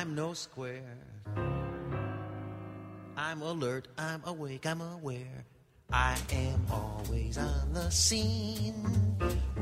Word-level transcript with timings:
I'm 0.00 0.14
no 0.14 0.32
square. 0.32 0.96
I'm 3.18 3.42
alert. 3.42 3.86
I'm 3.98 4.22
awake. 4.24 4.64
I'm 4.64 4.80
aware. 4.80 5.44
I 5.92 6.16
am 6.32 6.64
always 6.72 7.36
on 7.36 7.74
the 7.74 7.90
scene, 7.90 8.74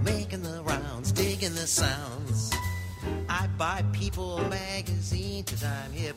making 0.05 0.45
the 0.45 0.63
rounds, 0.63 1.11
digging 1.11 1.55
the 1.55 1.67
sounds. 1.67 2.53
I 3.29 3.49
buy 3.59 3.83
People 3.93 4.39
magazine 4.49 5.43
cause 5.43 5.65
I'm 5.65 5.91
hip. 5.91 6.15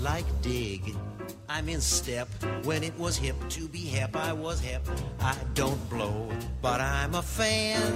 Like 0.00 0.26
Dig, 0.42 0.96
I'm 1.48 1.68
in 1.68 1.80
step. 1.80 2.28
When 2.64 2.82
it 2.82 2.98
was 2.98 3.16
hip 3.16 3.36
to 3.50 3.68
be 3.68 3.78
hip, 3.78 4.16
I 4.16 4.32
was 4.32 4.58
hip. 4.58 4.82
I 5.20 5.36
don't 5.54 5.88
blow, 5.88 6.28
but 6.62 6.80
I'm 6.80 7.14
a 7.14 7.22
fan. 7.22 7.92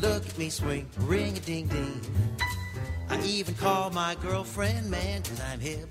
Look 0.00 0.24
at 0.24 0.38
me 0.38 0.48
swing, 0.48 0.88
ring 0.98 1.36
a 1.36 1.40
ding 1.40 1.66
ding. 1.66 2.00
I 3.10 3.22
even 3.24 3.54
call 3.54 3.90
my 3.90 4.14
girlfriend 4.16 4.90
man 4.90 5.22
cause 5.22 5.40
I'm 5.40 5.60
hip. 5.60 5.88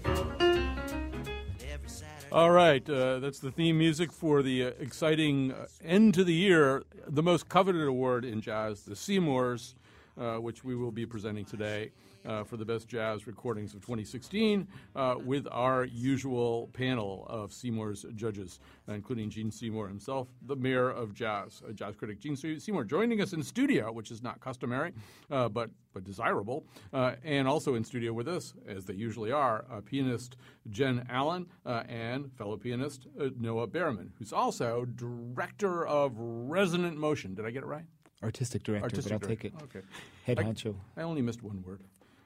All 2.32 2.52
right, 2.52 2.88
uh, 2.90 3.20
that's 3.20 3.40
the 3.40 3.52
theme 3.52 3.78
music 3.78 4.12
for 4.12 4.44
the 4.44 4.66
uh, 4.66 4.72
exciting 4.80 5.54
uh, 5.54 5.68
end 5.84 6.14
to 6.16 6.24
the 6.24 6.34
year, 6.34 6.84
the 7.08 7.24
most 7.24 7.48
coveted 7.48 7.88
award 7.88 8.26
in 8.26 8.42
jazz, 8.42 8.84
the 8.84 8.96
Seymours, 8.96 9.76
uh, 10.18 10.36
which 10.36 10.64
we 10.64 10.76
will 10.76 10.92
be 10.92 11.06
presenting 11.06 11.46
today 11.46 11.92
uh, 12.28 12.44
for 12.44 12.58
the 12.58 12.66
best 12.66 12.88
jazz 12.88 13.26
recordings 13.26 13.74
of 13.74 13.82
2016, 13.82 14.68
uh, 14.96 15.16
with 15.24 15.48
our 15.52 15.86
usual 15.86 16.70
panel 16.74 17.26
of 17.30 17.52
Seymour's 17.54 18.06
judges, 18.16 18.60
including 18.88 19.30
Gene 19.30 19.50
Seymour 19.52 19.88
himself, 19.88 20.28
the 20.46 20.56
mayor 20.56 20.90
of 20.90 21.14
jazz, 21.14 21.62
a 21.68 21.74
jazz 21.74 21.96
critic 21.96 22.20
Gene 22.20 22.36
Seymour, 22.36 22.84
joining 22.84 23.22
us 23.22 23.34
in 23.34 23.42
studio, 23.42 23.92
which 23.92 24.12
is 24.12 24.22
not 24.22 24.40
customary, 24.42 24.92
uh, 25.32 25.50
but 25.50 25.70
but 25.94 26.04
desirable, 26.04 26.64
uh, 26.94 27.14
and 27.24 27.48
also 27.48 27.74
in 27.74 27.84
studio 27.84 28.14
with 28.14 28.28
us, 28.28 28.54
as 28.68 28.86
they 28.86 28.94
usually 28.94 29.32
are, 29.32 29.66
uh, 29.72 29.82
pianist 29.82 30.38
Jen 30.70 31.04
Allen 31.10 31.48
uh, 31.66 31.84
and 31.90 32.32
fellow 32.34 32.56
pianist 32.56 33.08
uh, 33.20 33.30
Noah 33.40 33.68
Baerman, 33.68 34.10
who's 34.20 34.32
also 34.32 34.86
director 34.86 35.88
of 35.88 36.12
Resonant 36.18 36.98
Motion. 36.98 37.34
Did 37.34 37.46
I 37.46 37.50
get 37.52 37.64
it 37.64 37.68
right? 37.68 37.86
Artistic 38.22 38.62
director, 38.64 38.84
Artistic 38.86 39.06
but 39.12 39.14
I'll 39.14 39.20
director. 39.28 39.50
take 39.50 39.60
it. 39.60 39.64
Okay. 39.78 39.86
Head 40.26 40.40
I- 40.40 40.44
honcho. 40.44 40.76
I 40.96 41.02
only 41.02 41.22
missed 41.24 41.42
one 41.42 41.64
word. 41.64 41.82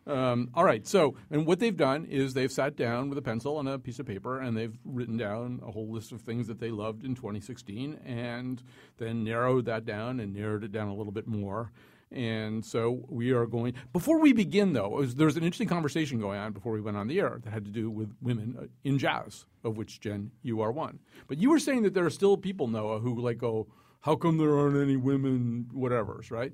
Um, 0.08 0.50
all 0.54 0.64
right. 0.64 0.86
So, 0.88 1.16
and 1.30 1.46
what 1.46 1.60
they've 1.60 1.76
done 1.76 2.06
is 2.06 2.34
they've 2.34 2.52
sat 2.52 2.76
down 2.76 3.10
with 3.10 3.18
a 3.18 3.22
pencil 3.22 3.60
and 3.60 3.70
a 3.70 3.78
piece 3.78 4.00
of 4.00 4.06
paper 4.06 4.40
and 4.40 4.58
they've 4.58 4.78
written 4.84 5.18
down 5.18 5.62
a 5.66 5.72
whole 5.72 5.90
list 5.90 6.12
of 6.12 6.22
things 6.22 6.48
that 6.48 6.60
they 6.60 6.72
loved 6.72 7.04
in 7.04 7.14
2016 7.14 8.00
and 8.06 8.64
then 8.98 9.24
narrowed 9.24 9.66
that 9.66 9.86
down 9.86 10.20
and 10.20 10.34
narrowed 10.34 10.64
it 10.64 10.72
down 10.72 10.88
a 10.88 10.96
little 10.96 11.12
bit 11.12 11.28
more. 11.28 11.72
And 12.12 12.66
so 12.66 13.06
we 13.08 13.32
are 13.32 13.46
going. 13.46 13.74
Before 13.94 14.20
we 14.20 14.34
begin, 14.34 14.74
though, 14.74 14.90
was, 14.90 15.16
there 15.16 15.28
was 15.28 15.38
an 15.38 15.44
interesting 15.44 15.70
conversation 15.70 16.20
going 16.20 16.40
on 16.40 16.52
before 16.52 16.74
we 16.74 16.82
went 16.82 16.98
on 16.98 17.08
the 17.08 17.20
air 17.22 17.40
that 17.42 17.50
had 17.50 17.64
to 17.64 17.72
do 17.72 17.90
with 17.90 18.14
women 18.22 18.58
uh, 18.60 18.66
in 18.84 19.00
jazz, 19.00 19.46
of 19.64 19.78
which 19.78 20.02
Jen, 20.02 20.32
you 20.42 20.60
are 20.60 20.74
one. 20.74 21.00
But 21.28 21.38
you 21.38 21.50
were 21.50 21.60
saying 21.60 21.84
that 21.84 21.94
there 21.94 22.06
are 22.06 22.10
still 22.10 22.36
people, 22.36 22.68
Noah, 22.68 23.00
who 23.00 23.18
like 23.22 23.38
go, 23.38 23.68
"How 24.02 24.18
come 24.18 24.38
there 24.38 24.60
aren't 24.60 24.76
any 24.76 24.98
women, 24.98 25.70
whatever's?" 25.72 26.32
Right? 26.32 26.52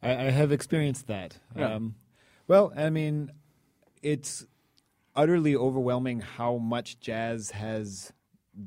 I, 0.00 0.10
I 0.10 0.30
have 0.30 0.52
experienced 0.52 1.08
that. 1.08 1.38
Yeah. 1.56 1.74
Um, 1.74 1.96
well, 2.46 2.72
I 2.76 2.90
mean, 2.90 3.30
it's 4.02 4.46
utterly 5.16 5.54
overwhelming 5.54 6.20
how 6.20 6.56
much 6.56 7.00
jazz 7.00 7.52
has 7.52 8.12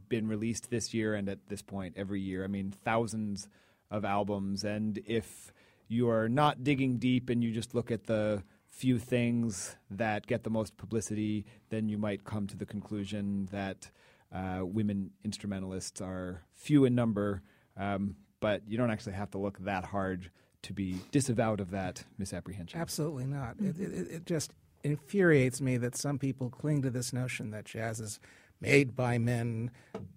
been 0.09 0.27
released 0.27 0.69
this 0.69 0.93
year 0.93 1.13
and 1.13 1.29
at 1.29 1.47
this 1.47 1.61
point 1.61 1.95
every 1.97 2.21
year. 2.21 2.43
I 2.43 2.47
mean, 2.47 2.71
thousands 2.71 3.47
of 3.89 4.03
albums. 4.03 4.63
And 4.63 4.99
if 5.05 5.51
you 5.87 6.09
are 6.09 6.27
not 6.27 6.63
digging 6.63 6.97
deep 6.97 7.29
and 7.29 7.43
you 7.43 7.51
just 7.51 7.73
look 7.73 7.91
at 7.91 8.05
the 8.05 8.43
few 8.65 8.99
things 8.99 9.75
that 9.89 10.27
get 10.27 10.43
the 10.43 10.49
most 10.49 10.77
publicity, 10.77 11.45
then 11.69 11.89
you 11.89 11.97
might 11.97 12.23
come 12.23 12.47
to 12.47 12.57
the 12.57 12.65
conclusion 12.65 13.47
that 13.51 13.89
uh, 14.33 14.59
women 14.61 15.11
instrumentalists 15.23 16.01
are 16.01 16.43
few 16.53 16.85
in 16.85 16.93
number. 16.93 17.41
Um, 17.77 18.15
but 18.39 18.61
you 18.67 18.77
don't 18.77 18.91
actually 18.91 19.13
have 19.13 19.31
to 19.31 19.37
look 19.37 19.57
that 19.59 19.85
hard 19.85 20.29
to 20.63 20.73
be 20.73 20.97
disavowed 21.11 21.59
of 21.59 21.71
that 21.71 22.03
misapprehension. 22.17 22.79
Absolutely 22.79 23.25
not. 23.25 23.55
It, 23.59 23.79
it, 23.79 24.11
it 24.11 24.25
just 24.25 24.53
infuriates 24.83 25.61
me 25.61 25.77
that 25.77 25.95
some 25.95 26.17
people 26.19 26.49
cling 26.49 26.81
to 26.81 26.89
this 26.89 27.13
notion 27.13 27.51
that 27.51 27.65
jazz 27.65 27.99
is 27.99 28.19
made 28.59 28.95
by 28.95 29.17
men, 29.17 29.71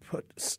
put, 0.09 0.59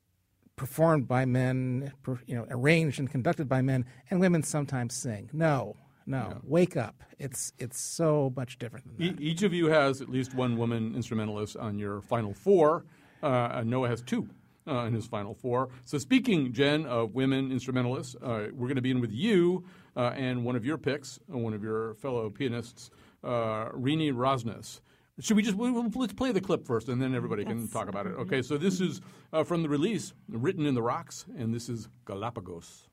performed 0.56 1.08
by 1.08 1.26
men, 1.26 1.92
per, 2.04 2.20
you 2.26 2.36
know, 2.36 2.46
arranged 2.50 3.00
and 3.00 3.10
conducted 3.10 3.48
by 3.50 3.62
men, 3.62 3.86
and 4.10 4.20
women 4.20 4.44
sometimes 4.44 4.94
sing. 4.96 5.30
No, 5.34 5.76
no, 6.06 6.40
wake 6.44 6.76
up. 6.78 7.04
It's 7.20 7.54
it's 7.58 7.80
so 7.80 8.34
much 8.36 8.58
different 8.60 8.86
than 8.98 9.06
E- 9.06 9.12
that. 9.12 9.22
each 9.22 9.44
of 9.44 9.54
you 9.54 9.68
has 9.68 10.02
at 10.02 10.10
least 10.10 10.34
one 10.36 10.58
woman 10.58 10.96
instrumentalist 10.96 11.58
on 11.58 11.78
your 11.80 12.02
final 12.02 12.34
four. 12.34 12.86
Uh, 13.24 13.64
Noah 13.66 13.88
has 13.88 14.02
two 14.02 14.28
uh, 14.68 14.86
in 14.86 14.94
his 14.94 15.06
final 15.08 15.34
four. 15.34 15.70
So, 15.86 15.98
speaking, 15.98 16.54
Jen, 16.54 16.86
of 16.86 17.14
women 17.14 17.52
instrumentalists, 17.52 18.16
uh, 18.22 18.48
we're 18.54 18.68
going 18.68 18.76
to 18.76 18.82
be 18.82 18.92
in 18.92 19.02
with 19.02 19.12
you 19.12 19.66
uh, 19.96 20.12
and 20.16 20.44
one 20.46 20.56
of 20.56 20.64
your 20.66 20.78
picks, 20.78 21.20
uh, 21.34 21.38
one 21.38 21.54
of 21.54 21.64
your 21.64 21.96
fellow 21.96 22.30
pianists, 22.30 22.90
uh, 23.24 23.70
Renee 23.74 24.12
Rosnes. 24.12 24.82
Should 25.20 25.38
we 25.38 25.44
just 25.44 25.58
we- 25.58 25.70
we'll- 25.72 25.92
let's 25.96 26.14
play 26.14 26.32
the 26.32 26.42
clip 26.42 26.66
first, 26.66 26.90
and 26.90 27.02
then 27.02 27.14
everybody 27.14 27.44
can 27.46 27.68
talk 27.68 27.88
about 27.90 28.08
it. 28.08 28.12
Okay, 28.12 28.42
so 28.42 28.58
this 28.58 28.80
is 28.82 29.02
uh, 29.34 29.44
from 29.44 29.62
the 29.62 29.70
release, 29.70 30.14
written 30.30 30.66
in 30.66 30.74
the 30.74 30.82
rocks, 30.82 31.26
and 31.38 31.54
this 31.54 31.70
is 31.70 31.90
Galapagos. 32.06 32.88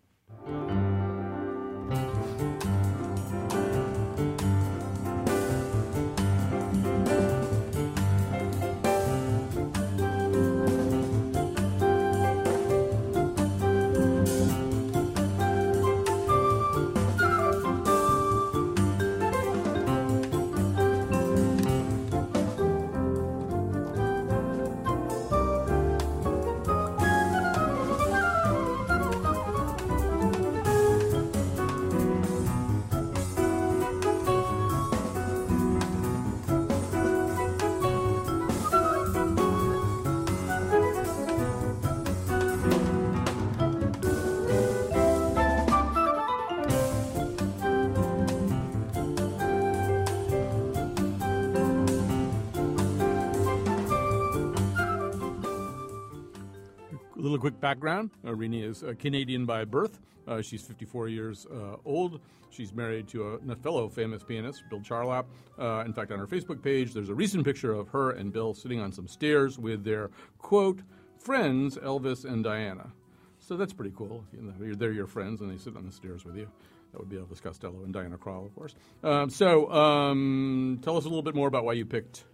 Background. 57.60 58.10
Uh, 58.24 58.34
Renee 58.34 58.62
is 58.62 58.82
uh, 58.82 58.94
Canadian 58.98 59.46
by 59.46 59.64
birth. 59.64 60.00
Uh, 60.26 60.42
she's 60.42 60.62
54 60.62 61.08
years 61.08 61.46
uh, 61.46 61.76
old. 61.84 62.20
She's 62.50 62.72
married 62.72 63.08
to 63.08 63.28
a, 63.28 63.52
a 63.52 63.56
fellow 63.56 63.88
famous 63.88 64.22
pianist, 64.22 64.62
Bill 64.70 64.80
Charlap. 64.80 65.24
Uh, 65.58 65.84
in 65.84 65.92
fact, 65.92 66.12
on 66.12 66.18
her 66.18 66.26
Facebook 66.26 66.62
page, 66.62 66.92
there's 66.92 67.08
a 67.08 67.14
recent 67.14 67.44
picture 67.44 67.72
of 67.72 67.88
her 67.88 68.12
and 68.12 68.32
Bill 68.32 68.54
sitting 68.54 68.80
on 68.80 68.92
some 68.92 69.06
stairs 69.06 69.58
with 69.58 69.84
their, 69.84 70.10
quote, 70.38 70.80
friends, 71.18 71.76
Elvis 71.76 72.24
and 72.24 72.44
Diana. 72.44 72.90
So 73.38 73.56
that's 73.56 73.72
pretty 73.72 73.92
cool. 73.96 74.24
You 74.32 74.42
know, 74.42 74.74
they're 74.74 74.92
your 74.92 75.06
friends 75.06 75.40
and 75.40 75.50
they 75.50 75.58
sit 75.58 75.76
on 75.76 75.86
the 75.86 75.92
stairs 75.92 76.24
with 76.24 76.36
you. 76.36 76.48
That 76.92 77.00
would 77.00 77.08
be 77.08 77.16
Elvis 77.16 77.42
Costello 77.42 77.82
and 77.84 77.92
Diana 77.92 78.16
Krall, 78.16 78.46
of 78.46 78.54
course. 78.54 78.74
Um, 79.04 79.30
so 79.30 79.70
um, 79.70 80.78
tell 80.82 80.96
us 80.96 81.04
a 81.04 81.08
little 81.08 81.22
bit 81.22 81.34
more 81.34 81.48
about 81.48 81.64
why 81.64 81.74
you 81.74 81.84
picked 81.84 82.24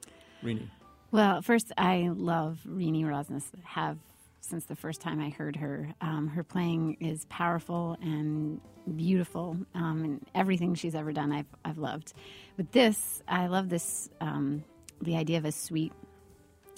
Renee. 0.42 0.68
Well, 1.10 1.42
first, 1.42 1.72
I 1.76 2.10
love 2.12 2.60
Renee 2.64 3.02
Rosnes. 3.02 3.44
Have 3.62 3.98
since 4.44 4.66
the 4.66 4.76
first 4.76 5.00
time 5.00 5.20
I 5.20 5.30
heard 5.30 5.56
her. 5.56 5.94
Um, 6.00 6.28
her 6.28 6.44
playing 6.44 6.98
is 7.00 7.24
powerful 7.26 7.96
and 8.00 8.60
beautiful, 8.96 9.56
um, 9.74 10.04
and 10.04 10.26
everything 10.34 10.74
she's 10.74 10.94
ever 10.94 11.12
done, 11.12 11.32
I've 11.32 11.46
I've 11.64 11.78
loved. 11.78 12.12
But 12.56 12.72
this, 12.72 13.22
I 13.26 13.46
love 13.46 13.68
this. 13.68 14.10
Um, 14.20 14.64
the 15.00 15.16
idea 15.16 15.38
of 15.38 15.44
a 15.44 15.52
suite. 15.52 15.92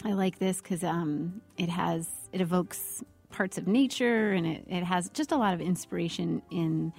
I 0.05 0.13
like 0.13 0.39
this 0.39 0.61
because 0.61 0.85
um, 0.85 1.41
it 1.57 1.69
has 1.69 2.09
it 2.33 2.41
evokes 2.41 3.03
parts 3.31 3.59
of 3.59 3.67
nature, 3.67 4.33
and 4.33 4.47
it, 4.47 4.65
it 4.69 4.85
has 4.85 5.11
just 5.11 5.33
a 5.33 5.37
lot 5.37 5.55
of 5.55 5.61
inspiration 5.61 6.43
in. 6.51 6.93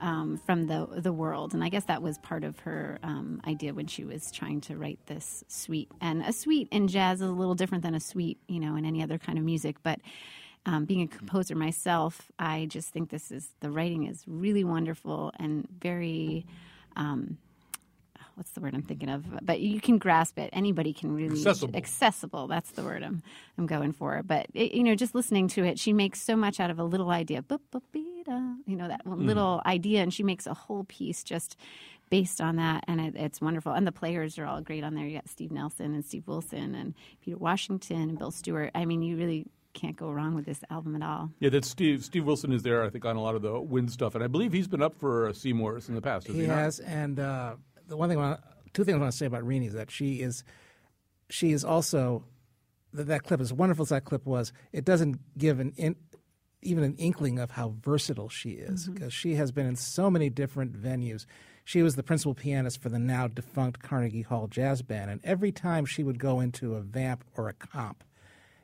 Um, 0.00 0.38
from 0.38 0.66
the 0.66 0.86
the 0.96 1.12
world, 1.12 1.52
and 1.54 1.62
I 1.62 1.68
guess 1.68 1.84
that 1.84 2.00
was 2.02 2.16
part 2.18 2.42
of 2.42 2.58
her 2.60 2.98
um, 3.02 3.40
idea 3.46 3.74
when 3.74 3.86
she 3.86 4.04
was 4.04 4.32
trying 4.32 4.62
to 4.62 4.76
write 4.76 4.98
this 5.06 5.44
suite. 5.48 5.90
And 6.00 6.22
a 6.22 6.32
suite 6.32 6.68
in 6.70 6.88
jazz 6.88 7.20
is 7.20 7.28
a 7.28 7.32
little 7.32 7.54
different 7.54 7.84
than 7.84 7.94
a 7.94 8.00
suite, 8.00 8.38
you 8.48 8.60
know, 8.60 8.76
in 8.76 8.86
any 8.86 9.02
other 9.02 9.18
kind 9.18 9.38
of 9.38 9.44
music. 9.44 9.76
But 9.82 10.00
um, 10.66 10.86
being 10.86 11.02
a 11.02 11.06
composer 11.06 11.54
myself, 11.54 12.30
I 12.38 12.66
just 12.70 12.88
think 12.90 13.10
this 13.10 13.30
is 13.30 13.48
the 13.60 13.70
writing 13.70 14.06
is 14.06 14.24
really 14.26 14.64
wonderful 14.64 15.32
and 15.38 15.68
very. 15.80 16.46
Um, 16.96 17.36
what's 18.36 18.52
the 18.52 18.60
word 18.60 18.74
I'm 18.74 18.82
thinking 18.82 19.10
of? 19.10 19.24
But 19.44 19.60
you 19.60 19.80
can 19.80 19.98
grasp 19.98 20.38
it. 20.38 20.50
Anybody 20.52 20.92
can 20.94 21.14
really 21.14 21.36
Accessible. 21.36 21.76
accessible. 21.76 22.46
That's 22.46 22.70
the 22.72 22.82
word 22.82 23.02
I'm 23.02 23.22
I'm 23.58 23.66
going 23.66 23.92
for. 23.92 24.22
But 24.22 24.46
it, 24.54 24.72
you 24.72 24.82
know, 24.82 24.94
just 24.94 25.14
listening 25.14 25.48
to 25.48 25.64
it, 25.64 25.78
she 25.78 25.92
makes 25.92 26.22
so 26.22 26.36
much 26.36 26.58
out 26.60 26.70
of 26.70 26.78
a 26.78 26.84
little 26.84 27.10
idea. 27.10 27.42
Boop, 27.42 27.60
boop, 27.72 27.82
bee, 27.92 28.09
da. 28.30 28.54
You 28.66 28.76
know 28.76 28.88
that 28.88 29.06
one 29.06 29.26
little 29.26 29.60
idea, 29.66 30.02
and 30.02 30.12
she 30.12 30.22
makes 30.22 30.46
a 30.46 30.54
whole 30.54 30.84
piece 30.84 31.22
just 31.24 31.56
based 32.10 32.40
on 32.40 32.56
that, 32.56 32.84
and 32.88 33.00
it, 33.00 33.14
it's 33.16 33.40
wonderful. 33.40 33.72
And 33.72 33.86
the 33.86 33.92
players 33.92 34.38
are 34.38 34.46
all 34.46 34.60
great 34.60 34.82
on 34.82 34.94
there. 34.94 35.06
You 35.06 35.16
got 35.18 35.28
Steve 35.28 35.52
Nelson 35.52 35.94
and 35.94 36.04
Steve 36.04 36.26
Wilson 36.26 36.74
and 36.74 36.94
Peter 37.24 37.36
Washington 37.36 38.02
and 38.10 38.18
Bill 38.18 38.30
Stewart. 38.32 38.70
I 38.74 38.84
mean, 38.84 39.02
you 39.02 39.16
really 39.16 39.46
can't 39.72 39.96
go 39.96 40.10
wrong 40.10 40.34
with 40.34 40.44
this 40.46 40.60
album 40.70 40.96
at 40.96 41.02
all. 41.02 41.30
Yeah, 41.38 41.50
that's 41.50 41.68
Steve. 41.68 42.04
Steve 42.04 42.24
Wilson 42.24 42.52
is 42.52 42.62
there, 42.64 42.82
I 42.82 42.90
think, 42.90 43.04
on 43.04 43.14
a 43.14 43.22
lot 43.22 43.36
of 43.36 43.42
the 43.42 43.60
wind 43.60 43.92
stuff, 43.92 44.14
and 44.16 44.24
I 44.24 44.26
believe 44.26 44.52
he's 44.52 44.66
been 44.66 44.82
up 44.82 44.98
for 44.98 45.28
uh, 45.28 45.32
Seymour's 45.32 45.88
in 45.88 45.94
the 45.94 46.02
past. 46.02 46.26
Has 46.26 46.34
he, 46.34 46.42
He 46.42 46.48
not? 46.48 46.58
has, 46.58 46.80
and 46.80 47.20
uh, 47.20 47.54
the 47.86 47.96
one 47.96 48.08
thing, 48.08 48.18
I 48.18 48.22
want, 48.22 48.40
two 48.74 48.82
things 48.82 48.96
I 48.96 48.98
want 48.98 49.12
to 49.12 49.16
say 49.16 49.26
about 49.26 49.46
Renee 49.46 49.66
is 49.66 49.74
that 49.74 49.90
she 49.92 50.20
is, 50.20 50.42
she 51.28 51.52
is 51.52 51.64
also, 51.64 52.24
that, 52.92 53.06
that 53.06 53.22
clip, 53.22 53.40
as 53.40 53.52
wonderful 53.52 53.84
as 53.84 53.90
that 53.90 54.04
clip 54.04 54.26
was, 54.26 54.52
it 54.72 54.84
doesn't 54.84 55.20
give 55.38 55.60
an 55.60 55.72
in, 55.76 55.94
even 56.62 56.84
an 56.84 56.94
inkling 56.96 57.38
of 57.38 57.52
how 57.52 57.74
versatile 57.82 58.28
she 58.28 58.50
is 58.50 58.84
mm-hmm. 58.84 58.94
because 58.94 59.12
she 59.12 59.34
has 59.34 59.52
been 59.52 59.66
in 59.66 59.76
so 59.76 60.10
many 60.10 60.28
different 60.30 60.72
venues. 60.72 61.26
She 61.64 61.82
was 61.82 61.94
the 61.96 62.02
principal 62.02 62.34
pianist 62.34 62.80
for 62.82 62.88
the 62.88 62.98
now 62.98 63.28
defunct 63.28 63.82
Carnegie 63.82 64.22
Hall 64.22 64.46
Jazz 64.48 64.82
Band, 64.82 65.10
and 65.10 65.20
every 65.24 65.52
time 65.52 65.86
she 65.86 66.02
would 66.02 66.18
go 66.18 66.40
into 66.40 66.74
a 66.74 66.80
vamp 66.80 67.24
or 67.36 67.48
a 67.48 67.52
comp, 67.52 68.02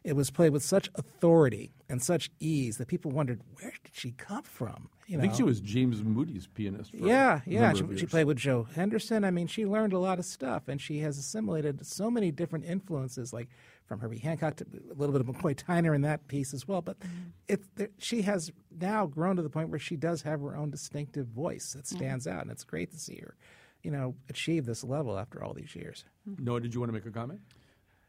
it 0.02 0.14
was 0.14 0.30
played 0.30 0.50
with 0.50 0.62
such 0.62 0.88
authority 0.94 1.72
and 1.88 2.02
such 2.02 2.30
ease 2.38 2.78
that 2.78 2.86
people 2.88 3.10
wondered 3.10 3.40
where 3.60 3.72
did 3.84 3.92
she 3.92 4.12
come 4.12 4.42
from. 4.42 4.88
You 5.06 5.18
I 5.18 5.22
think 5.22 5.34
she 5.34 5.42
was 5.42 5.60
James 5.60 6.02
Moody's 6.02 6.46
pianist. 6.46 6.92
For 6.92 7.06
Yeah, 7.06 7.40
a 7.46 7.50
yeah. 7.50 7.72
number 7.72 7.76
She, 7.88 7.94
of 7.94 8.00
she 8.00 8.06
played 8.06 8.26
with 8.26 8.38
Joe 8.38 8.66
Henderson. 8.74 9.24
I 9.24 9.30
mean, 9.30 9.46
she 9.46 9.66
learned 9.66 9.92
a 9.92 9.98
lot 9.98 10.18
of 10.18 10.24
stuff, 10.24 10.68
and 10.68 10.80
she 10.80 11.00
has 11.00 11.18
assimilated 11.18 11.84
so 11.86 12.10
many 12.10 12.30
different 12.30 12.64
influences, 12.64 13.32
like 13.32 13.48
from 13.86 14.00
Herbie 14.00 14.18
Hancock 14.18 14.56
to 14.56 14.66
a 14.90 14.94
little 14.94 15.12
bit 15.12 15.20
of 15.20 15.26
McCoy 15.26 15.54
Tyner 15.54 15.94
in 15.94 16.02
that 16.02 16.26
piece 16.28 16.52
as 16.52 16.66
well. 16.66 16.82
But 16.82 16.98
mm-hmm. 17.00 17.30
it, 17.48 17.62
there, 17.76 17.88
she 17.98 18.22
has 18.22 18.50
now 18.78 19.06
grown 19.06 19.36
to 19.36 19.42
the 19.42 19.50
point 19.50 19.68
where 19.68 19.78
she 19.78 19.96
does 19.96 20.22
have 20.22 20.40
her 20.40 20.56
own 20.56 20.70
distinctive 20.70 21.26
voice 21.28 21.72
that 21.72 21.84
mm-hmm. 21.84 21.96
stands 21.96 22.26
out, 22.26 22.42
and 22.42 22.50
it's 22.50 22.64
great 22.64 22.90
to 22.90 22.98
see 22.98 23.16
her, 23.16 23.36
you 23.82 23.90
know, 23.90 24.14
achieve 24.28 24.66
this 24.66 24.84
level 24.84 25.18
after 25.18 25.42
all 25.42 25.54
these 25.54 25.74
years. 25.74 26.04
Mm-hmm. 26.28 26.44
Noah, 26.44 26.60
did 26.60 26.74
you 26.74 26.80
want 26.80 26.88
to 26.90 26.94
make 26.94 27.06
a 27.06 27.10
comment? 27.10 27.40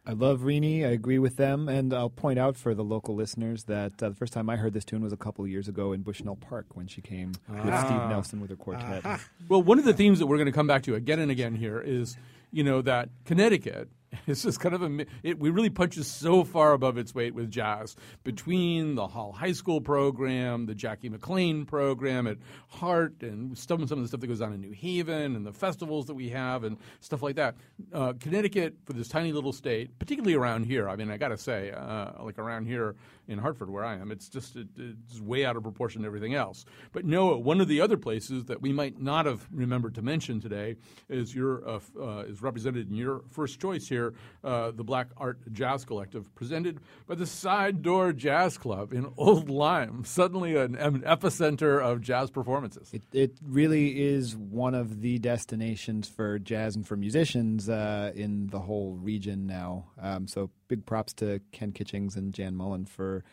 I 0.07 0.13
love 0.13 0.43
Renee. 0.43 0.85
I 0.85 0.91
agree 0.91 1.19
with 1.19 1.35
them, 1.35 1.67
and 1.67 1.93
I'll 1.93 2.09
point 2.09 2.39
out 2.39 2.55
for 2.55 2.73
the 2.73 2.83
local 2.83 3.13
listeners 3.13 3.65
that 3.65 4.01
uh, 4.01 4.07
the 4.07 4.15
first 4.15 4.31
time 4.31 4.49
I 4.49 4.55
heard 4.55 4.71
this 4.71 4.85
tune 4.85 5.03
was 5.03 5.11
a 5.11 5.17
couple 5.17 5.43
of 5.43 5.51
years 5.51 5.67
ago 5.67 5.91
in 5.91 6.01
Bushnell 6.01 6.37
Park 6.37 6.65
when 6.75 6.87
she 6.87 7.01
came 7.01 7.33
with 7.49 7.73
ah. 7.73 7.83
Steve 7.85 8.09
Nelson 8.09 8.39
with 8.39 8.49
her 8.49 8.55
quartet. 8.55 9.03
Well, 9.49 9.61
one 9.61 9.79
of 9.79 9.83
the 9.83 9.91
themes 9.91 10.19
that 10.19 10.27
we're 10.27 10.37
going 10.37 10.45
to 10.45 10.53
come 10.53 10.65
back 10.65 10.83
to 10.83 10.95
again 10.95 11.19
and 11.19 11.29
again 11.29 11.55
here 11.55 11.81
is, 11.81 12.15
you 12.53 12.63
know, 12.63 12.81
that 12.83 13.09
Connecticut 13.25 13.89
is 14.27 14.43
just 14.43 14.59
kind 14.59 14.73
of 14.73 14.81
a. 14.81 15.05
It, 15.23 15.39
we 15.39 15.49
really 15.49 15.69
punches 15.69 16.07
so 16.07 16.43
far 16.43 16.73
above 16.73 16.97
its 16.97 17.13
weight 17.13 17.33
with 17.33 17.49
jazz 17.49 17.95
between 18.23 18.95
the 18.95 19.07
Hall 19.07 19.31
High 19.31 19.51
School 19.51 19.81
program, 19.81 20.65
the 20.65 20.75
Jackie 20.75 21.09
McLean 21.09 21.65
program 21.65 22.27
at 22.27 22.37
Hart, 22.69 23.21
and 23.21 23.57
some 23.57 23.85
some 23.87 23.99
of 23.99 24.03
the 24.03 24.07
stuff 24.07 24.21
that 24.21 24.27
goes 24.27 24.41
on 24.41 24.53
in 24.53 24.61
New 24.61 24.71
Haven 24.71 25.35
and 25.35 25.45
the 25.45 25.53
festivals 25.53 26.07
that 26.07 26.15
we 26.15 26.29
have 26.29 26.63
and 26.63 26.77
stuff 26.99 27.21
like 27.21 27.35
that. 27.35 27.55
Uh, 27.93 28.13
Connecticut, 28.19 28.75
for 28.85 28.93
this 28.93 29.07
tiny 29.07 29.33
little 29.33 29.53
state, 29.53 29.97
particularly 29.99 30.35
around 30.35 30.65
here. 30.65 30.87
I 30.89 30.95
mean, 30.95 31.11
I 31.11 31.17
got 31.17 31.29
to 31.29 31.37
say, 31.37 31.71
uh, 31.71 32.23
like 32.23 32.39
around 32.39 32.65
here 32.65 32.95
in 33.27 33.39
Hartford, 33.39 33.69
where 33.69 33.83
I 33.83 33.95
am, 33.95 34.11
it's 34.11 34.29
just 34.29 34.55
it, 34.55 34.67
it's 34.77 35.19
way 35.19 35.45
out 35.45 35.55
of 35.55 35.63
proportion 35.63 36.01
to 36.01 36.07
everything 36.07 36.33
else. 36.33 36.65
But 36.91 37.05
no, 37.05 37.37
one 37.37 37.61
of 37.61 37.67
the 37.67 37.81
other 37.81 37.97
places 37.97 38.45
that 38.45 38.61
we 38.61 38.71
might 38.71 39.01
not 39.01 39.25
have 39.25 39.47
remembered 39.51 39.95
to 39.95 40.01
mention 40.01 40.39
today 40.39 40.75
is 41.09 41.35
your 41.35 41.67
uh, 41.67 41.79
uh, 41.99 42.23
is 42.27 42.41
represented 42.41 42.89
in 42.89 42.95
your 42.95 43.21
first 43.31 43.59
choice 43.59 43.87
here, 43.87 44.13
uh, 44.43 44.71
the 44.71 44.83
Black 44.83 45.07
Art 45.17 45.39
Jazz 45.51 45.85
Collective, 45.85 46.33
presented 46.35 46.79
by 47.07 47.15
the 47.15 47.25
Side 47.25 47.81
Door 47.81 48.13
Jazz 48.13 48.57
Club 48.57 48.93
in 48.93 49.11
Old 49.17 49.49
Lyme. 49.49 50.03
Suddenly, 50.05 50.55
an, 50.55 50.75
an 50.75 51.01
epicenter 51.01 51.81
of 51.81 52.01
jazz 52.01 52.31
performances. 52.31 52.93
It, 52.93 53.03
it 53.13 53.37
really 53.43 54.01
is 54.01 54.35
one 54.35 54.75
of 54.75 55.01
the 55.01 55.19
destinations 55.19 56.07
for 56.07 56.39
jazz 56.39 56.75
and 56.75 56.87
for 56.87 56.95
musicians 56.95 57.69
uh, 57.69 58.11
in 58.15 58.47
the 58.47 58.59
whole 58.59 58.95
region 58.95 59.47
now. 59.47 59.85
Um, 60.01 60.27
so 60.27 60.49
big 60.67 60.85
props 60.85 61.13
to 61.13 61.41
Ken 61.51 61.71
Kitchings 61.71 62.15
and 62.15 62.33
Jan 62.33 62.55
Mullen 62.55 62.85
for 62.85 63.23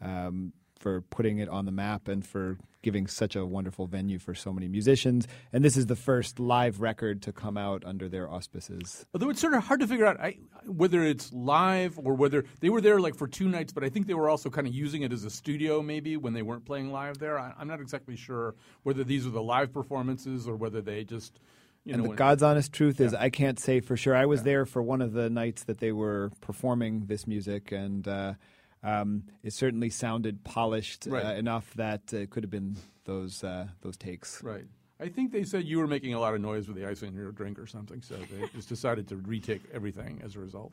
um, 0.00 0.52
for 0.82 1.00
putting 1.00 1.38
it 1.38 1.48
on 1.48 1.64
the 1.64 1.72
map 1.72 2.08
and 2.08 2.26
for 2.26 2.58
giving 2.82 3.06
such 3.06 3.36
a 3.36 3.46
wonderful 3.46 3.86
venue 3.86 4.18
for 4.18 4.34
so 4.34 4.52
many 4.52 4.66
musicians. 4.66 5.28
And 5.52 5.64
this 5.64 5.76
is 5.76 5.86
the 5.86 5.94
first 5.94 6.40
live 6.40 6.80
record 6.80 7.22
to 7.22 7.32
come 7.32 7.56
out 7.56 7.84
under 7.86 8.08
their 8.08 8.28
auspices. 8.28 9.06
Although 9.14 9.30
it's 9.30 9.40
sort 9.40 9.54
of 9.54 9.62
hard 9.62 9.78
to 9.80 9.86
figure 9.86 10.04
out 10.04 10.20
I, 10.20 10.38
whether 10.66 11.04
it's 11.04 11.32
live 11.32 11.98
or 12.02 12.14
whether 12.14 12.44
they 12.58 12.68
were 12.68 12.80
there 12.80 12.98
like 12.98 13.14
for 13.14 13.28
two 13.28 13.48
nights, 13.48 13.72
but 13.72 13.84
I 13.84 13.88
think 13.88 14.08
they 14.08 14.14
were 14.14 14.28
also 14.28 14.50
kind 14.50 14.66
of 14.66 14.74
using 14.74 15.02
it 15.02 15.12
as 15.12 15.22
a 15.24 15.30
studio 15.30 15.80
maybe 15.80 16.16
when 16.16 16.32
they 16.32 16.42
weren't 16.42 16.64
playing 16.64 16.90
live 16.90 17.18
there. 17.18 17.38
I, 17.38 17.52
I'm 17.56 17.68
not 17.68 17.80
exactly 17.80 18.16
sure 18.16 18.56
whether 18.82 19.04
these 19.04 19.24
are 19.24 19.30
the 19.30 19.42
live 19.42 19.72
performances 19.72 20.48
or 20.48 20.56
whether 20.56 20.82
they 20.82 21.04
just, 21.04 21.38
you 21.84 21.94
and 21.94 22.02
know, 22.02 22.10
the 22.10 22.16
God's 22.16 22.42
honest 22.42 22.72
truth 22.72 23.00
is, 23.00 23.14
I 23.14 23.30
can't 23.30 23.58
say 23.58 23.80
for 23.80 23.96
sure. 23.96 24.14
I 24.14 24.26
was 24.26 24.42
there 24.42 24.66
for 24.66 24.82
one 24.82 25.02
of 25.02 25.12
the 25.12 25.30
nights 25.30 25.64
that 25.64 25.78
they 25.78 25.92
were 25.92 26.30
performing 26.40 27.06
this 27.06 27.26
music, 27.26 27.72
and 27.72 28.06
uh, 28.06 28.34
um, 28.82 29.24
it 29.42 29.52
certainly 29.52 29.90
sounded 29.90 30.44
polished 30.44 31.06
Right. 31.08 31.24
uh, 31.24 31.32
enough 31.34 31.72
that 31.74 32.12
it 32.12 32.30
could 32.30 32.44
have 32.44 32.50
been 32.50 32.76
those 33.04 33.42
uh, 33.42 33.68
those 33.80 33.96
takes. 33.96 34.42
Right. 34.42 34.64
I 35.00 35.08
think 35.08 35.32
they 35.32 35.42
said 35.42 35.64
you 35.64 35.78
were 35.78 35.88
making 35.88 36.14
a 36.14 36.20
lot 36.20 36.32
of 36.32 36.40
noise 36.40 36.68
with 36.68 36.76
the 36.76 36.86
ice 36.86 37.02
in 37.02 37.12
your 37.14 37.32
drink 37.32 37.58
or 37.58 37.66
something, 37.66 38.02
so 38.02 38.14
they 38.14 38.46
just 38.54 38.68
decided 38.68 39.08
to 39.08 39.16
retake 39.16 39.62
everything 39.72 40.20
as 40.24 40.36
a 40.36 40.38
result. 40.38 40.72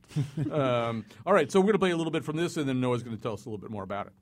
um, 0.51 1.03
all 1.25 1.33
right, 1.33 1.51
so 1.51 1.59
we're 1.59 1.63
going 1.65 1.73
to 1.73 1.79
play 1.79 1.89
a 1.89 1.97
little 1.97 2.11
bit 2.11 2.23
from 2.23 2.37
this, 2.37 2.55
and 2.55 2.69
then 2.69 2.79
Noah's 2.79 3.01
going 3.01 3.17
to 3.17 3.23
tell 3.23 3.33
us 3.33 3.45
a 3.45 3.49
little 3.49 3.57
bit 3.57 3.71
more 3.71 3.83
about 3.83 4.07
it. 4.07 4.13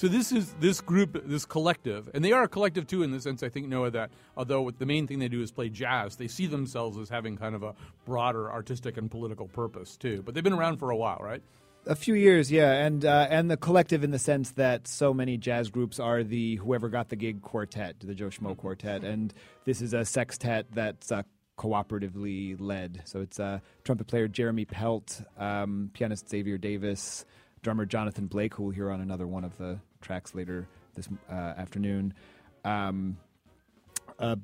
So 0.00 0.08
this 0.08 0.32
is 0.32 0.54
this 0.60 0.80
group, 0.80 1.22
this 1.26 1.44
collective, 1.44 2.08
and 2.14 2.24
they 2.24 2.32
are 2.32 2.44
a 2.44 2.48
collective 2.48 2.86
too 2.86 3.02
in 3.02 3.10
the 3.10 3.20
sense 3.20 3.42
I 3.42 3.50
think 3.50 3.68
Noah 3.68 3.90
that 3.90 4.10
although 4.34 4.70
the 4.70 4.86
main 4.86 5.06
thing 5.06 5.18
they 5.18 5.28
do 5.28 5.42
is 5.42 5.52
play 5.52 5.68
jazz, 5.68 6.16
they 6.16 6.26
see 6.26 6.46
themselves 6.46 6.96
as 6.96 7.10
having 7.10 7.36
kind 7.36 7.54
of 7.54 7.62
a 7.62 7.74
broader 8.06 8.50
artistic 8.50 8.96
and 8.96 9.10
political 9.10 9.46
purpose 9.46 9.98
too. 9.98 10.22
But 10.24 10.32
they've 10.34 10.42
been 10.42 10.54
around 10.54 10.78
for 10.78 10.88
a 10.88 10.96
while, 10.96 11.18
right? 11.20 11.42
A 11.86 11.94
few 11.94 12.14
years, 12.14 12.50
yeah, 12.50 12.72
and 12.82 13.04
uh, 13.04 13.26
and 13.28 13.50
the 13.50 13.58
collective 13.58 14.02
in 14.02 14.10
the 14.10 14.18
sense 14.18 14.52
that 14.52 14.88
so 14.88 15.12
many 15.12 15.36
jazz 15.36 15.68
groups 15.68 16.00
are 16.00 16.24
the 16.24 16.56
whoever 16.56 16.88
got 16.88 17.10
the 17.10 17.16
gig 17.16 17.42
quartet, 17.42 17.96
the 18.00 18.14
Joe 18.14 18.28
Schmo 18.30 18.56
quartet, 18.56 19.04
and 19.04 19.34
this 19.66 19.82
is 19.82 19.92
a 19.92 20.06
sextet 20.06 20.64
that's 20.72 21.12
uh, 21.12 21.24
cooperatively 21.58 22.58
led. 22.58 23.02
So 23.04 23.20
it's 23.20 23.38
uh, 23.38 23.58
trumpet 23.84 24.06
player 24.06 24.28
Jeremy 24.28 24.64
Pelt, 24.64 25.20
um, 25.36 25.90
pianist 25.92 26.30
Xavier 26.30 26.56
Davis, 26.56 27.26
drummer 27.60 27.84
Jonathan 27.84 28.28
Blake, 28.28 28.54
who 28.54 28.62
we'll 28.62 28.72
hear 28.72 28.90
on 28.90 29.02
another 29.02 29.26
one 29.26 29.44
of 29.44 29.58
the 29.58 29.78
tracks 30.00 30.34
later 30.34 30.66
this 30.94 31.08
uh, 31.30 31.34
afternoon. 31.34 32.14
Um, 32.64 33.16
uh, 34.18 34.36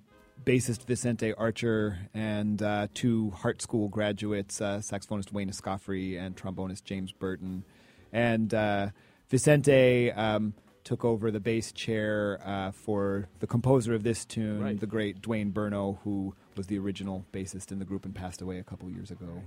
bassist 0.45 0.85
Vicente 0.87 1.33
Archer 1.35 1.99
and 2.15 2.63
uh, 2.63 2.89
two 2.95 3.31
Hart 3.31 3.63
School 3.63 3.89
graduates, 3.89 4.61
uh, 4.61 4.79
saxophonist 4.79 5.33
Wayne 5.33 5.51
Escoffery 5.51 6.19
and 6.21 6.37
trombonist 6.37 6.85
James 6.85 7.13
Burton. 7.13 7.65
And 8.13 8.53
uh, 8.55 8.89
Vicente 9.29 10.13
um, 10.13 10.55
took 10.85 11.05
over 11.05 11.31
the 11.31 11.41
bass 11.41 11.73
chair 11.73 12.41
uh, 12.45 12.71
for 12.71 13.29
the 13.41 13.47
composer 13.47 13.95
of 13.95 14.03
this 14.03 14.25
tune, 14.25 14.63
Right. 14.63 14.79
the 14.79 14.87
great 14.87 15.21
Dwayne 15.21 15.53
Burno, 15.53 15.99
who 16.05 16.35
was 16.57 16.69
the 16.69 16.79
original 16.79 17.25
bassist 17.33 17.73
in 17.73 17.79
the 17.79 17.85
group 17.85 18.05
and 18.05 18.15
passed 18.15 18.41
away 18.41 18.59
a 18.59 18.65
couple 18.65 18.89
years 18.91 19.11
ago. 19.11 19.43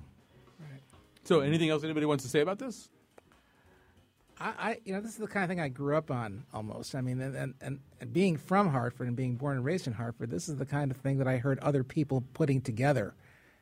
So, 1.23 1.41
anything 1.41 1.69
else 1.69 1.83
anybody 1.83 2.05
wants 2.05 2.23
to 2.23 2.29
say 2.29 2.39
about 2.39 2.57
this? 2.59 2.89
I, 4.39 4.53
I, 4.57 4.77
you 4.85 4.93
know, 4.93 5.01
this 5.01 5.11
is 5.11 5.17
the 5.17 5.27
kind 5.27 5.43
of 5.43 5.49
thing 5.49 5.59
I 5.59 5.67
grew 5.67 5.97
up 5.97 6.11
on 6.11 6.45
almost. 6.53 6.95
I 6.95 7.01
mean, 7.01 7.19
and, 7.21 7.53
and, 7.61 7.79
and, 7.99 8.13
being 8.13 8.37
from 8.37 8.69
Hartford 8.69 9.07
and 9.07 9.15
being 9.15 9.35
born 9.35 9.57
and 9.57 9.65
raised 9.65 9.87
in 9.87 9.93
Hartford, 9.93 10.31
this 10.31 10.47
is 10.47 10.55
the 10.57 10.65
kind 10.65 10.91
of 10.91 10.97
thing 10.97 11.17
that 11.17 11.27
I 11.27 11.37
heard 11.37 11.59
other 11.59 11.83
people 11.83 12.23
putting 12.33 12.61
together 12.61 13.13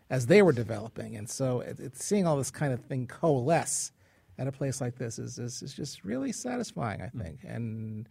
as 0.10 0.28
they 0.28 0.42
were 0.42 0.54
developing. 0.54 1.16
And 1.16 1.30
so 1.30 1.62
it, 1.62 1.80
it's 1.80 2.06
seeing 2.06 2.28
all 2.28 2.38
this 2.38 2.52
kind 2.52 2.74
of 2.74 2.82
thing 2.82 3.08
coalesce 3.08 3.92
at 4.38 4.48
a 4.48 4.52
place 4.52 4.80
like 4.80 4.98
this 4.98 5.18
is, 5.18 5.40
is, 5.40 5.64
is 5.64 5.74
just 5.74 6.04
really 6.04 6.32
satisfying, 6.32 7.02
I 7.02 7.08
hmm. 7.08 7.22
think. 7.22 7.40
And 7.44 8.08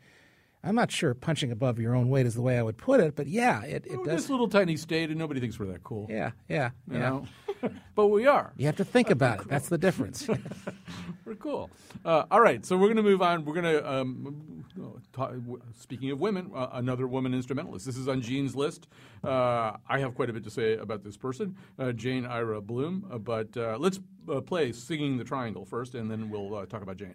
I'm 0.65 0.75
not 0.75 0.91
sure 0.91 1.15
punching 1.15 1.53
above 1.53 1.79
your 1.79 1.95
own 1.95 2.09
weight 2.09 2.27
is 2.27 2.35
the 2.35 2.43
way 2.43 2.59
I 2.59 2.63
would 2.63 2.77
put 2.77 2.99
it, 2.99 3.15
but 3.15 3.29
yeah, 3.29 3.63
it, 3.63 3.87
it 3.87 3.99
We're 3.99 4.05
does. 4.05 4.23
this 4.23 4.31
little 4.31 4.49
tiny 4.49 4.77
state, 4.77 5.11
and 5.11 5.19
nobody 5.19 5.39
thinks 5.39 5.59
we're 5.59 5.67
that 5.67 5.85
cool. 5.85 6.07
Yeah, 6.11 6.33
yeah, 6.49 6.71
You 6.91 6.99
yeah. 6.99 7.09
know? 7.09 7.27
but 7.95 8.09
we 8.09 8.27
are. 8.27 8.53
You 8.57 8.67
have 8.67 8.77
to 8.77 8.85
think 8.85 9.11
about 9.11 9.43
it. 9.43 9.49
That's 9.49 9.69
the 9.69 9.79
difference. 9.79 10.29
We're 11.37 11.51
cool. 11.51 11.71
Uh, 12.05 12.25
all 12.31 12.41
right, 12.41 12.65
so 12.65 12.77
we're 12.77 12.87
going 12.87 12.97
to 12.97 13.03
move 13.03 13.21
on. 13.21 13.45
We're 13.45 13.61
going 13.61 13.65
to, 13.65 13.93
um, 13.93 14.65
talk, 15.13 15.35
speaking 15.79 16.11
of 16.11 16.19
women, 16.19 16.51
uh, 16.55 16.69
another 16.73 17.07
woman 17.07 17.35
instrumentalist. 17.35 17.85
This 17.85 17.99
is 17.99 18.09
on 18.09 18.23
Gene's 18.23 18.57
list. 18.57 18.89
Uh, 19.23 19.77
I 19.87 19.99
have 19.99 20.15
quite 20.15 20.31
a 20.31 20.33
bit 20.33 20.45
to 20.45 20.51
say 20.51 20.77
about 20.77 21.05
this 21.05 21.17
person, 21.17 21.57
uh, 21.79 21.93
Jane 21.93 22.25
Ira 22.25 22.63
Bloom. 22.63 23.07
Uh, 23.11 23.19
but 23.19 23.55
uh, 23.57 23.77
let's 23.79 24.01
play 24.47 24.73
Singing 24.73 25.19
the 25.19 25.25
Triangle 25.25 25.67
first, 25.67 25.95
and 25.95 26.11
then 26.11 26.31
we'll 26.31 26.65
talk 26.67 26.83
about 26.83 26.97
Jane. 26.97 27.15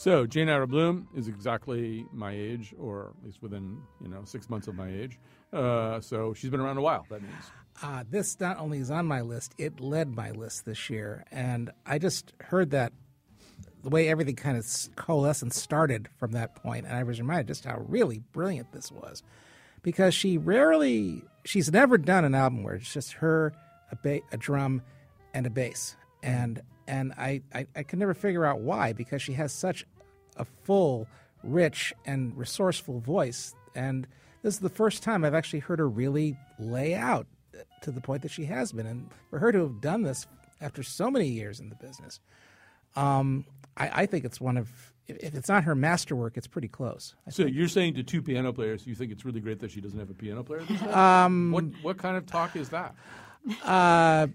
So 0.00 0.26
Jane 0.26 0.48
Ira 0.48 0.66
Bloom 0.66 1.08
is 1.14 1.28
exactly 1.28 2.06
my 2.10 2.32
age, 2.32 2.74
or 2.80 3.12
at 3.18 3.26
least 3.26 3.42
within 3.42 3.82
you 4.00 4.08
know 4.08 4.22
six 4.24 4.48
months 4.48 4.66
of 4.66 4.74
my 4.74 4.88
age. 4.90 5.18
Uh, 5.52 6.00
so 6.00 6.32
she's 6.32 6.48
been 6.48 6.58
around 6.58 6.78
a 6.78 6.80
while. 6.80 7.04
That 7.10 7.20
means. 7.20 7.44
Uh, 7.82 8.04
this 8.08 8.40
not 8.40 8.56
only 8.56 8.78
is 8.78 8.90
on 8.90 9.04
my 9.04 9.20
list, 9.20 9.54
it 9.58 9.78
led 9.78 10.08
my 10.08 10.30
list 10.30 10.64
this 10.64 10.88
year. 10.88 11.26
And 11.30 11.70
I 11.84 11.98
just 11.98 12.32
heard 12.40 12.70
that 12.70 12.94
the 13.82 13.90
way 13.90 14.08
everything 14.08 14.36
kind 14.36 14.56
of 14.56 14.64
and 15.42 15.52
started 15.52 16.08
from 16.16 16.32
that 16.32 16.54
point, 16.54 16.86
and 16.86 16.96
I 16.96 17.02
was 17.02 17.20
reminded 17.20 17.48
just 17.48 17.66
how 17.66 17.76
really 17.86 18.20
brilliant 18.32 18.72
this 18.72 18.90
was. 18.90 19.22
Because 19.82 20.14
she 20.14 20.38
rarely, 20.38 21.22
she's 21.44 21.70
never 21.70 21.98
done 21.98 22.24
an 22.24 22.34
album 22.34 22.62
where 22.62 22.76
it's 22.76 22.90
just 22.90 23.12
her, 23.12 23.52
a, 23.92 23.96
ba- 23.96 24.22
a 24.32 24.38
drum, 24.38 24.80
and 25.34 25.46
a 25.46 25.50
bass. 25.50 25.94
And 26.22 26.62
and 26.90 27.12
I, 27.16 27.42
I, 27.54 27.66
I 27.76 27.82
can 27.84 27.98
never 27.98 28.14
figure 28.14 28.44
out 28.44 28.60
why, 28.60 28.92
because 28.92 29.22
she 29.22 29.34
has 29.34 29.52
such 29.52 29.86
a 30.36 30.44
full, 30.64 31.06
rich, 31.44 31.94
and 32.04 32.36
resourceful 32.36 33.00
voice. 33.00 33.54
And 33.74 34.06
this 34.42 34.54
is 34.54 34.60
the 34.60 34.68
first 34.68 35.02
time 35.02 35.24
I've 35.24 35.34
actually 35.34 35.60
heard 35.60 35.78
her 35.78 35.88
really 35.88 36.36
lay 36.58 36.94
out 36.94 37.26
to 37.82 37.90
the 37.90 38.00
point 38.00 38.22
that 38.22 38.30
she 38.30 38.44
has 38.46 38.72
been. 38.72 38.86
And 38.86 39.08
for 39.30 39.38
her 39.38 39.52
to 39.52 39.60
have 39.60 39.80
done 39.80 40.02
this 40.02 40.26
after 40.60 40.82
so 40.82 41.10
many 41.10 41.28
years 41.28 41.60
in 41.60 41.68
the 41.68 41.76
business, 41.76 42.20
um, 42.96 43.44
I, 43.76 44.02
I 44.02 44.06
think 44.06 44.24
it's 44.24 44.40
one 44.40 44.56
of, 44.56 44.68
if 45.06 45.16
if 45.18 45.34
it's 45.34 45.48
not 45.48 45.64
her 45.64 45.74
masterwork, 45.74 46.36
it's 46.36 46.46
pretty 46.48 46.68
close. 46.68 47.14
I 47.26 47.30
So 47.30 47.44
think. 47.44 47.56
you're 47.56 47.68
saying 47.68 47.94
to 47.94 48.02
two 48.02 48.22
piano 48.22 48.52
players, 48.52 48.86
you 48.86 48.94
think 48.94 49.12
it's 49.12 49.24
really 49.24 49.40
great 49.40 49.60
that 49.60 49.70
she 49.70 49.80
doesn't 49.80 49.98
have 49.98 50.10
a 50.10 50.14
piano 50.14 50.42
player? 50.42 50.62
Um, 50.92 51.52
what 51.52 51.64
what 51.82 51.98
kind 51.98 52.16
of 52.16 52.26
talk 52.26 52.56
is 52.56 52.68
that? 52.70 52.94
Uh, 53.64 54.26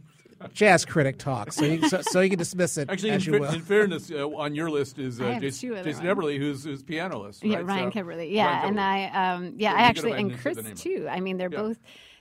jazz 0.53 0.85
critic 0.85 1.17
talk, 1.17 1.51
so 1.53 1.65
you, 1.65 1.87
so, 1.89 2.01
so 2.01 2.19
you 2.21 2.29
can 2.29 2.39
dismiss 2.39 2.77
it 2.77 2.89
Actually, 2.89 3.09
in, 3.09 3.15
as 3.15 3.25
you 3.25 3.33
fa- 3.33 3.39
will. 3.39 3.53
in 3.53 3.61
fairness, 3.61 4.11
uh, 4.11 4.27
on 4.29 4.53
your 4.55 4.69
list 4.69 4.99
is 4.99 5.19
uh, 5.21 5.39
Jason, 5.39 5.69
two 5.69 5.83
Jason 5.83 6.05
ones. 6.05 6.17
Eberle, 6.19 6.37
who's 6.37 6.63
who's 6.63 6.83
pianolist. 6.83 7.39
Yeah, 7.43 7.57
right? 7.57 7.65
Ryan 7.65 7.87
So- 7.87 7.91
Kimberly. 7.91 8.35
Yeah, 8.35 8.45
Ryan 8.45 8.55
and 8.55 8.77
Kimberly. 8.77 8.81
I, 8.83 9.33
um, 9.33 9.43
yeah, 9.57 9.71
Yeah, 9.71 9.73
I 9.77 9.81
actually, 9.83 10.11
and 10.13 10.31
had 10.31 10.43
to 10.43 10.53
say 10.55 10.61
Chris 10.63 10.81
too. 10.81 11.07
I 11.09 11.19
mean, 11.19 11.37
they're 11.37 11.49
Yeah. 11.51 11.61
both, 11.61 11.77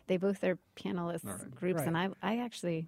they 0.06 0.16
both 0.16 0.42
are 0.44 0.59
pianist 0.75 1.25
right. 1.25 1.54
groups, 1.54 1.78
Right. 1.78 1.87
and 1.88 1.97
I, 1.99 2.09
I 2.23 2.38
actually 2.38 2.87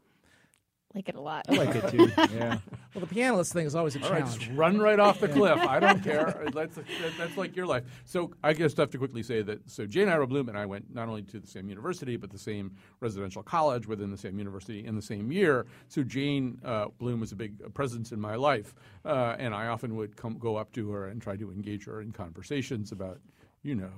like 0.96 1.08
it 1.10 1.14
a 1.14 1.20
lot. 1.20 1.44
I 1.48 1.52
like 1.54 1.74
it 1.76 1.90
too. 1.90 2.10
Yeah. 2.34 2.58
well, 2.94 3.00
the 3.00 3.06
pianist 3.06 3.52
thing 3.52 3.66
is 3.66 3.74
always 3.74 3.94
a 3.96 4.02
All 4.02 4.10
right, 4.10 4.20
challenge. 4.24 4.38
just 4.40 4.50
run 4.56 4.78
right 4.78 4.98
off 4.98 5.20
the 5.20 5.28
cliff. 5.28 5.58
I 5.58 5.78
don't 5.78 6.02
care. 6.10 6.42
That's, 6.52 6.78
that's 7.18 7.36
like 7.36 7.54
your 7.54 7.66
life. 7.66 7.84
So 8.04 8.32
I 8.42 8.54
just 8.54 8.76
have 8.78 8.90
to 8.90 8.98
quickly 8.98 9.22
say 9.22 9.42
that. 9.42 9.70
So 9.70 9.86
Jane 9.86 10.08
Ira 10.08 10.26
Bloom 10.26 10.48
and 10.48 10.56
I 10.58 10.64
went 10.66 10.92
not 10.94 11.08
only 11.08 11.22
to 11.24 11.38
the 11.38 11.46
same 11.46 11.68
university, 11.68 12.16
but 12.16 12.30
the 12.30 12.38
same 12.38 12.74
residential 13.00 13.42
college 13.42 13.86
within 13.86 14.10
the 14.10 14.16
same 14.16 14.38
university 14.38 14.84
in 14.86 14.96
the 14.96 15.02
same 15.02 15.30
year. 15.30 15.66
So 15.88 16.02
Jane 16.02 16.58
uh, 16.64 16.86
Bloom 16.98 17.20
was 17.20 17.32
a 17.32 17.36
big 17.36 17.72
presence 17.74 18.12
in 18.12 18.20
my 18.20 18.34
life, 18.34 18.74
uh, 19.04 19.36
and 19.38 19.54
I 19.54 19.66
often 19.68 19.94
would 19.96 20.16
come 20.16 20.38
go 20.38 20.56
up 20.56 20.72
to 20.72 20.90
her 20.92 21.08
and 21.08 21.20
try 21.20 21.36
to 21.36 21.50
engage 21.52 21.84
her 21.84 22.00
in 22.00 22.10
conversations 22.12 22.90
about, 22.92 23.20
you 23.62 23.74
know, 23.74 23.92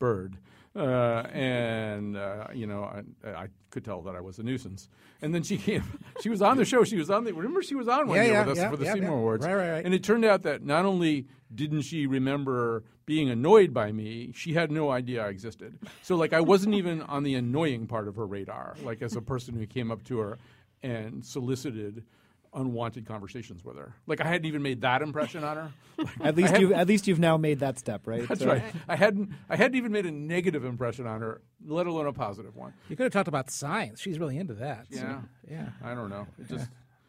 Bird. 0.00 0.36
Uh, 0.74 1.24
and 1.32 2.16
uh, 2.16 2.46
you 2.52 2.66
know, 2.66 2.84
I, 2.84 3.28
I 3.28 3.46
could 3.70 3.84
tell 3.84 4.02
that 4.02 4.14
I 4.16 4.20
was 4.20 4.38
a 4.38 4.42
nuisance. 4.42 4.88
And 5.22 5.32
then 5.34 5.42
she 5.44 5.56
came. 5.66 5.84
She 6.20 6.28
was 6.28 6.42
on 6.42 6.56
the 6.56 6.64
show. 6.64 6.82
She 6.82 6.96
was 6.96 7.10
on 7.10 7.22
the. 7.24 7.32
Remember, 7.32 7.62
she 7.62 7.74
was 7.76 7.86
on 7.86 8.08
one 8.08 8.16
Yeah, 8.16 8.24
year 8.24 8.32
yeah, 8.32 8.40
with 8.40 8.48
us 8.50 8.56
yeah, 8.58 8.70
for 8.70 8.76
the 8.76 8.86
Seymour. 8.86 9.18
Awards. 9.18 9.46
Right, 9.46 9.54
right, 9.54 9.70
right. 9.70 9.84
And 9.84 9.94
it 9.94 10.02
turned 10.02 10.24
out 10.24 10.42
that 10.42 10.64
not 10.64 10.84
only 10.84 11.26
didn't 11.54 11.82
she 11.82 12.06
remember 12.06 12.84
being 13.04 13.28
annoyed 13.28 13.74
by 13.74 13.90
me, 13.92 14.30
she 14.34 14.54
had 14.54 14.70
no 14.70 14.90
idea 14.90 15.24
I 15.24 15.28
existed. 15.28 15.76
So 16.02 16.14
like 16.16 16.32
I 16.32 16.40
wasn't 16.40 16.74
even 16.74 17.02
on 17.02 17.24
the 17.24 17.34
annoying 17.34 17.86
part 17.86 18.06
of 18.08 18.16
her 18.16 18.26
radar, 18.26 18.76
like 18.84 19.02
as 19.02 19.16
a 19.16 19.20
person 19.20 19.56
who 19.56 19.66
came 19.66 19.90
up 19.90 20.04
to 20.04 20.18
her 20.18 20.38
and 20.82 21.24
solicited 21.24 22.04
unwanted 22.52 23.06
conversations 23.06 23.64
with 23.64 23.76
her. 23.76 23.94
Like 24.06 24.20
I 24.20 24.26
hadn't 24.26 24.46
even 24.46 24.62
made 24.62 24.80
that 24.80 25.02
impression 25.02 25.44
on 25.44 25.56
her. 25.56 25.72
At 26.20 26.34
least 26.36 26.58
you 26.58 26.70
had- 26.70 26.80
at 26.80 26.88
least 26.88 27.06
you've 27.06 27.18
now 27.18 27.36
made 27.36 27.60
that 27.60 27.78
step, 27.78 28.06
right? 28.06 28.26
That's 28.26 28.40
So- 28.40 28.48
right. 28.48 28.62
I 28.88 28.96
hadn't 28.96 29.30
I 29.48 29.56
hadn't 29.56 29.76
even 29.76 29.92
made 29.92 30.06
a 30.06 30.10
negative 30.10 30.64
impression 30.64 31.06
on 31.06 31.20
her, 31.20 31.42
let 31.64 31.86
alone 31.86 32.06
a 32.06 32.12
positive 32.12 32.56
one. 32.56 32.72
You 32.88 32.96
could 32.96 33.04
have 33.04 33.12
talked 33.12 33.28
about 33.28 33.50
science. 33.50 34.00
She's 34.00 34.18
really 34.18 34.36
into 34.38 34.54
that. 34.54 34.86
so, 34.90 34.98
Yeah. 35.00 35.20
yeah. 35.50 35.68
I 35.84 35.94
don't 35.94 36.08
know. 36.10 36.26
It 36.38 36.48
just 36.48 36.68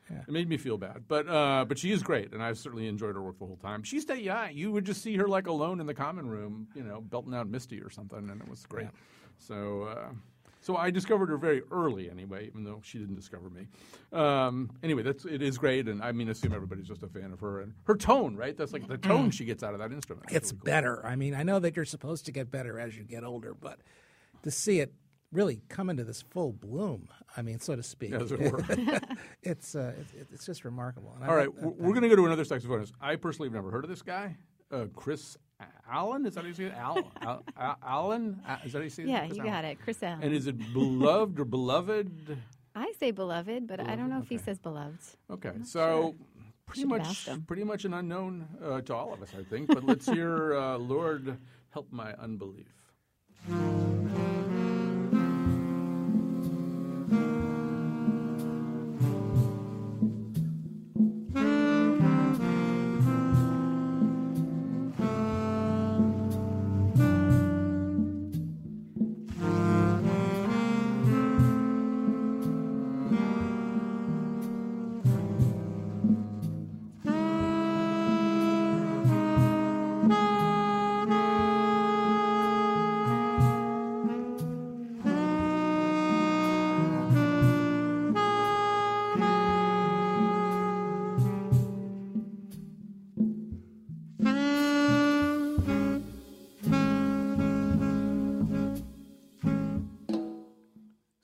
it 0.10 0.29
made 0.31 0.50
me 0.50 0.57
feel 0.57 0.77
bad. 0.77 1.05
But 1.07 1.27
uh, 1.29 1.63
but 1.65 1.79
she 1.79 1.91
is 1.91 2.03
great, 2.03 2.33
and 2.33 2.43
I've 2.43 2.57
certainly 2.57 2.88
enjoyed 2.88 3.15
her 3.15 3.21
work 3.21 3.39
the 3.39 3.45
whole 3.45 3.55
time. 3.55 3.81
She's 3.83 4.05
that 4.07 4.21
yeah. 4.21 4.50
You 4.50 4.71
would 4.74 4.83
just 4.86 5.01
see 5.01 5.15
her 5.15 5.27
like 5.27 5.48
alone 5.48 5.79
in 5.79 5.86
the 5.88 5.93
common 5.93 6.27
room, 6.27 6.67
you 6.75 6.83
know, 6.83 7.00
belting 7.00 7.33
out 7.33 7.48
Misty 7.48 7.79
or 7.81 7.89
something, 7.89 8.29
and 8.29 8.41
it 8.41 8.48
was 8.50 8.65
great. 8.65 8.88
So. 9.38 9.83
Uh, 9.83 10.10
So 10.63 10.77
I 10.77 10.91
discovered 10.91 11.29
her 11.29 11.37
very 11.37 11.63
early, 11.71 12.09
anyway, 12.09 12.45
even 12.45 12.63
though 12.63 12.79
she 12.83 12.99
didn't 12.99 13.15
discover 13.15 13.49
me. 13.49 13.67
Um, 14.13 14.69
anyway, 14.83 15.01
that's 15.01 15.25
it 15.25 15.41
is 15.41 15.57
great, 15.57 15.87
and 15.87 16.01
I 16.03 16.11
mean, 16.11 16.27
I 16.27 16.31
assume 16.31 16.53
everybody's 16.53 16.87
just 16.87 17.01
a 17.03 17.07
fan 17.07 17.31
of 17.33 17.39
her 17.39 17.61
and 17.61 17.73
her 17.85 17.95
tone, 17.95 18.35
right? 18.35 18.55
That's 18.55 18.71
like 18.71 18.87
the 18.87 18.97
tone 18.97 19.31
she 19.31 19.43
gets 19.45 19.63
out 19.63 19.73
of 19.73 19.79
that 19.79 19.91
instrument. 19.91 20.27
That's 20.29 20.35
It's 20.37 20.51
really 20.53 20.59
cool. 20.59 20.65
better. 20.65 21.05
I 21.05 21.15
mean, 21.15 21.33
I 21.33 21.43
know 21.43 21.57
that 21.59 21.75
you're 21.75 21.85
supposed 21.85 22.25
to 22.27 22.31
get 22.31 22.51
better 22.51 22.79
as 22.79 22.95
you 22.95 23.03
get 23.03 23.23
older, 23.23 23.53
but 23.53 23.79
to 24.43 24.51
see 24.51 24.79
it 24.79 24.93
really 25.31 25.61
come 25.69 25.89
into 25.89 26.03
this 26.03 26.21
full 26.21 26.51
bloom, 26.53 27.07
I 27.35 27.41
mean, 27.41 27.59
so 27.59 27.75
to 27.75 27.81
speak, 27.83 28.11
As 28.13 28.31
it 28.31 28.39
were. 28.51 28.63
it's 29.41 29.75
uh, 29.75 29.93
it, 30.15 30.27
it's 30.31 30.45
just 30.45 30.63
remarkable. 30.65 31.13
And 31.15 31.23
I 31.23 31.27
All 31.27 31.35
right, 31.35 31.55
that- 31.55 31.63
we're, 31.63 31.87
we're 31.87 31.93
going 31.93 32.03
to 32.03 32.09
go 32.09 32.15
to 32.17 32.25
another 32.25 32.43
saxophonist. 32.43 32.91
I 33.01 33.15
personally 33.15 33.47
have 33.47 33.53
never 33.55 33.71
heard 33.71 33.83
of 33.83 33.89
this 33.89 34.01
guy, 34.03 34.37
uh, 34.71 34.85
Chris 34.95 35.37
Allen. 35.89 36.25
Is 36.25 36.35
that 36.35 36.41
how 36.41 36.47
you 36.47 36.53
say 36.53 36.65
it? 36.65 36.73
Al, 36.73 37.11
Al, 37.21 37.43
Al, 37.57 37.77
Allen? 37.85 38.39
Is 38.65 38.71
that 38.73 38.79
how 38.79 38.83
you 38.83 38.89
say 38.89 39.03
it? 39.03 39.09
Yeah, 39.09 39.25
Chris 39.25 39.37
you 39.37 39.41
Allen. 39.43 39.53
got 39.53 39.65
it, 39.65 39.79
Chris 39.83 40.03
Allen. 40.03 40.23
And 40.23 40.33
is 40.33 40.47
it 40.47 40.73
beloved 40.73 41.39
or 41.39 41.45
beloved? 41.45 42.37
I 42.75 42.93
say 42.99 43.11
beloved, 43.11 43.67
but 43.67 43.79
I 43.81 43.95
don't 43.95 44.09
know 44.09 44.19
if 44.21 44.29
he 44.29 44.37
says 44.37 44.57
beloved. 44.59 44.99
Okay, 45.29 45.51
so 45.63 46.15
pretty 46.65 46.81
Should 46.81 46.89
much, 46.89 47.29
pretty 47.47 47.63
much 47.65 47.83
an 47.85 47.93
unknown 47.93 48.47
uh, 48.63 48.81
to 48.81 48.95
all 48.95 49.13
of 49.13 49.21
us, 49.21 49.33
I 49.37 49.43
think. 49.43 49.67
But 49.67 49.83
let's 49.83 50.05
hear 50.05 50.55
uh, 50.55 50.77
"Lord 50.77 51.37
Help 51.71 51.91
My 51.91 52.13
Unbelief." 52.13 52.67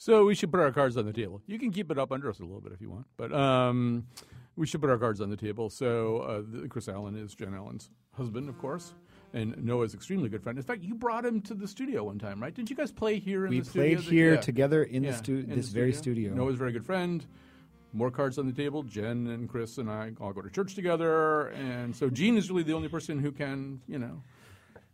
So 0.08 0.24
we 0.24 0.36
should 0.36 0.52
put 0.52 0.62
our 0.62 0.72
cards 0.72 0.96
on 0.96 1.06
the 1.06 1.12
table. 1.12 1.42
You 1.48 1.60
can 1.60 1.70
keep 1.70 1.92
it 1.92 2.00
up 2.00 2.14
under 2.14 2.30
us 2.30 2.40
a 2.40 2.44
little 2.44 2.62
bit 2.62 2.72
if 2.72 2.80
you 2.80 2.90
want, 2.90 3.08
but 3.18 3.34
um, 3.34 4.08
we 4.56 4.66
should 4.66 4.80
put 4.80 4.90
our 4.90 4.98
cards 4.98 5.20
on 5.20 5.30
the 5.30 5.36
table. 5.36 5.70
So 5.70 6.20
uh, 6.20 6.42
the, 6.50 6.70
Chris 6.70 6.88
Allen 6.88 7.18
is 7.18 7.36
Jen 7.36 7.54
Allen's 7.54 7.90
husband, 8.14 8.48
of 8.48 8.58
course, 8.58 8.94
and 9.34 9.62
Noah's 9.66 9.94
extremely 9.94 10.30
good 10.30 10.42
friend. 10.42 10.58
In 10.58 10.64
fact, 10.64 10.82
you 10.82 10.96
brought 10.96 11.26
him 11.26 11.42
to 11.42 11.54
the 11.54 11.68
studio 11.68 12.06
one 12.06 12.20
time, 12.20 12.42
right? 12.42 12.54
Didn't 12.56 12.70
you 12.70 12.76
guys 12.78 12.90
play 12.90 13.20
here 13.20 13.44
in 13.44 13.50
We 13.50 13.60
the 13.60 13.66
studio? 13.66 13.98
played 13.98 14.10
here 14.10 14.34
Yeah. 14.36 14.40
together 14.40 14.84
in 14.84 15.02
the 15.04 15.10
Yeah, 15.10 15.16
stu- 15.16 15.40
in 15.40 15.50
the 15.50 15.56
this 15.58 15.68
very 15.68 15.92
studio. 15.92 16.34
Noah's 16.34 16.56
a 16.56 16.58
very 16.58 16.72
good 16.72 16.86
friend. 16.86 17.26
More 17.92 18.10
cards 18.10 18.38
on 18.40 18.46
the 18.48 18.54
table. 18.54 18.84
Jen 18.84 19.28
and 19.28 19.50
Chris 19.50 19.78
and 19.78 19.90
I 19.92 20.14
all 20.22 20.32
go 20.32 20.42
to 20.42 20.50
church 20.50 20.74
together, 20.74 21.48
and 21.50 21.94
so 21.94 22.10
Gene 22.10 22.38
is 22.38 22.50
really 22.50 22.64
the 22.64 22.72
only 22.76 22.88
person 22.88 23.20
who 23.20 23.34
can, 23.34 23.82
you 23.90 24.00
know, 24.00 24.24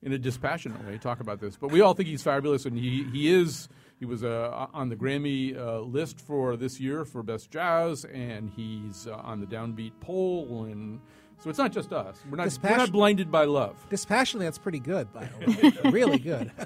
in 0.01 0.11
a 0.11 0.17
dispassionate 0.17 0.83
way 0.87 0.97
talk 0.97 1.19
about 1.19 1.39
this. 1.39 1.55
But 1.55 1.71
we 1.71 1.81
all 1.81 1.93
think 1.93 2.09
he's 2.09 2.23
fabulous, 2.23 2.65
and 2.65 2.75
he 2.75 3.03
he 3.13 3.27
is. 3.31 3.69
He 4.03 4.05
was 4.05 4.25
uh, 4.25 4.67
on 4.73 4.89
the 4.89 4.97
Grammy 4.97 5.57
uh, 5.57 5.79
list 5.79 6.19
for 6.19 6.57
this 6.57 6.77
year 6.77 7.05
for 7.05 7.23
best 7.23 7.49
jazz, 7.49 8.03
and 8.03 8.49
he's 8.49 9.07
uh, 9.07 9.13
on 9.15 9.39
the 9.39 9.45
downbeat 9.45 9.93
poll, 10.01 10.65
and 10.65 10.99
so 11.39 11.49
it's 11.49 11.57
not 11.57 11.71
just 11.71 11.93
us. 11.93 12.21
We're 12.29 12.35
not, 12.35 12.59
we're 12.61 12.75
not 12.75 12.91
blinded 12.91 13.31
by 13.31 13.45
love. 13.45 13.77
dispassionately, 13.89 14.45
that's 14.45 14.57
pretty 14.57 14.81
good, 14.81 15.13
by 15.13 15.29
the 15.39 15.79
way. 15.85 15.91
really 15.91 16.19
good. 16.19 16.51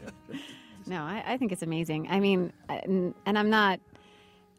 No, 0.87 1.03
I, 1.03 1.21
I 1.27 1.37
think 1.37 1.51
it's 1.51 1.61
amazing. 1.61 2.07
I 2.09 2.21
mean, 2.21 2.53
and, 2.69 3.13
and 3.25 3.37
I'm 3.37 3.49
not. 3.49 3.81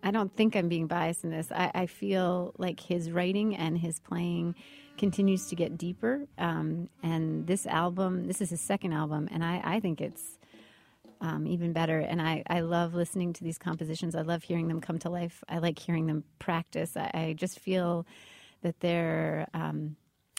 I 0.03 0.11
don't 0.11 0.33
think 0.37 0.55
I'm 0.55 0.68
being 0.68 0.87
biased 0.87 1.24
in 1.24 1.31
this. 1.31 1.50
I, 1.50 1.70
I 1.74 1.87
feel 1.87 2.53
like 2.59 2.79
his 2.79 3.11
writing 3.11 3.57
and 3.57 3.79
his 3.79 3.98
playing 3.98 4.55
continues 4.98 5.46
to 5.46 5.57
get 5.57 5.79
deeper. 5.79 6.26
Um, 6.37 6.90
and 7.03 7.46
this 7.46 7.66
album, 7.66 8.26
this 8.26 8.42
is 8.42 8.50
his 8.50 8.61
second 8.61 8.92
album, 8.92 9.26
and 9.33 9.42
I, 9.42 9.62
I 9.64 9.81
think 9.81 10.03
it's 10.03 10.38
um, 11.20 11.46
even 11.46 11.72
better. 11.72 11.98
And 11.98 12.20
I, 12.20 12.42
I 12.48 12.61
love 12.61 12.94
listening 12.94 13.33
to 13.35 13.44
these 13.44 13.59
compositions. 13.59 14.14
I 14.14 14.22
love 14.22 14.42
hearing 14.42 14.68
them 14.68 14.81
come 14.81 14.98
to 15.00 15.11
life. 15.11 15.42
I 15.48 15.59
like 15.59 15.78
hearing 15.78 16.07
them 16.07 16.24
practice. 16.38 16.96
I, 16.96 17.11
I 17.14 17.35
just 17.37 17.59
feel 17.59 18.07
that 18.62 18.81
there 18.81 19.48
um, 19.54 19.96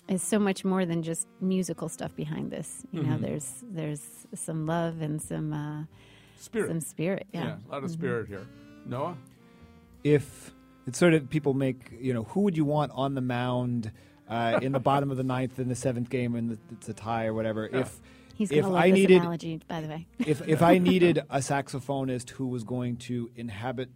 is 0.07 0.23
so 0.23 0.39
much 0.39 0.63
more 0.65 0.85
than 0.85 1.03
just 1.03 1.27
musical 1.41 1.89
stuff 1.89 2.15
behind 2.15 2.51
this. 2.51 2.83
You 2.91 3.03
know, 3.03 3.17
there's 3.17 3.63
there's 3.63 4.01
some 4.33 4.65
love 4.65 5.01
and 5.01 5.21
some 5.21 5.53
uh, 5.53 5.83
Spirit, 6.39 6.69
some 6.69 6.81
spirit. 6.81 7.27
Yeah. 7.33 7.43
yeah, 7.43 7.55
a 7.67 7.71
lot 7.71 7.83
of 7.83 7.91
spirit 7.91 8.27
here. 8.27 8.47
Noah, 8.85 9.17
if 10.03 10.53
it's 10.87 10.97
sort 10.97 11.13
of 11.13 11.29
people 11.29 11.53
make 11.53 11.91
you 11.99 12.13
know 12.13 12.23
who 12.23 12.41
would 12.41 12.55
you 12.55 12.65
want 12.65 12.91
on 12.95 13.13
the 13.13 13.21
mound 13.21 13.91
uh, 14.29 14.59
in 14.61 14.71
the 14.71 14.79
bottom 14.79 15.11
of 15.11 15.17
the 15.17 15.23
ninth 15.23 15.59
in 15.59 15.67
the 15.67 15.75
seventh 15.75 16.09
game 16.09 16.35
and 16.35 16.57
it's 16.71 16.87
a 16.87 16.93
tie 16.93 17.25
or 17.25 17.33
whatever 17.33 17.67
if 17.67 17.99
He's 18.39 18.51
if 18.51 18.61
gonna 18.61 18.73
love 18.73 18.83
I 18.83 18.89
this 18.89 18.95
needed 18.95 19.17
analogy, 19.17 19.59
by 19.67 19.81
the 19.81 19.89
way. 19.89 20.07
if 20.25 20.47
if 20.47 20.61
I 20.61 20.77
needed 20.77 21.17
a 21.29 21.39
saxophonist 21.39 22.29
who 22.29 22.47
was 22.47 22.63
going 22.63 22.95
to 23.09 23.29
inhabit 23.35 23.89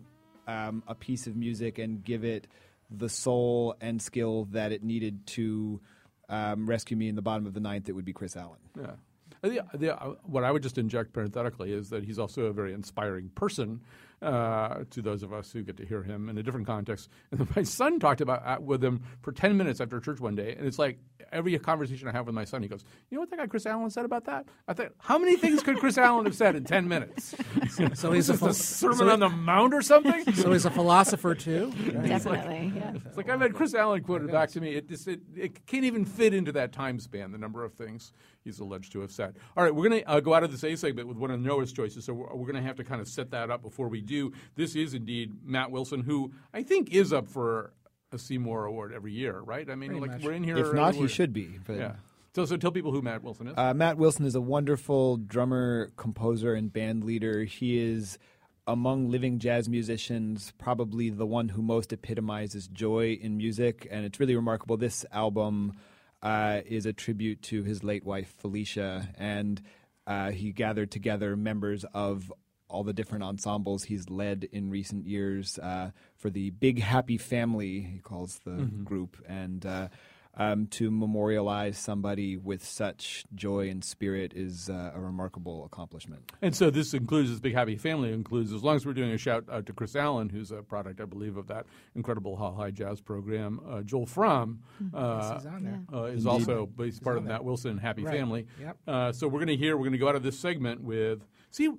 um, 0.48 0.84
a 0.86 0.94
piece 0.94 1.28
of 1.28 1.38
music 1.38 1.80
and 1.80 2.04
give 2.04 2.26
it 2.26 2.48
the 2.92 3.08
soul 3.08 3.78
and 3.80 4.02
skill 4.02 4.50
that 4.52 4.74
it 4.74 4.84
needed 4.84 5.26
to 5.28 5.80
um, 6.28 6.70
rescue 6.70 6.98
me 6.98 7.08
in 7.08 7.16
the 7.16 7.22
bottom 7.22 7.46
of 7.46 7.54
the 7.54 7.62
ninth, 7.62 7.88
it 7.88 7.94
would 7.94 8.04
be 8.04 8.12
Chris 8.12 8.36
Allen. 8.36 8.60
Yeah. 8.78 8.92
The, 9.42 9.66
the, 9.74 10.02
uh, 10.02 10.16
what 10.24 10.44
I 10.44 10.52
would 10.52 10.62
just 10.62 10.78
inject 10.78 11.14
parenthetically 11.14 11.72
is 11.72 11.90
that 11.90 12.04
he's 12.04 12.20
also 12.20 12.48
a 12.48 12.54
very 12.54 12.74
inspiring 12.74 13.30
person 13.36 13.82
uh, 14.22 14.84
to 14.90 15.02
those 15.02 15.24
of 15.24 15.34
us 15.34 15.52
who 15.52 15.64
get 15.64 15.78
to 15.78 15.86
hear 15.86 16.04
him 16.04 16.30
in 16.30 16.38
a 16.38 16.44
different 16.44 16.68
context. 16.68 17.10
And 17.32 17.54
my 17.56 17.64
son 17.64 18.00
talked 18.00 18.22
about 18.22 18.46
uh, 18.46 18.62
with 18.62 18.84
him 18.84 19.04
for 19.22 19.32
ten 19.32 19.58
minutes 19.58 19.82
after 19.82 20.00
church 20.00 20.20
one 20.20 20.36
day, 20.36 20.56
and 20.58 20.66
it's 20.66 20.80
like 20.80 20.98
every 21.32 21.58
conversation 21.60 22.08
I 22.08 22.12
have 22.12 22.26
with 22.26 22.36
my 22.36 22.46
son, 22.46 22.62
he 22.62 22.68
goes, 22.68 22.84
"You 23.10 23.16
know 23.16 23.22
what 23.22 23.30
that 23.32 23.38
guy 23.40 23.48
Chris 23.48 23.66
Allen 23.66 23.90
said 23.90 24.06
about 24.06 24.26
that?" 24.26 24.46
I 24.68 24.74
thought, 24.74 24.92
how 25.00 25.18
many 25.18 25.36
things 25.38 25.64
could 25.64 25.78
Chris 25.78 25.98
Allen 25.98 26.26
have 26.26 26.36
said 26.36 26.56
in 26.56 26.64
ten 26.64 26.88
minutes? 26.88 27.36
So 27.96 28.12
he's 28.12 28.30
a 28.30 28.34
Is 28.34 28.40
this 28.40 28.40
phil- 28.40 28.50
a 28.50 28.54
sermon 28.54 29.10
on 29.10 29.20
the 29.20 29.30
mount 29.30 29.74
or 29.74 29.82
something? 29.82 30.32
so 30.36 30.52
he's 30.52 30.66
a 30.66 30.70
philosopher 30.70 31.34
too. 31.34 31.72
Definitely. 32.06 32.72
yeah. 32.76 32.94
It's 33.06 33.18
like 33.18 33.30
I've 33.30 33.42
had 33.42 33.54
Chris 33.56 33.74
Allen 33.74 34.04
quoted 34.04 34.32
back 34.32 34.50
to 34.52 34.62
me. 34.62 34.76
It, 34.76 34.88
just, 34.90 35.08
it, 35.08 35.22
it 35.36 35.66
can't 35.66 35.84
even 35.84 36.06
fit 36.06 36.34
into 36.34 36.52
that 36.52 36.72
time 36.72 37.00
span, 37.00 37.32
the 37.32 37.38
number 37.38 37.64
of 37.64 37.74
things 37.74 38.14
he's 38.44 38.60
alleged 38.60 38.92
to 38.92 39.00
have 39.00 39.12
said. 39.12 39.38
All 39.58 39.64
right, 39.64 39.74
we're 39.74 39.90
going 39.90 40.02
to 40.02 40.10
uh, 40.10 40.20
go 40.20 40.34
out 40.34 40.44
of 40.44 40.52
this 40.52 40.64
A 40.64 40.76
segment 40.76 41.08
with 41.08 41.18
one 41.18 41.32
of 41.32 41.40
Noah's 41.40 41.72
choices, 41.74 42.06
so 42.06 42.14
we're, 42.14 42.28
we're 42.36 42.46
going 42.52 42.56
to 42.56 42.62
have 42.62 42.76
to 42.78 42.84
kind 42.84 43.02
of 43.02 43.08
set 43.08 43.32
that 43.32 43.50
up 43.50 43.62
before 43.62 43.88
we 43.88 44.02
do. 44.02 44.32
This 44.56 44.76
is 44.76 44.94
indeed 44.94 45.32
Matt 45.44 45.72
Wilson, 45.72 46.02
who 46.02 46.32
I 46.54 46.64
think 46.64 46.94
is 46.94 47.12
up 47.14 47.28
for 47.28 47.74
a 48.14 48.20
Seymour 48.20 48.66
Award 48.66 48.94
every 48.94 49.12
year, 49.12 49.40
right? 49.40 49.70
I 49.70 49.76
mean, 49.76 49.90
Pretty 49.90 50.02
like 50.02 50.12
much. 50.12 50.24
we're 50.24 50.34
in 50.34 50.44
here. 50.44 50.58
If 50.58 50.74
not, 50.74 50.96
he 50.96 51.08
should 51.08 51.34
be. 51.34 51.60
But 51.66 51.78
Yeah. 51.78 51.96
So, 52.36 52.46
so 52.46 52.58
tell 52.58 52.72
people 52.72 52.92
who 52.92 53.02
Matt 53.04 53.24
Wilson 53.24 53.48
is. 53.48 53.54
Uh, 53.56 53.76
Matt 53.76 53.98
Wilson 53.98 54.26
is 54.26 54.34
a 54.34 54.42
wonderful 54.42 55.18
drummer, 55.18 55.92
composer, 55.98 56.56
and 56.56 56.74
band 56.74 57.04
leader. 57.04 57.44
He 57.44 57.78
is 57.78 58.18
among 58.66 59.12
living 59.12 59.38
jazz 59.38 59.70
musicians, 59.70 60.52
probably 60.58 61.12
the 61.12 61.28
one 61.28 61.50
who 61.50 61.62
most 61.62 61.94
epitomizes 61.94 62.68
joy 62.68 63.20
in 63.22 63.38
music, 63.38 63.88
and 63.92 64.04
it's 64.04 64.20
really 64.20 64.36
remarkable. 64.36 64.78
This 64.78 65.06
album 65.12 65.74
uh, 66.24 66.62
is 66.66 66.86
a 66.88 66.94
tribute 66.94 67.42
to 67.44 67.62
his 67.64 67.84
late 67.84 68.04
wife 68.04 68.34
Felicia, 68.40 69.10
and 69.18 69.62
uh, 70.08 70.32
he 70.32 70.52
gathered 70.52 70.90
together 70.90 71.36
members 71.36 71.86
of 71.94 72.32
all 72.74 72.84
the 72.84 72.94
different 72.94 73.24
ensembles 73.24 73.84
he's 73.86 74.10
led 74.10 74.50
in 74.52 74.70
recent 74.70 75.06
years 75.08 75.58
uh, 75.60 75.92
for 76.18 76.30
the 76.30 76.50
Big 76.50 76.82
Happy 76.82 77.18
Family, 77.18 77.82
he 77.82 78.00
calls 78.00 78.40
the 78.44 78.70
group, 78.84 79.18
and 79.28 79.66
uh, 79.66 79.88
um, 80.36 80.66
to 80.66 80.90
memorialize 80.90 81.78
somebody 81.78 82.38
with 82.38 82.66
such 82.66 83.24
joy 83.36 83.70
and 83.70 83.84
spirit 83.84 84.34
is 84.36 84.68
uh, 84.68 84.92
a 84.96 85.00
remarkable 85.00 85.64
accomplishment. 85.64 86.24
And 86.42 86.56
so 86.56 86.72
this 86.72 86.96
includes 86.96 87.30
this 87.30 87.40
big 87.40 87.54
happy 87.54 87.78
family 87.78 88.12
includes 88.12 88.52
as 88.52 88.64
long 88.64 88.76
as 88.76 88.84
we're 88.84 88.94
doing 88.94 89.12
a 89.12 89.18
shout 89.20 89.44
out 89.52 89.68
to 89.68 89.74
Chris 89.74 89.96
Allen, 89.96 90.30
who's 90.30 90.52
a 90.52 90.64
product, 90.64 91.00
I 91.00 91.06
believe, 91.06 91.38
of 91.38 91.46
that 91.50 91.68
incredible 91.94 92.36
Hall 92.36 92.56
High 92.56 92.72
Jazz 92.72 93.00
program. 93.00 93.60
Uh, 93.70 93.82
Joel 93.84 94.08
Frahm 94.08 94.58
uh, 94.92 95.36
he's 95.36 95.46
on 95.46 95.64
there. 95.64 95.82
uh, 95.94 96.06
is 96.06 96.26
also 96.26 96.68
he's 96.80 97.00
part 97.00 97.18
of 97.18 97.26
that 97.26 97.44
Wilson 97.44 97.78
Happy 97.78 98.04
Right. 98.04 98.18
Family. 98.18 98.48
Yep. 98.60 98.78
Uh, 98.88 99.12
so 99.12 99.28
we're 99.28 99.40
going 99.40 99.48
to 99.50 99.58
hear 99.58 99.78
we're 99.78 99.84
going 99.84 99.92
to 99.92 100.00
go 100.00 100.10
out 100.10 100.16
of 100.16 100.24
this 100.24 100.40
segment 100.40 100.82
with 100.82 101.28
see 101.54 101.70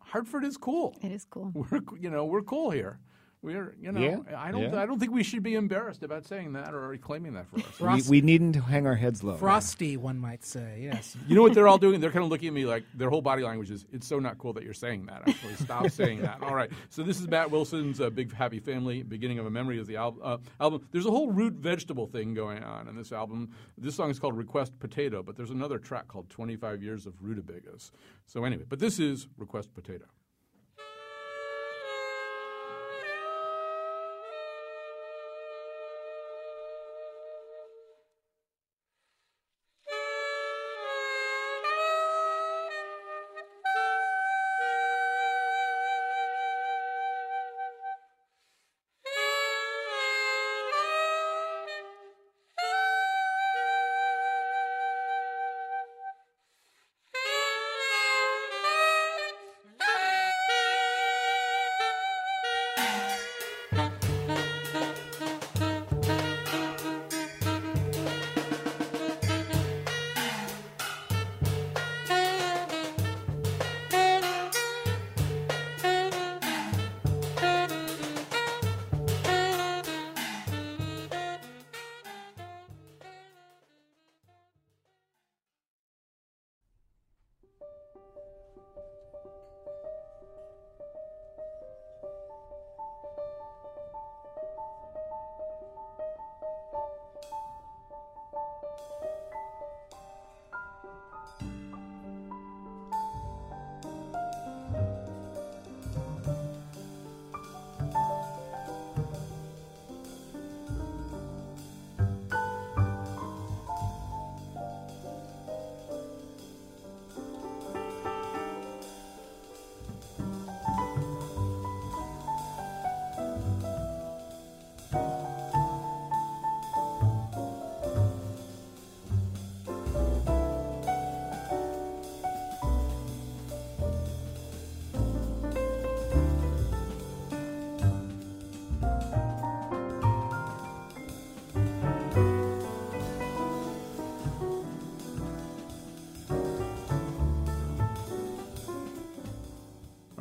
Hartford 0.00 0.44
is 0.44 0.56
cool. 0.56 0.96
It 1.02 1.12
is 1.12 1.26
cool. 1.28 1.52
We're 1.54 1.80
you 1.98 2.08
know 2.08 2.24
we're 2.24 2.42
cool 2.42 2.70
here. 2.70 3.00
We're, 3.46 3.76
you 3.80 3.92
know, 3.92 4.00
Yeah, 4.00 4.18
I 4.36 4.50
don't, 4.50 4.72
yeah. 4.72 4.82
I 4.82 4.86
don't 4.86 4.98
think 4.98 5.12
we 5.12 5.22
should 5.22 5.44
be 5.44 5.54
embarrassed 5.54 6.02
about 6.02 6.26
saying 6.26 6.54
that 6.54 6.74
or 6.74 6.96
claiming 6.96 7.34
that 7.34 7.46
for 7.76 7.88
us. 7.88 8.08
We, 8.08 8.20
we 8.20 8.26
needn't 8.26 8.56
hang 8.56 8.88
our 8.88 8.96
heads 8.96 9.22
low. 9.22 9.36
Frosty, 9.36 9.96
one 9.96 10.18
might 10.18 10.44
say. 10.44 10.80
Yes. 10.82 11.16
You 11.28 11.36
know 11.36 11.42
what 11.42 11.54
they're 11.54 11.68
all 11.68 11.78
doing? 11.78 12.00
They're 12.00 12.10
kind 12.10 12.24
of 12.24 12.30
looking 12.30 12.48
at 12.48 12.54
me 12.54 12.66
like 12.66 12.82
their 12.92 13.08
whole 13.08 13.22
body 13.22 13.44
language 13.44 13.70
is, 13.70 13.86
it's 13.92 14.04
so 14.08 14.18
not 14.18 14.36
cool 14.38 14.52
that 14.54 14.64
you're 14.64 14.74
saying 14.74 15.06
that, 15.06 15.22
actually. 15.28 15.54
Stop 15.54 15.88
saying 15.90 16.22
that. 16.22 16.42
All 16.42 16.56
right. 16.56 16.68
So 16.88 17.04
this 17.04 17.20
is 17.20 17.28
Matt 17.28 17.52
Wilson's 17.52 18.00
uh, 18.00 18.10
Big 18.10 18.34
Happy 18.34 18.58
Family, 18.58 19.04
Beginning 19.04 19.38
of 19.38 19.46
a 19.46 19.50
Memory 19.50 19.78
is 19.78 19.86
the 19.86 19.94
al- 19.94 20.18
uh, 20.20 20.38
album. 20.60 20.84
There's 20.90 21.06
a 21.06 21.10
whole 21.12 21.30
root 21.30 21.52
vegetable 21.52 22.08
thing 22.08 22.34
going 22.34 22.64
on 22.64 22.88
in 22.88 22.96
this 22.96 23.12
album. 23.12 23.50
This 23.78 23.94
song 23.94 24.10
is 24.10 24.18
called 24.18 24.36
Request 24.36 24.76
Potato, 24.80 25.22
but 25.22 25.36
there's 25.36 25.50
another 25.50 25.78
track 25.78 26.08
called 26.08 26.28
25 26.30 26.82
Years 26.82 27.06
of 27.06 27.14
Rutabagas. 27.22 27.92
So 28.26 28.42
anyway, 28.42 28.64
but 28.68 28.80
this 28.80 28.98
is 28.98 29.28
Request 29.38 29.72
Potato. 29.72 30.06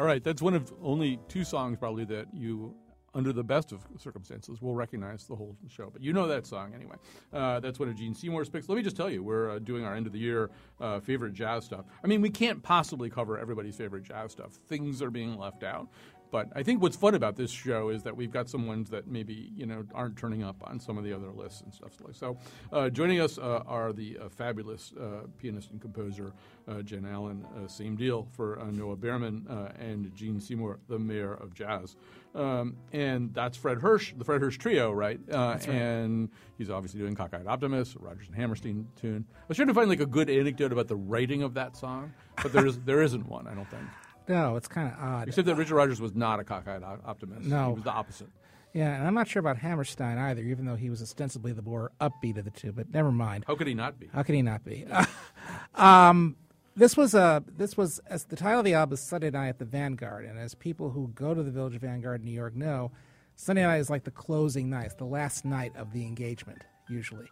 All 0.06 0.12
right, 0.12 0.24
that's 0.24 0.40
one 0.40 0.54
of 0.54 0.72
only 0.84 1.20
two 1.28 1.44
songs 1.44 1.80
probably 1.80 2.06
that 2.06 2.28
you, 2.32 2.76
under 3.16 3.34
the 3.34 3.44
best 3.44 3.72
of 3.72 3.82
circumstances, 3.98 4.62
will 4.62 4.76
recognize 4.76 5.26
the 5.26 5.36
whole 5.36 5.58
show. 5.68 5.90
But 5.92 6.04
you 6.04 6.14
know 6.14 6.28
that 6.28 6.46
song 6.46 6.76
anyway. 6.76 6.98
Uh, 7.34 7.60
that's 7.60 7.80
one 7.80 7.90
of 7.90 7.96
Gene 7.96 8.14
Seymour's 8.14 8.48
picks. 8.48 8.70
Let 8.70 8.76
me 8.76 8.84
just 8.84 8.96
tell 8.96 9.10
you, 9.10 9.24
we're 9.24 9.50
uh, 9.50 9.58
doing 9.58 9.84
our 9.84 9.96
end 9.96 10.06
of 10.06 10.14
the 10.14 10.20
year 10.20 10.52
uh, 10.80 11.00
favorite 11.00 11.34
jazz 11.34 11.66
stuff. 11.66 11.86
I 12.04 12.08
mean, 12.08 12.22
we 12.22 12.30
can't 12.30 12.62
possibly 12.62 13.10
cover 13.10 13.40
everybody's 13.40 13.78
favorite 13.78 14.04
jazz 14.04 14.32
stuff. 14.32 14.52
Things 14.68 15.02
are 15.02 15.10
being 15.10 15.40
left 15.40 15.64
out. 15.64 15.88
But 16.36 16.50
I 16.54 16.64
think 16.64 16.82
what's 16.82 16.98
fun 16.98 17.16
about 17.16 17.38
this 17.38 17.50
show 17.50 17.88
is 17.88 18.04
that 18.04 18.14
we've 18.14 18.30
got 18.30 18.50
some 18.50 18.68
ones 18.68 18.90
that 18.90 19.08
maybe 19.08 19.54
you 19.56 19.66
know 19.66 19.86
aren't 19.94 20.18
turning 20.18 20.44
up 20.44 20.58
on 20.66 20.82
some 20.82 20.98
of 20.98 21.06
the 21.06 21.14
other 21.14 21.32
lists 21.32 21.62
and 21.62 21.74
stuff 21.74 21.92
like 22.04 22.14
so. 22.14 22.38
Uh, 22.74 22.90
joining 22.90 23.22
us 23.22 23.38
uh, 23.38 23.64
are 23.66 23.94
the 23.94 24.18
uh, 24.18 24.28
fabulous 24.28 24.92
uh, 25.00 25.28
pianist 25.38 25.72
and 25.72 25.80
composer 25.80 26.34
uh, 26.68 26.82
Jen 26.82 27.06
Allen. 27.06 27.46
Uh, 27.56 27.70
same 27.70 27.96
deal 27.96 28.28
for 28.34 28.60
uh, 28.60 28.66
Noah 28.70 28.98
Baerman 28.98 29.50
uh, 29.50 29.70
and 29.80 30.14
Gene 30.14 30.42
Seymour, 30.42 30.80
the 30.90 31.00
mayor 31.00 31.36
of 31.36 31.54
jazz. 31.54 31.96
Um, 32.34 32.76
and 32.92 33.34
that's 33.34 33.56
Fred 33.56 33.78
Hersch, 33.78 34.14
the 34.18 34.26
Fred 34.26 34.42
Hersch 34.42 34.58
trio, 34.58 34.92
right? 34.92 35.22
Uh, 35.32 35.58
And 35.72 36.30
he's 36.58 36.70
obviously 36.70 37.00
doing 37.00 37.16
Cockeyed 37.16 37.48
Optimist, 37.48 37.96
Rodgers 37.98 38.28
and 38.28 38.36
Hammerstein 38.36 38.90
tune. 39.00 39.24
I 39.32 39.44
was 39.48 39.56
trying 39.56 39.70
to 39.70 39.74
find 39.74 39.88
like 39.88 40.02
a 40.02 40.06
good 40.06 40.30
anecdote 40.30 40.74
about 40.74 40.90
the 40.90 40.98
writing 40.98 41.44
of 41.44 41.54
that 41.54 41.78
song, 41.78 42.12
but 42.44 42.52
there 42.52 42.66
is 42.66 42.78
there 42.80 43.02
isn't 43.02 43.26
one, 43.26 43.48
I 43.48 43.54
don't 43.54 43.70
think. 43.70 43.86
No, 44.28 44.56
it's 44.56 44.68
kind 44.68 44.92
of 44.92 45.00
odd. 45.00 45.28
Except 45.28 45.46
that 45.46 45.56
Richard 45.56 45.76
Rodgers 45.76 46.02
was 46.02 46.16
not 46.16 46.40
a 46.40 46.44
cockeyed 46.44 46.84
optimist. 46.84 47.46
No. 47.46 47.70
He 47.70 47.74
was 47.76 47.84
the 47.84 47.92
opposite. 47.92 48.28
Yeah, 48.74 48.94
and 48.94 49.08
I'm 49.08 49.14
not 49.14 49.30
sure 49.30 49.40
about 49.40 49.58
Hammerstein 49.58 50.18
either, 50.18 50.42
even 50.42 50.66
though 50.66 50.76
he 50.76 50.90
was 50.90 51.02
ostensibly 51.02 51.54
the 51.54 51.62
more 51.62 51.94
upbeat 52.02 52.38
of 52.38 52.44
the 52.44 52.52
two. 52.52 52.74
But 52.74 52.94
never 52.94 53.10
mind. 53.10 53.46
How 53.48 53.56
could 53.56 53.68
he 53.68 53.74
not 53.74 54.00
be? 54.00 54.10
How 54.14 54.22
could 54.24 54.36
he 54.36 54.42
not 54.42 54.66
be? 54.66 54.86
um, 55.76 56.36
this 56.76 56.98
was 56.98 57.14
a 57.14 57.44
this 57.58 57.78
was 57.78 58.00
as 58.08 58.26
the 58.26 58.36
title 58.36 58.60
of 58.60 58.66
the 58.66 58.74
album 58.74 58.96
is 58.96 59.00
Sunday 59.00 59.30
Night 59.30 59.48
at 59.48 59.60
the 59.60 59.66
Vanguard, 59.66 60.26
and 60.26 60.38
as 60.38 60.56
people 60.56 60.90
who 60.90 61.08
go 61.16 61.34
to 61.34 61.42
the 61.42 61.52
Village 61.52 61.80
Vanguard 61.80 62.20
in 62.20 62.26
New 62.26 62.34
York 62.34 62.54
know, 62.56 62.92
Sunday 63.36 63.64
night 63.64 63.78
is 63.78 63.90
like 63.90 64.04
the 64.04 64.12
closing 64.12 64.70
night, 64.70 64.88
it's 64.88 64.96
the 64.96 65.06
last 65.06 65.46
night 65.46 65.72
of 65.78 65.94
the 65.94 66.06
engagement 66.06 66.64
usually, 66.90 67.32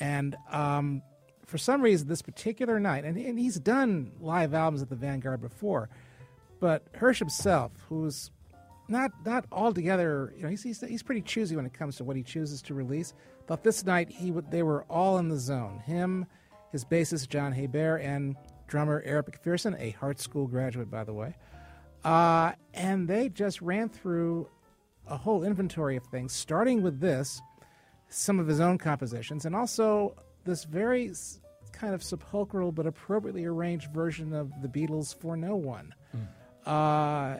and 0.00 0.36
um, 0.50 1.02
for 1.46 1.56
some 1.56 1.82
reason 1.82 2.08
this 2.08 2.22
particular 2.22 2.80
night, 2.80 3.04
and, 3.04 3.16
and 3.16 3.38
he's 3.38 3.60
done 3.60 4.10
live 4.20 4.54
albums 4.54 4.82
at 4.82 4.88
the 4.88 4.96
Vanguard 4.96 5.40
before, 5.40 5.88
but 6.60 6.92
Hersch 6.92 7.18
himself, 7.18 7.72
who's 7.88 8.30
not 8.88 9.10
not 9.24 9.46
altogether. 9.50 10.32
You 10.36 10.42
know, 10.44 10.48
he's, 10.50 10.62
he's 10.62 10.80
he's 10.80 11.02
pretty 11.02 11.22
choosy 11.22 11.56
when 11.56 11.66
it 11.66 11.72
comes 11.72 11.96
to 11.96 12.04
what 12.04 12.16
he 12.16 12.22
chooses 12.22 12.60
to 12.62 12.74
release. 12.74 13.14
Thought 13.46 13.64
this 13.64 13.84
night 13.84 14.10
he 14.10 14.30
they 14.50 14.62
were 14.62 14.84
all 14.84 15.18
in 15.18 15.28
the 15.28 15.38
zone. 15.38 15.80
Him, 15.80 16.26
his 16.70 16.84
bassist 16.84 17.28
John 17.28 17.52
Hebert, 17.52 18.02
and 18.02 18.36
drummer 18.68 19.02
Eric 19.04 19.42
McPherson, 19.42 19.80
a 19.80 19.90
Hart 19.90 20.20
School 20.20 20.46
graduate 20.46 20.90
by 20.90 21.04
the 21.04 21.14
way, 21.14 21.34
uh, 22.04 22.52
and 22.74 23.08
they 23.08 23.28
just 23.30 23.62
ran 23.62 23.88
through 23.88 24.48
a 25.06 25.16
whole 25.16 25.42
inventory 25.42 25.96
of 25.96 26.04
things, 26.06 26.32
starting 26.32 26.82
with 26.82 27.00
this, 27.00 27.40
some 28.08 28.38
of 28.38 28.46
his 28.46 28.60
own 28.60 28.78
compositions, 28.78 29.44
and 29.44 29.56
also 29.56 30.14
this 30.44 30.64
very 30.64 31.12
kind 31.72 31.94
of 31.94 32.02
sepulchral 32.02 32.70
but 32.70 32.86
appropriately 32.86 33.44
arranged 33.44 33.92
version 33.92 34.32
of 34.32 34.50
the 34.62 34.68
Beatles 34.68 35.14
for 35.14 35.36
No 35.36 35.56
One 35.56 35.94
uh, 36.66 37.36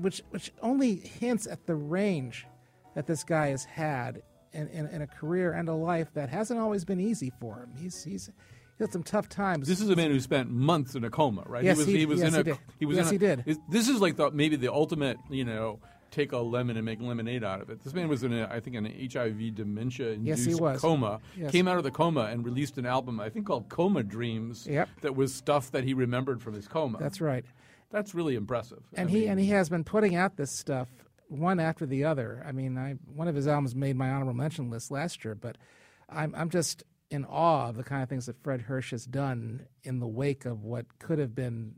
which 0.00 0.22
which 0.30 0.52
only 0.62 0.96
hints 0.96 1.46
at 1.46 1.66
the 1.66 1.74
range 1.74 2.46
that 2.94 3.06
this 3.06 3.24
guy 3.24 3.48
has 3.48 3.64
had 3.64 4.22
in, 4.52 4.68
in, 4.68 4.86
in 4.86 5.02
a 5.02 5.06
career 5.06 5.52
and 5.52 5.68
a 5.68 5.74
life 5.74 6.08
that 6.14 6.28
hasn't 6.28 6.58
always 6.60 6.84
been 6.84 7.00
easy 7.00 7.32
for 7.40 7.56
him. 7.56 7.70
He's 7.76 8.02
he's 8.02 8.30
he 8.78 8.84
had 8.84 8.92
some 8.92 9.02
tough 9.02 9.28
times. 9.28 9.68
This 9.68 9.80
is 9.80 9.90
a 9.90 9.96
man 9.96 10.10
who 10.10 10.18
spent 10.20 10.50
months 10.50 10.94
in 10.94 11.04
a 11.04 11.10
coma, 11.10 11.44
right? 11.46 11.62
Yes, 11.62 11.76
he 11.78 11.84
was. 11.84 11.94
he- 11.94 12.06
was 12.06 12.20
yes, 12.20 12.28
in 12.28 12.34
he 12.34 12.40
a. 12.40 12.44
did. 12.44 12.86
was 12.88 12.96
Yes, 12.96 13.08
a, 13.08 13.12
he 13.12 13.18
did. 13.18 13.58
This 13.68 13.88
is 13.88 14.00
like 14.00 14.16
the 14.16 14.30
maybe 14.30 14.56
the 14.56 14.72
ultimate, 14.72 15.18
you 15.28 15.44
know, 15.44 15.80
take 16.10 16.32
a 16.32 16.38
lemon 16.38 16.76
and 16.76 16.84
make 16.84 17.00
lemonade 17.00 17.44
out 17.44 17.60
of 17.60 17.70
it. 17.70 17.82
This 17.82 17.94
man 17.94 18.08
was 18.08 18.22
in, 18.22 18.32
a, 18.32 18.48
I 18.50 18.60
think, 18.60 18.76
an 18.76 18.86
HIV 18.86 19.54
dementia-induced 19.54 20.48
Yes, 20.48 20.58
he 20.58 20.78
coma. 20.78 21.20
Yes. 21.36 21.52
Came 21.52 21.68
out 21.68 21.76
of 21.76 21.84
the 21.84 21.90
coma 21.90 22.22
and 22.22 22.44
released 22.44 22.78
an 22.78 22.86
album, 22.86 23.20
I 23.20 23.28
think, 23.28 23.46
called 23.46 23.68
Coma 23.68 24.02
Dreams. 24.02 24.66
Yep. 24.68 24.88
That 25.02 25.14
was 25.14 25.32
stuff 25.34 25.70
that 25.72 25.84
he 25.84 25.94
remembered 25.94 26.42
from 26.42 26.54
his 26.54 26.66
coma. 26.66 26.98
That's 26.98 27.20
right. 27.20 27.44
That's 27.90 28.14
really 28.14 28.36
impressive. 28.36 28.82
And 28.94 29.08
I 29.08 29.12
he 29.12 29.20
mean, 29.20 29.28
and 29.30 29.40
he 29.40 29.48
has 29.48 29.68
been 29.68 29.84
putting 29.84 30.14
out 30.14 30.36
this 30.36 30.50
stuff 30.50 30.88
one 31.28 31.60
after 31.60 31.86
the 31.86 32.04
other. 32.04 32.42
I 32.46 32.52
mean, 32.52 32.78
I 32.78 32.94
one 33.14 33.28
of 33.28 33.34
his 33.34 33.46
albums 33.46 33.74
made 33.74 33.96
my 33.96 34.10
honorable 34.10 34.34
mention 34.34 34.70
list 34.70 34.90
last 34.90 35.24
year, 35.24 35.34
but 35.34 35.58
I'm 36.08 36.34
I'm 36.36 36.50
just 36.50 36.84
in 37.10 37.24
awe 37.24 37.68
of 37.68 37.76
the 37.76 37.82
kind 37.82 38.02
of 38.02 38.08
things 38.08 38.26
that 38.26 38.40
Fred 38.42 38.62
Hersch 38.62 38.92
has 38.92 39.04
done 39.04 39.66
in 39.82 39.98
the 39.98 40.06
wake 40.06 40.44
of 40.44 40.62
what 40.62 40.98
could 40.98 41.18
have 41.18 41.34
been, 41.34 41.74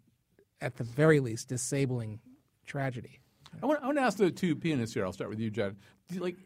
at 0.60 0.76
the 0.76 0.84
very 0.84 1.20
least, 1.20 1.48
disabling 1.48 2.20
tragedy. 2.66 3.20
I 3.62 3.66
want, 3.66 3.82
I 3.82 3.86
want 3.86 3.98
to 3.98 4.02
ask 4.02 4.18
the 4.18 4.30
two 4.30 4.54
pianists 4.54 4.94
here. 4.94 5.04
I'll 5.04 5.12
start 5.12 5.30
with 5.30 5.40
you, 5.40 5.50
Jen. 5.50 5.76
You, 6.10 6.20
like, 6.20 6.36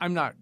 I'm 0.00 0.14
not. 0.14 0.34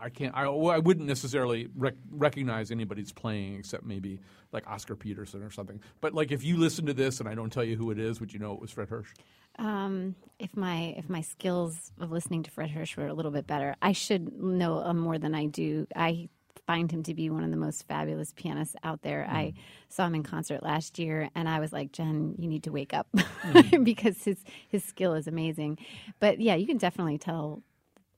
I 0.00 0.08
can't. 0.10 0.34
I, 0.34 0.48
well, 0.48 0.70
I 0.70 0.78
wouldn't 0.78 1.06
necessarily 1.06 1.68
rec- 1.76 1.94
recognize 2.10 2.70
anybody's 2.70 3.12
playing 3.12 3.56
except 3.56 3.84
maybe 3.84 4.20
like 4.52 4.66
Oscar 4.66 4.96
Peterson 4.96 5.42
or 5.42 5.50
something. 5.50 5.80
But 6.00 6.14
like, 6.14 6.32
if 6.32 6.44
you 6.44 6.56
listen 6.56 6.86
to 6.86 6.94
this 6.94 7.20
and 7.20 7.28
I 7.28 7.34
don't 7.34 7.50
tell 7.50 7.64
you 7.64 7.76
who 7.76 7.90
it 7.90 7.98
is, 7.98 8.20
would 8.20 8.32
you 8.32 8.38
know 8.38 8.52
it 8.52 8.60
was 8.60 8.70
Fred 8.70 8.88
Hersch? 8.88 9.12
Um, 9.58 10.14
if 10.38 10.56
my 10.56 10.94
if 10.96 11.08
my 11.08 11.20
skills 11.20 11.92
of 12.00 12.12
listening 12.12 12.44
to 12.44 12.50
Fred 12.50 12.70
Hersch 12.70 12.96
were 12.96 13.08
a 13.08 13.14
little 13.14 13.32
bit 13.32 13.46
better, 13.46 13.74
I 13.82 13.92
should 13.92 14.32
know 14.40 14.78
uh, 14.78 14.94
more 14.94 15.18
than 15.18 15.34
I 15.34 15.46
do. 15.46 15.86
I 15.94 16.28
find 16.66 16.92
him 16.92 17.02
to 17.02 17.14
be 17.14 17.30
one 17.30 17.42
of 17.42 17.50
the 17.50 17.56
most 17.56 17.88
fabulous 17.88 18.34
pianists 18.36 18.76
out 18.84 19.00
there. 19.00 19.26
Mm. 19.28 19.34
I 19.34 19.54
saw 19.88 20.06
him 20.06 20.14
in 20.14 20.22
concert 20.22 20.62
last 20.62 20.98
year, 20.98 21.30
and 21.34 21.48
I 21.48 21.60
was 21.60 21.72
like, 21.72 21.92
Jen, 21.92 22.34
you 22.38 22.46
need 22.46 22.64
to 22.64 22.70
wake 22.70 22.92
up 22.92 23.08
mm. 23.16 23.84
because 23.84 24.22
his 24.22 24.44
his 24.68 24.84
skill 24.84 25.14
is 25.14 25.26
amazing. 25.26 25.78
But 26.20 26.40
yeah, 26.40 26.54
you 26.54 26.66
can 26.66 26.78
definitely 26.78 27.18
tell 27.18 27.62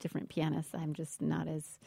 different 0.00 0.28
pianists. 0.28 0.74
I'm 0.74 0.94
just 0.94 1.22
not 1.22 1.46
as 1.46 1.78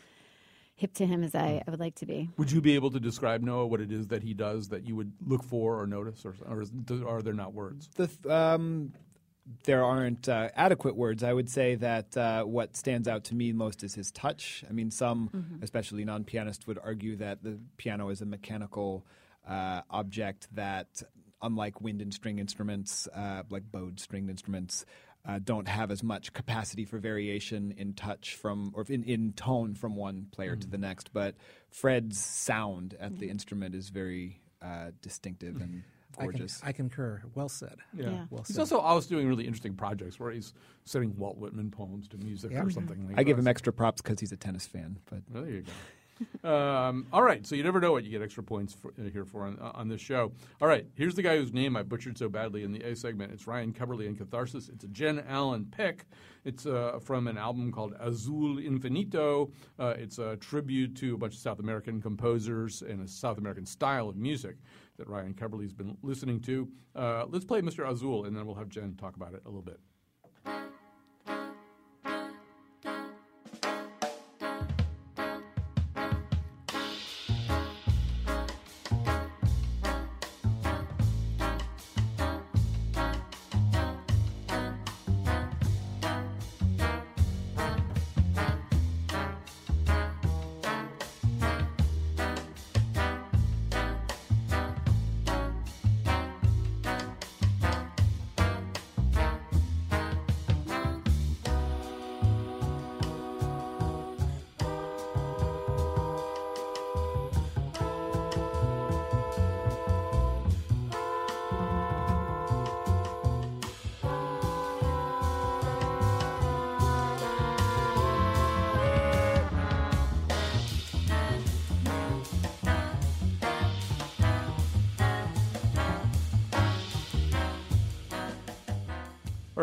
hip 0.76 0.93
to 0.95 1.06
him 1.06 1.23
as 1.23 1.36
I, 1.36 1.62
I, 1.67 1.71
would 1.71 1.80
like 1.80 1.95
to 1.95 2.06
be. 2.06 2.30
Would 2.38 2.52
you 2.52 2.62
be 2.62 2.76
able 2.76 2.91
to 2.91 2.99
describe 2.99 3.41
Noah 3.41 3.67
what 3.67 3.80
it 3.80 3.91
is 3.91 4.08
that 4.08 4.23
he 4.23 4.34
does 4.34 4.69
that 4.69 4.88
you 4.88 4.95
would 4.95 5.12
look 5.26 5.43
for 5.43 5.80
or 5.80 5.86
notice, 5.86 6.26
or, 6.26 6.36
or 6.47 6.62
is, 6.62 6.71
are 7.06 7.21
there 7.21 7.34
not 7.34 7.54
words? 7.54 7.89
The 7.95 8.10
um, 8.34 8.93
there 9.65 9.84
aren't 9.84 10.30
uh, 10.30 10.49
adequate 10.56 10.95
words. 10.95 11.23
I 11.23 11.34
would 11.34 11.49
say 11.49 11.76
that 11.76 12.15
uh, 12.15 12.43
what 12.43 12.76
stands 12.76 13.08
out 13.08 13.26
to 13.26 13.36
me 13.36 13.52
most 13.52 13.84
is 13.84 13.93
his 13.93 14.12
touch. 14.12 14.63
I 14.69 14.73
mean, 14.73 14.89
some, 14.89 15.30
mm-hmm. 15.30 15.63
especially 15.63 16.06
non 16.06 16.23
pianists, 16.23 16.65
would 16.65 16.80
argue 16.84 17.17
that 17.17 17.43
the 17.43 17.60
piano 17.78 18.10
is 18.10 18.21
a 18.21 18.26
mechanical 18.26 19.06
uh, 19.47 19.82
object 19.89 20.47
that, 20.54 21.04
unlike 21.41 21.82
wind 21.82 22.02
and 22.02 22.13
string 22.13 22.39
instruments, 22.39 23.08
uh, 23.13 23.43
like 23.49 23.69
bowed 23.69 23.99
stringed 23.99 24.30
instruments, 24.30 24.86
uh, 25.28 25.40
don't 25.44 25.68
have 25.68 25.92
as 25.92 26.04
much 26.04 26.34
capacity 26.34 26.86
for 26.86 26.98
variation 26.98 27.74
in 27.78 27.94
touch 27.94 28.36
from 28.36 28.72
or 28.76 28.86
in, 28.90 29.04
in 29.04 29.34
tone 29.34 29.74
from 29.74 29.96
one 29.96 30.28
player 30.32 30.52
mm-hmm. 30.52 30.62
to 30.62 30.68
the 30.68 30.78
next. 30.78 31.14
But 31.14 31.36
Fred's 31.70 32.20
sound 32.20 32.96
at 33.00 33.12
mm-hmm. 33.12 33.20
the 33.20 33.30
instrument 33.30 33.76
is 33.76 33.90
very 33.90 34.42
uh, 34.62 34.92
distinctive 35.02 35.62
and 35.62 35.84
gorgeous. 36.20 36.60
I, 36.62 36.66
can, 36.66 36.70
I 36.70 36.72
concur. 36.74 37.22
Well 37.36 37.50
said. 37.50 37.76
Yeah. 37.94 38.10
yeah. 38.10 38.26
Well 38.30 38.44
he's 38.46 38.60
also 38.60 38.80
always 38.80 39.08
doing 39.08 39.28
really 39.28 39.46
interesting 39.46 39.76
projects 39.76 40.20
where 40.20 40.32
he's 40.32 40.54
setting 40.84 41.16
Walt 41.18 41.38
Whitman 41.38 41.72
poems 41.72 42.08
to 42.10 42.18
music 42.18 42.52
yeah. 42.52 42.64
or 42.64 42.70
something. 42.70 43.08
Like 43.08 43.20
I 43.20 43.24
give 43.24 43.40
him 43.40 43.48
extra 43.48 43.72
props 43.72 44.02
because 44.02 44.20
he's 44.20 44.34
a 44.34 44.38
tennis 44.38 44.68
fan. 44.68 45.00
But 45.10 45.22
there 45.30 45.50
you 45.50 45.62
go. 45.62 45.72
Um, 46.43 47.08
all 47.13 47.23
right, 47.23 47.45
so 47.45 47.56
you 47.56 47.63
never 47.63 47.80
know 47.80 47.91
what 47.91 48.04
you 48.04 48.10
get 48.10 48.21
extra 48.21 48.43
points 48.43 48.73
for, 48.73 48.89
uh, 48.99 49.10
here 49.12 49.26
for 49.26 49.43
on, 49.43 49.58
uh, 49.62 49.71
on, 49.73 49.88
this 49.88 50.02
show. 50.02 50.32
All 50.62 50.67
right, 50.67 50.86
here's 50.95 51.15
the 51.15 51.21
guy 51.21 51.38
whose 51.38 51.54
name 51.54 51.78
I 51.78 51.84
butchered 51.84 52.17
so 52.17 52.28
badly 52.28 52.63
in 52.63 52.71
the 52.71 52.82
A 52.82 52.95
segment. 52.95 53.32
It's 53.32 53.47
Ryan 53.47 53.73
Keberle 53.73 54.06
and 54.08 54.17
Catharsis. 54.17 54.69
It's 54.69 54.84
a 54.84 54.89
Jen 54.89 55.23
Allen 55.28 55.65
pick. 55.71 56.06
It's 56.43 56.65
uh, 56.65 56.99
from 57.02 57.28
an 57.28 57.38
album 57.38 57.71
called 57.71 57.93
Azul 57.99 58.58
Infinito. 58.58 59.52
Uh, 59.80 59.93
it's 59.97 60.19
a 60.19 60.36
tribute 60.38 60.95
to 60.97 61.15
a 61.15 61.17
bunch 61.17 61.34
of 61.34 61.39
South 61.39 61.60
American 61.60 62.02
composers 62.02 62.82
and 62.82 63.02
a 63.02 63.08
South 63.08 63.38
American 63.38 63.65
style 63.65 64.10
of 64.10 64.17
music 64.17 64.58
that 64.97 65.08
Ryan 65.08 65.34
Keberle's 65.34 65.73
been 65.73 65.97
listening 66.04 66.41
to. 66.41 66.67
Uh, 66.95 67.26
let's 67.30 67.45
play 67.45 67.62
Mr. 67.62 67.89
Azul, 67.89 68.26
and 68.26 68.36
then 68.36 68.45
we'll 68.45 68.56
have 68.56 68.69
Jen 68.69 68.95
talk 68.95 69.15
about 69.15 69.34
it 69.34 69.41
a 69.45 69.49
little 69.49 69.62
bit. 69.62 69.80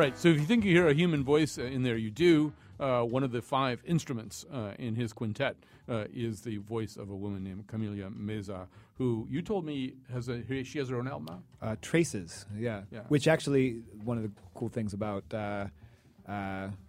Right. 0.00 0.16
So 0.16 0.28
if 0.28 0.40
you 0.40 0.46
think 0.46 0.64
you 0.64 0.72
hear 0.72 0.88
a 0.88 0.94
human 0.94 1.22
voice 1.22 1.58
uh, 1.58 1.64
in 1.64 1.82
there, 1.82 1.98
you 1.98 2.10
do. 2.10 2.54
Uh, 2.80 3.02
one 3.02 3.22
of 3.22 3.32
the 3.32 3.42
five 3.42 3.82
instruments 3.86 4.46
uh, 4.50 4.72
in 4.78 4.94
his 4.94 5.12
quintet 5.12 5.56
uh, 5.90 6.04
is 6.14 6.40
the 6.40 6.56
voice 6.56 6.96
of 6.96 7.10
a 7.10 7.14
woman 7.14 7.44
named 7.44 7.66
Camila 7.66 8.10
Meza, 8.14 8.66
who 8.94 9.26
you 9.28 9.42
told 9.42 9.66
me 9.66 9.92
has 10.10 10.30
a 10.30 10.42
she 10.64 10.78
has 10.78 10.88
her 10.88 10.96
own 10.96 11.06
album 11.06 11.28
out. 11.30 11.42
Uh, 11.60 11.76
Traces, 11.82 12.46
yeah. 12.56 12.80
yeah. 12.90 13.00
Which 13.08 13.28
actually 13.28 13.82
one 14.02 14.16
of 14.16 14.22
the 14.22 14.30
cool 14.54 14.70
things 14.70 14.94
about 14.94 15.24
uh, 15.34 15.66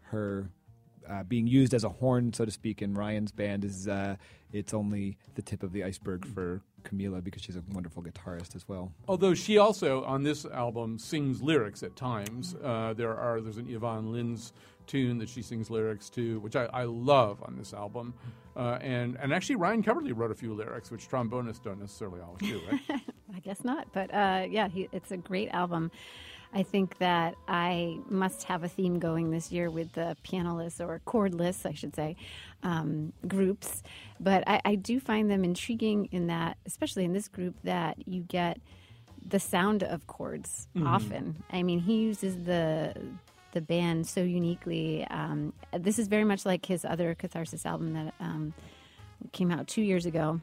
her 0.04 0.50
being 1.28 1.48
used 1.48 1.74
as 1.74 1.84
a 1.84 1.90
horn, 1.90 2.32
so 2.32 2.46
to 2.46 2.52
speak, 2.52 2.82
in 2.82 2.94
Ryan's 2.94 3.34
band 3.34 3.66
is 3.66 3.90
it's 4.54 4.74
only 4.74 5.18
the 5.36 5.42
tip 5.42 5.64
of 5.64 5.74
the 5.74 5.84
iceberg 5.84 6.26
for 6.26 6.62
Camila 6.84 7.24
because 7.24 7.42
she's 7.42 7.56
a 7.56 7.64
wonderful 7.72 8.04
guitarist 8.04 8.56
as 8.56 8.68
well. 8.68 8.92
Although 9.08 9.34
she 9.34 9.58
also 9.58 10.04
on 10.04 10.24
this 10.24 10.46
album 10.46 10.98
sings 10.98 11.42
lyrics 11.42 11.84
at 11.84 11.96
times. 11.96 12.56
Uh, 12.64 12.94
there 12.96 13.16
are 13.16 13.42
there's 13.42 13.58
an 13.58 13.68
Ivan 13.74 14.12
Lins 14.12 14.52
tune 14.88 15.18
that 15.20 15.30
she 15.30 15.42
sings 15.42 15.70
lyrics 15.70 16.10
to, 16.10 16.40
which 16.42 16.56
I, 16.56 16.66
I 16.66 16.84
love 16.84 17.42
on 17.44 17.56
this 17.56 17.74
album. 17.74 18.14
Uh, 18.56 18.78
and 18.82 19.18
and 19.22 19.34
actually 19.34 19.56
Ryan 19.56 19.82
Keberle 19.84 20.16
wrote 20.16 20.32
a 20.32 20.36
few 20.36 20.54
lyrics, 20.54 20.92
which 20.92 21.08
trombonists 21.10 21.64
don't 21.64 21.80
necessarily 21.80 22.20
always 22.22 22.42
do, 22.42 22.62
right? 22.70 23.02
I 23.36 23.40
guess 23.40 23.64
not, 23.64 23.88
but 23.94 24.14
uh, 24.14 24.46
yeah, 24.50 24.68
he, 24.68 24.90
it's 24.92 25.12
a 25.12 25.18
great 25.18 25.50
album. 25.50 25.92
I 26.54 26.64
think 26.64 26.98
that 26.98 27.36
I 27.48 28.00
must 28.10 28.44
have 28.44 28.64
a 28.64 28.68
theme 28.68 29.00
going 29.00 29.32
this 29.32 29.52
year 29.52 29.70
with 29.70 29.94
the 29.94 30.18
pianoless 30.24 30.80
or 30.86 31.02
chordless, 31.06 31.66
I 31.66 31.74
should 31.74 31.96
say, 31.96 32.18
um, 32.62 33.14
groups. 33.28 33.84
But 34.20 34.44
I, 34.48 34.62
I 34.66 34.76
do 34.76 35.00
find 35.00 35.32
them 35.32 35.44
intriguing 35.44 36.10
in 36.12 36.28
that, 36.28 36.58
especially 36.66 37.06
in 37.06 37.14
this 37.14 37.30
group, 37.30 37.56
that 37.64 38.06
you 38.06 38.22
get 38.22 38.60
the 39.26 39.40
sound 39.40 39.84
of 39.84 40.08
chords 40.08 40.68
mm-hmm. 40.76 40.88
often. 40.88 41.44
I 41.52 41.64
mean, 41.64 41.80
he 41.80 42.02
uses 42.02 42.44
the 42.44 42.96
the 43.54 43.62
band 43.62 44.08
so 44.08 44.22
uniquely. 44.22 45.06
Um, 45.10 45.52
this 45.78 46.00
is 46.00 46.08
very 46.08 46.24
much 46.24 46.46
like 46.46 46.66
his 46.66 46.86
other 46.86 47.16
Catharsis 47.16 47.66
album 47.66 47.94
that 47.94 48.14
um, 48.22 48.54
came 49.34 49.52
out 49.52 49.68
two 49.68 49.82
years 49.82 50.06
ago. 50.06 50.40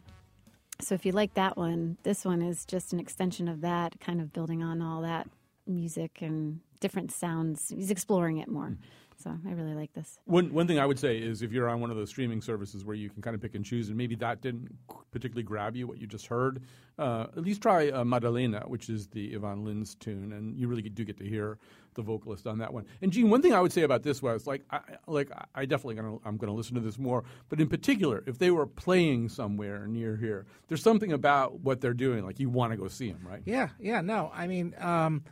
So 0.82 0.94
if 0.94 1.06
you 1.06 1.12
like 1.12 1.32
that 1.34 1.56
one, 1.56 1.96
this 2.02 2.26
one 2.26 2.42
is 2.42 2.66
just 2.66 2.92
an 2.92 3.00
extension 3.00 3.48
of 3.48 3.62
that, 3.62 3.98
kind 3.98 4.20
of 4.20 4.32
building 4.34 4.62
on 4.62 4.82
all 4.82 5.00
that 5.02 5.26
music 5.68 6.18
and 6.20 6.60
different 6.80 7.12
sounds. 7.12 7.72
He's 7.74 7.90
exploring 7.90 8.38
it 8.38 8.48
more. 8.48 8.76
So 9.22 9.36
I 9.46 9.50
really 9.50 9.74
like 9.74 9.92
this. 9.94 10.20
One 10.26 10.52
one 10.52 10.68
thing 10.68 10.78
I 10.78 10.86
would 10.86 10.98
say 10.98 11.18
is 11.18 11.42
if 11.42 11.50
you're 11.50 11.68
on 11.68 11.80
one 11.80 11.90
of 11.90 11.96
those 11.96 12.08
streaming 12.08 12.40
services 12.40 12.84
where 12.84 12.94
you 12.94 13.10
can 13.10 13.20
kind 13.20 13.34
of 13.34 13.42
pick 13.42 13.56
and 13.56 13.64
choose, 13.64 13.88
and 13.88 13.96
maybe 13.98 14.14
that 14.16 14.40
didn't 14.42 14.68
particularly 15.10 15.42
grab 15.42 15.74
you 15.74 15.88
what 15.88 15.98
you 15.98 16.06
just 16.06 16.26
heard, 16.28 16.62
uh, 17.00 17.26
at 17.36 17.42
least 17.42 17.60
try 17.60 17.90
uh, 17.90 18.04
Madalena, 18.04 18.60
which 18.68 18.88
is 18.88 19.08
the 19.08 19.34
Ivan 19.34 19.64
Lins 19.64 19.98
tune, 19.98 20.32
and 20.32 20.56
you 20.56 20.68
really 20.68 20.82
do 20.82 21.04
get 21.04 21.16
to 21.18 21.24
hear 21.24 21.58
the 21.94 22.02
vocalist 22.02 22.46
on 22.46 22.58
that 22.58 22.72
one. 22.72 22.84
And 23.02 23.10
Gene, 23.10 23.28
one 23.28 23.42
thing 23.42 23.52
I 23.52 23.60
would 23.60 23.72
say 23.72 23.82
about 23.82 24.04
this 24.04 24.22
was 24.22 24.46
like, 24.46 24.62
I, 24.70 24.80
like 25.08 25.32
I 25.52 25.64
definitely 25.64 25.96
gonna 25.96 26.18
I'm 26.24 26.36
going 26.36 26.50
to 26.52 26.56
listen 26.56 26.76
to 26.76 26.80
this 26.80 26.96
more, 26.96 27.24
but 27.48 27.60
in 27.60 27.66
particular, 27.66 28.22
if 28.24 28.38
they 28.38 28.52
were 28.52 28.66
playing 28.66 29.30
somewhere 29.30 29.88
near 29.88 30.16
here, 30.16 30.46
there's 30.68 30.82
something 30.82 31.12
about 31.12 31.58
what 31.58 31.80
they're 31.80 31.92
doing 31.92 32.24
like 32.24 32.38
you 32.38 32.50
want 32.50 32.70
to 32.70 32.76
go 32.76 32.86
see 32.86 33.10
them, 33.10 33.26
right? 33.28 33.42
Yeah, 33.44 33.70
yeah. 33.80 34.00
No, 34.00 34.30
I 34.32 34.46
mean. 34.46 34.76
Um, 34.78 35.24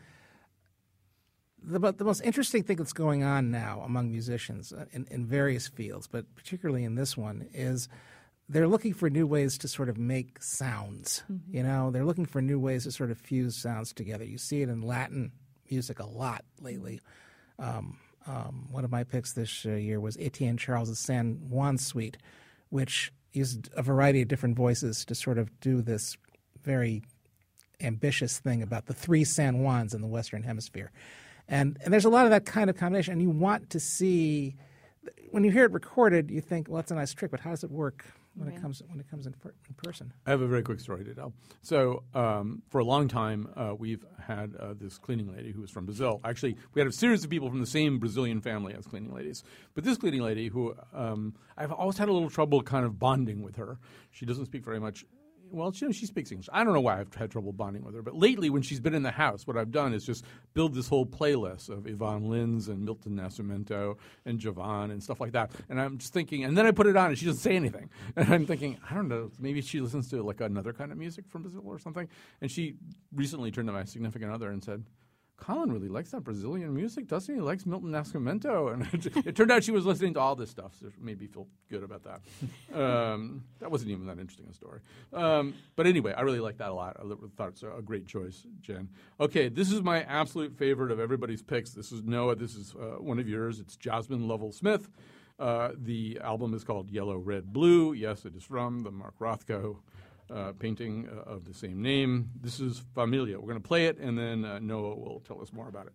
the, 1.67 1.81
but 1.81 1.99
the 1.99 2.05
most 2.05 2.23
interesting 2.23 2.63
thing 2.63 2.77
that's 2.77 2.93
going 2.93 3.25
on 3.25 3.51
now 3.51 3.83
among 3.85 4.11
musicians 4.11 4.73
uh, 4.73 4.87
in, 4.93 5.07
in 5.11 5.27
various 5.27 5.69
fields, 5.69 6.07
but 6.07 6.25
particularly 6.37 6.85
in 6.85 6.95
this 6.95 7.17
one, 7.17 7.49
is 7.53 7.89
they're 8.49 8.69
looking 8.69 8.95
for 8.95 9.11
new 9.11 9.27
ways 9.27 9.59
to 9.59 9.69
sort 9.69 9.89
of 9.89 9.99
make 9.99 10.41
sounds. 10.43 11.25
Mm-hmm. 11.31 11.57
You 11.57 11.63
know, 11.65 11.91
they're 11.91 12.05
looking 12.05 12.27
for 12.27 12.41
new 12.41 12.61
ways 12.61 12.85
to 12.85 12.93
sort 12.93 13.11
of 13.11 13.19
fuse 13.19 13.57
sounds 13.57 13.93
together. 13.93 14.25
You 14.25 14.39
see 14.39 14.63
it 14.63 14.69
in 14.69 14.83
Latin 14.83 15.33
music 15.69 15.99
a 15.99 16.07
lot 16.07 16.45
lately. 16.61 17.01
Um, 17.59 17.99
um, 18.29 18.69
one 18.71 18.85
of 18.85 18.91
my 18.91 19.05
picks 19.05 19.33
this 19.33 19.67
uh, 19.67 19.71
year 19.71 20.01
was 20.01 20.17
Etienne 20.21 20.57
Charles' 20.57 20.99
San 20.99 21.49
Juan 21.49 21.79
Suite, 21.79 22.17
which 22.71 23.13
used 23.33 23.69
a 23.77 23.83
variety 23.83 24.23
of 24.23 24.29
different 24.29 24.57
voices 24.57 25.05
to 25.05 25.15
sort 25.15 25.39
of 25.39 25.61
do 25.61 25.83
this 25.83 26.17
very 26.63 27.03
ambitious 27.81 28.39
thing 28.39 28.63
about 28.63 28.87
the 28.87 28.95
three 28.95 29.25
San 29.25 29.57
Juans 29.57 29.95
in 29.95 30.01
the 30.01 30.07
Western 30.07 30.43
Hemisphere 30.43 30.91
and 31.49 31.79
and 31.83 31.93
there's 31.93 32.05
a 32.05 32.11
lot 32.11 32.25
of 32.25 32.31
that 32.31 32.45
kind 32.45 32.71
of 32.71 32.77
combination. 32.77 33.13
And 33.13 33.23
you 33.23 33.31
want 33.31 33.71
to 33.71 33.81
see 33.81 34.57
when 35.31 35.45
you 35.45 35.51
hear 35.51 35.65
it 35.65 35.73
recorded, 35.73 36.31
you 36.31 36.41
think, 36.41 36.69
well, 36.69 36.77
that's 36.77 36.91
a 36.91 36.95
nice 36.95 37.13
trick, 37.13 37.31
but 37.31 37.41
how 37.41 37.51
does 37.51 37.65
it 37.65 37.71
work 37.71 38.05
when 38.35 38.49
it 38.49 38.61
comes 38.61 38.83
when 38.89 39.01
it 39.01 39.11
comes 39.11 39.27
in, 39.27 39.33
per, 39.33 39.53
in 39.69 39.75
person? 39.75 40.13
I 40.27 40.31
have 40.31 40.41
a 40.41 40.47
very 40.47 40.63
quick 40.63 40.81
story 40.81 41.05
to 41.05 41.15
tell. 41.15 41.33
So, 41.63 42.05
um, 42.15 42.63
for 42.69 42.79
a 42.79 42.85
long 42.85 43.09
time, 43.09 43.49
uh, 43.57 43.75
we've 43.77 44.05
had 44.21 44.55
uh, 44.57 44.75
this 44.79 44.99
cleaning 44.99 45.35
lady 45.35 45.53
who 45.53 45.61
was 45.61 45.71
from 45.71 45.85
Brazil. 45.85 46.21
Actually, 46.25 46.57
we 46.75 46.81
had 46.81 46.89
a 46.89 46.93
series 46.93 47.25
of 47.25 47.31
people 47.31 47.49
from 47.49 47.61
the 47.61 47.67
same 47.67 47.99
Brazilian 47.99 48.41
family 48.41 48.75
as 48.75 48.87
cleaning 48.87 49.15
ladies. 49.15 49.43
But 49.75 49.85
this 49.85 49.97
cleaning 49.97 50.23
lady, 50.23 50.49
who 50.49 50.75
um, 50.93 51.35
I've 51.57 51.73
always 51.73 51.99
had 51.99 52.09
a 52.09 52.13
little 52.13 52.31
trouble 52.31 52.63
kind 52.63 52.85
of 52.85 52.99
bonding 52.99 53.43
with 53.43 53.57
her. 53.57 53.79
She 54.11 54.27
doesn't 54.27 54.47
speak 54.47 54.65
very 54.65 54.81
much 54.81 55.05
well, 55.51 55.73
she, 55.73 55.91
she 55.93 56.07
speaks 56.07 56.31
English. 56.31 56.49
I 56.53 56.65
don't 56.65 56.73
know 56.73 56.81
why 56.81 57.01
I've 57.01 57.15
had 57.15 57.31
trouble 57.31 57.53
bonding 57.53 57.85
with 57.85 57.95
her, 57.95 58.03
but 58.03 58.17
lately, 58.17 58.51
when 58.51 58.63
she's 58.63 58.81
been 58.81 58.95
in 58.95 59.03
the 59.03 59.11
house, 59.11 59.47
what 59.47 59.57
I've 59.57 59.71
done 59.71 59.93
is 59.95 60.05
just 60.05 60.25
build 60.55 60.75
this 60.75 60.89
whole 60.89 61.07
playlist 61.07 61.69
of 61.69 61.87
Ivan 61.87 62.29
Lins 62.29 62.69
and 62.69 62.85
Milton 62.85 63.17
Nascimento 63.17 63.97
and 64.25 64.41
Djavan 64.41 64.91
and 64.91 65.03
stuff 65.03 65.21
like 65.21 65.33
that. 65.33 65.51
And 65.69 65.81
I'm 65.81 65.99
just 65.99 66.13
thinking, 66.13 66.45
and 66.45 66.57
then 66.57 66.67
I 66.67 66.71
put 66.71 66.87
it 66.87 66.97
on, 66.97 67.09
and 67.09 67.19
she 67.19 67.27
doesn't 67.27 67.41
say 67.41 67.57
anything. 67.57 67.91
And 68.17 68.33
I'm 68.33 68.47
thinking, 68.47 68.79
I 68.89 68.95
don't 68.95 69.09
know, 69.09 69.31
maybe 69.39 69.61
she 69.61 69.81
listens 69.81 70.09
to 70.11 70.23
like 70.23 70.41
another 70.41 70.73
kind 70.73 70.91
of 70.91 70.97
music 70.97 71.27
from 71.29 71.43
Brazil 71.43 71.63
or 71.67 71.79
something. 71.79 72.09
And 72.41 72.51
she 72.51 72.77
recently 73.15 73.51
turned 73.51 73.69
to 73.69 73.73
my 73.73 73.85
significant 73.85 74.33
other 74.33 74.51
and 74.51 74.65
said, 74.65 74.85
Colin 75.37 75.70
really 75.70 75.88
likes 75.88 76.11
that 76.11 76.25
Brazilian 76.25 76.75
music, 76.75 77.07
doesn't 77.07 77.35
he? 77.35 77.40
He 77.40 77.42
likes 77.42 77.66
Milton 77.66 77.90
Nascimento. 77.90 78.72
And 78.77 78.83
it, 78.92 79.27
it, 79.27 79.37
turned 79.37 79.51
out 79.51 79.62
she 79.62 79.70
was 79.70 79.85
listening 79.85 80.14
to 80.14 80.20
all 80.20 80.35
this 80.35 80.51
stuff, 80.51 80.72
so 80.81 80.87
it 80.87 80.92
made 81.01 81.20
me 81.20 81.27
feel 81.27 81.46
good 81.70 81.83
about 81.83 82.03
that. 82.05 82.20
Um, 82.77 83.44
that 83.61 83.70
wasn't 83.70 83.90
even 83.90 84.07
that 84.07 84.18
interesting 84.18 84.46
a 84.51 84.55
story. 84.55 84.81
Um, 85.12 85.55
but 85.77 85.87
anyway, 85.87 86.12
I 86.12 86.22
really 86.22 86.40
like 86.40 86.59
that 86.59 86.68
a 86.68 86.75
lot. 86.75 86.96
I 86.99 87.05
thought 87.37 87.49
it's 87.51 87.62
a 87.62 87.81
great 87.83 88.07
choice, 88.07 88.46
Jen. 88.61 88.88
Okay, 89.18 89.49
this 89.49 89.72
is 89.72 89.83
my 89.83 90.03
absolute 90.03 90.53
favorite 90.59 90.90
of 90.90 91.01
everybody's 91.01 91.42
picks. 91.42 91.70
This 91.70 91.92
is 91.92 92.03
Noah. 92.03 92.35
This 92.35 92.55
is 92.55 92.75
uh, 92.75 93.01
one 93.01 93.18
of 93.18 93.29
yours. 93.29 93.61
It's 93.61 93.77
Jasmine 93.77 94.29
Lovell 94.29 94.53
Smith. 94.53 94.90
Uh, 95.38 95.70
the 95.77 96.18
album 96.22 96.55
is 96.55 96.64
called 96.64 96.90
Yellow, 96.90 97.16
Red, 97.16 97.53
Blue. 97.53 97.92
Yes, 97.92 98.25
it 98.25 98.35
is 98.35 98.42
from 98.42 98.81
the 98.81 98.90
Mark 98.90 99.18
Rothko 99.18 99.79
uh, 100.31 100.53
painting 100.59 101.09
uh, 101.11 101.31
of 101.31 101.45
the 101.45 101.55
same 101.55 101.83
name. 101.83 102.31
This 102.41 102.61
is 102.61 102.83
Familia. 102.95 103.39
We're 103.39 103.49
going 103.49 103.62
to 103.62 103.69
play 103.69 103.87
it, 103.87 103.99
and 103.99 104.19
then 104.19 104.45
uh, 104.45 104.59
Noah 104.59 104.97
will 104.97 105.23
tell 105.27 105.41
us 105.41 105.53
more 105.53 105.69
about 105.69 105.87
it. 105.87 105.93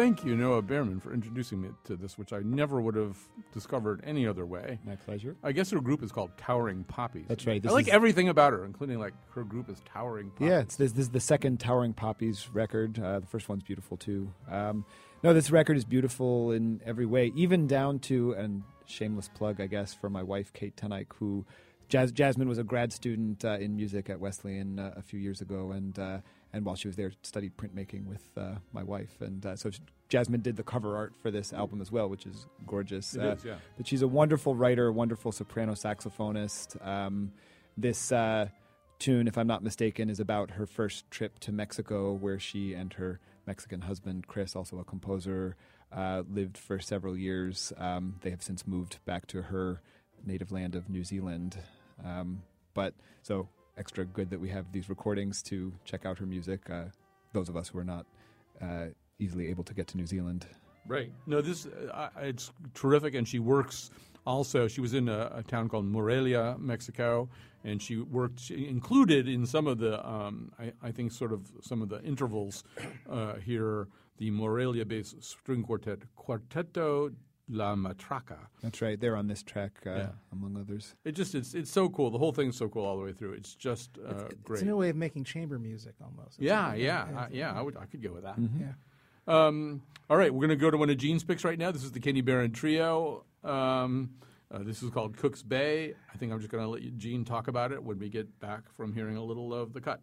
Thank 0.00 0.24
you, 0.24 0.34
Noah 0.34 0.62
Baerman, 0.62 0.98
for 1.02 1.12
introducing 1.12 1.60
me 1.60 1.68
to 1.84 1.94
this, 1.94 2.16
which 2.16 2.32
I 2.32 2.38
never 2.38 2.80
would 2.80 2.94
have 2.94 3.18
discovered 3.52 4.00
any 4.02 4.26
other 4.26 4.46
way. 4.46 4.78
My 4.82 4.96
pleasure. 4.96 5.36
I 5.42 5.52
guess 5.52 5.68
her 5.72 5.80
group 5.80 6.02
is 6.02 6.10
called 6.10 6.30
Towering 6.38 6.84
Poppies. 6.84 7.26
That's 7.28 7.46
right. 7.46 7.62
This 7.62 7.70
I 7.70 7.74
like 7.74 7.88
everything 7.88 8.30
about 8.30 8.54
her, 8.54 8.64
including 8.64 8.98
like 8.98 9.12
her 9.34 9.44
group 9.44 9.68
is 9.68 9.82
Towering 9.84 10.30
Poppies. 10.30 10.48
Yeah, 10.48 10.62
this, 10.62 10.92
this, 10.92 11.02
is 11.02 11.10
the 11.10 11.20
second 11.20 11.60
Towering 11.60 11.92
Poppies 11.92 12.48
record. 12.54 12.98
Uh, 12.98 13.20
the 13.20 13.26
first 13.26 13.50
one's 13.50 13.62
beautiful 13.62 13.98
too. 13.98 14.32
Um, 14.50 14.86
no, 15.22 15.34
this 15.34 15.50
record 15.50 15.76
is 15.76 15.84
beautiful 15.84 16.52
in 16.52 16.80
every 16.86 17.04
way, 17.04 17.30
even 17.36 17.66
down 17.66 17.98
to 17.98 18.32
and 18.32 18.62
shameless 18.86 19.28
plug, 19.28 19.60
I 19.60 19.66
guess, 19.66 19.92
for 19.92 20.08
my 20.08 20.22
wife 20.22 20.50
Kate 20.54 20.74
TenEyck, 20.76 21.08
who 21.18 21.44
Jas- 21.90 22.12
Jasmine 22.12 22.48
was 22.48 22.56
a 22.56 22.64
grad 22.64 22.94
student 22.94 23.44
uh, 23.44 23.58
in 23.58 23.76
music 23.76 24.08
at 24.08 24.18
Wesleyan 24.18 24.78
uh, 24.78 24.94
a 24.96 25.02
few 25.02 25.20
years 25.20 25.42
ago, 25.42 25.72
and 25.72 25.98
uh, 25.98 26.18
and 26.52 26.64
while 26.64 26.74
she 26.74 26.88
was 26.88 26.96
there, 26.96 27.12
studied 27.22 27.56
printmaking 27.56 28.06
with 28.06 28.22
uh, 28.36 28.56
my 28.72 28.82
wife. 28.82 29.20
And 29.20 29.44
uh, 29.44 29.56
so 29.56 29.70
Jasmine 30.08 30.40
did 30.40 30.56
the 30.56 30.62
cover 30.62 30.96
art 30.96 31.14
for 31.20 31.30
this 31.30 31.52
album 31.52 31.80
as 31.80 31.92
well, 31.92 32.08
which 32.08 32.26
is 32.26 32.46
gorgeous. 32.66 33.14
It 33.14 33.22
uh, 33.22 33.32
is, 33.34 33.44
yeah. 33.44 33.54
But 33.76 33.86
she's 33.86 34.02
a 34.02 34.08
wonderful 34.08 34.54
writer, 34.54 34.90
wonderful 34.92 35.32
soprano 35.32 35.72
saxophonist. 35.72 36.84
Um, 36.86 37.32
this 37.76 38.10
uh, 38.10 38.48
tune, 38.98 39.28
if 39.28 39.38
I'm 39.38 39.46
not 39.46 39.62
mistaken, 39.62 40.10
is 40.10 40.20
about 40.20 40.50
her 40.52 40.66
first 40.66 41.10
trip 41.10 41.38
to 41.40 41.52
Mexico, 41.52 42.12
where 42.12 42.38
she 42.38 42.74
and 42.74 42.92
her 42.94 43.20
Mexican 43.46 43.82
husband, 43.82 44.26
Chris, 44.26 44.56
also 44.56 44.78
a 44.78 44.84
composer, 44.84 45.56
uh, 45.92 46.22
lived 46.28 46.58
for 46.58 46.78
several 46.78 47.16
years. 47.16 47.72
Um, 47.78 48.16
they 48.22 48.30
have 48.30 48.42
since 48.42 48.66
moved 48.66 48.98
back 49.04 49.26
to 49.28 49.42
her 49.42 49.80
native 50.24 50.52
land 50.52 50.74
of 50.74 50.88
New 50.88 51.04
Zealand. 51.04 51.58
Um, 52.04 52.42
but 52.74 52.94
so 53.22 53.48
extra 53.80 54.04
good 54.04 54.28
that 54.30 54.38
we 54.38 54.50
have 54.50 54.70
these 54.70 54.88
recordings 54.90 55.42
to 55.42 55.72
check 55.84 56.04
out 56.04 56.18
her 56.18 56.26
music. 56.26 56.68
Uh, 56.68 56.84
those 57.32 57.48
of 57.48 57.56
us 57.56 57.68
who 57.68 57.78
are 57.78 57.84
not 57.84 58.04
uh, 58.60 58.86
easily 59.18 59.48
able 59.48 59.64
to 59.64 59.74
get 59.74 59.86
to 59.88 59.96
New 59.96 60.06
Zealand. 60.06 60.46
Right. 60.86 61.10
No, 61.26 61.40
this 61.40 61.66
uh, 61.66 62.08
it's 62.20 62.52
terrific, 62.74 63.14
and 63.14 63.26
she 63.26 63.38
works. 63.38 63.90
Also, 64.26 64.68
she 64.68 64.82
was 64.82 64.92
in 64.92 65.08
a, 65.08 65.32
a, 65.34 65.42
town 65.42 65.68
called 65.68 65.86
Morelia, 65.86 66.56
Mexico, 66.58 67.28
and 67.64 67.80
she 67.80 67.96
worked 67.96 68.38
she 68.38 68.68
included 68.68 69.28
in 69.28 69.46
some 69.46 69.66
of 69.66 69.78
the, 69.78 70.06
um, 70.06 70.52
I, 70.58 70.72
I, 70.82 70.90
think, 70.92 71.10
sort 71.10 71.32
of 71.32 71.50
some 71.62 71.80
of 71.80 71.88
the 71.88 72.02
intervals 72.02 72.64
uh, 73.10 73.34
here. 73.36 73.88
The 74.18 74.30
Morelia-based 74.30 75.22
string 75.22 75.62
quartet 75.62 76.00
Cuarteto 76.18 77.14
La 77.50 77.74
Matraca. 77.74 78.38
That's 78.62 78.80
right. 78.80 79.00
They're 79.00 79.16
on 79.16 79.26
this 79.26 79.42
track, 79.42 79.72
uh, 79.86 79.90
yeah. 79.90 80.08
among 80.32 80.56
others. 80.56 80.94
It 81.04 81.12
just 81.12 81.34
it's 81.34 81.54
it's 81.54 81.70
so 81.70 81.88
cool. 81.88 82.10
The 82.10 82.18
whole 82.18 82.32
thing's 82.32 82.56
so 82.56 82.68
cool 82.68 82.84
all 82.84 82.96
the 82.96 83.04
way 83.04 83.12
through. 83.12 83.32
It's 83.32 83.54
just 83.54 83.98
uh, 83.98 84.26
it's, 84.26 84.34
great. 84.42 84.56
It's 84.56 84.62
a 84.62 84.66
new 84.66 84.76
way 84.76 84.90
of 84.90 84.96
making 84.96 85.24
chamber 85.24 85.58
music, 85.58 85.94
almost. 86.02 86.38
It's 86.38 86.40
yeah, 86.40 86.74
yeah, 86.74 87.06
uh, 87.16 87.26
yeah. 87.30 87.52
I 87.52 87.62
would 87.62 87.76
I 87.76 87.86
could 87.86 88.02
go 88.02 88.12
with 88.12 88.24
that. 88.24 88.38
Mm-hmm. 88.38 88.60
Yeah. 88.60 88.72
Um, 89.26 89.82
all 90.08 90.16
right, 90.16 90.32
we're 90.32 90.46
going 90.46 90.50
to 90.50 90.56
go 90.56 90.70
to 90.70 90.76
one 90.76 90.90
of 90.90 90.96
Gene's 90.96 91.22
picks 91.22 91.44
right 91.44 91.58
now. 91.58 91.70
This 91.70 91.84
is 91.84 91.92
the 91.92 92.00
Kenny 92.00 92.20
Barron 92.20 92.52
Trio. 92.52 93.24
Um, 93.44 94.10
uh, 94.52 94.58
this 94.64 94.82
is 94.82 94.90
called 94.90 95.16
Cook's 95.16 95.42
Bay. 95.42 95.94
I 96.12 96.16
think 96.16 96.32
I'm 96.32 96.40
just 96.40 96.50
going 96.50 96.64
to 96.64 96.68
let 96.68 96.98
Gene 96.98 97.24
talk 97.24 97.46
about 97.46 97.70
it 97.70 97.82
when 97.82 97.98
we 97.98 98.08
get 98.08 98.40
back 98.40 98.62
from 98.76 98.92
hearing 98.92 99.16
a 99.16 99.22
little 99.22 99.54
of 99.54 99.72
the 99.72 99.80
cut. 99.80 100.00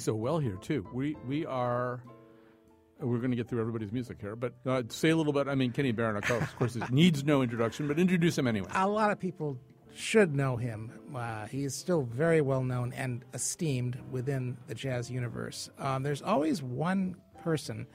So 0.00 0.14
well 0.14 0.38
here 0.38 0.56
too. 0.56 0.86
We 0.92 1.16
we 1.26 1.46
are. 1.46 2.02
We're 2.98 3.18
going 3.18 3.30
to 3.30 3.36
get 3.36 3.48
through 3.48 3.60
everybody's 3.60 3.92
music 3.92 4.18
here, 4.20 4.36
but 4.36 4.52
uh, 4.66 4.82
say 4.88 5.08
a 5.08 5.16
little 5.16 5.32
bit. 5.32 5.48
I 5.48 5.54
mean, 5.54 5.72
Kenny 5.72 5.90
Barron, 5.90 6.16
of 6.16 6.24
course, 6.24 6.42
of 6.42 6.56
course, 6.56 6.76
needs 6.90 7.24
no 7.24 7.40
introduction, 7.40 7.88
but 7.88 7.98
introduce 7.98 8.36
him 8.36 8.46
anyway. 8.46 8.68
A 8.74 8.86
lot 8.86 9.10
of 9.10 9.18
people 9.18 9.58
should 9.94 10.34
know 10.34 10.56
him. 10.56 10.92
Uh, 11.14 11.46
he 11.46 11.64
is 11.64 11.74
still 11.74 12.02
very 12.02 12.40
well 12.40 12.62
known 12.62 12.92
and 12.92 13.24
esteemed 13.34 13.98
within 14.10 14.56
the 14.66 14.74
jazz 14.74 15.10
universe. 15.10 15.70
Um, 15.78 16.02
there's 16.02 16.22
always 16.22 16.62
one 16.62 17.16
person, 17.42 17.86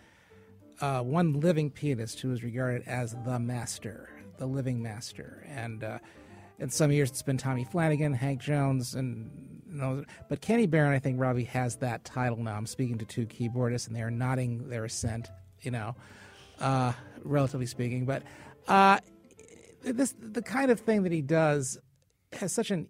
uh, 0.82 1.02
one 1.02 1.40
living 1.40 1.70
pianist 1.70 2.20
who 2.22 2.32
is 2.32 2.44
regarded 2.44 2.88
as 2.88 3.16
the 3.26 3.40
master, 3.40 4.10
the 4.38 4.46
living 4.46 4.82
master. 4.82 5.46
And 5.48 5.84
uh, 5.84 6.00
in 6.60 6.70
some 6.70 6.92
years, 6.92 7.10
it's 7.10 7.22
been 7.22 7.38
Tommy 7.38 7.64
Flanagan, 7.64 8.14
Hank 8.14 8.42
Jones, 8.42 8.96
and 8.96 9.55
you 9.76 9.82
know, 9.82 10.06
but 10.30 10.40
Kenny 10.40 10.68
Barron, 10.68 10.94
I 10.94 11.00
think 11.00 11.20
Robbie 11.20 11.44
has 11.46 11.76
that 11.78 12.06
title 12.06 12.38
now. 12.38 12.56
I'm 12.56 12.66
speaking 12.66 12.98
to 13.00 13.06
two 13.06 13.26
keyboardists, 13.26 13.88
and 13.88 13.96
they 13.96 14.02
are 14.02 14.12
nodding 14.12 14.70
their 14.70 14.86
assent. 14.86 15.30
You 15.62 15.72
know, 15.72 15.96
uh, 16.60 16.94
relatively 17.24 17.66
speaking, 17.66 18.06
but 18.06 18.24
uh, 18.68 19.00
this 19.84 20.14
the 20.18 20.42
kind 20.42 20.72
of 20.72 20.80
thing 20.80 21.04
that 21.04 21.12
he 21.12 21.22
does 21.22 21.78
has 22.34 22.54
such 22.54 22.72
an 22.72 22.88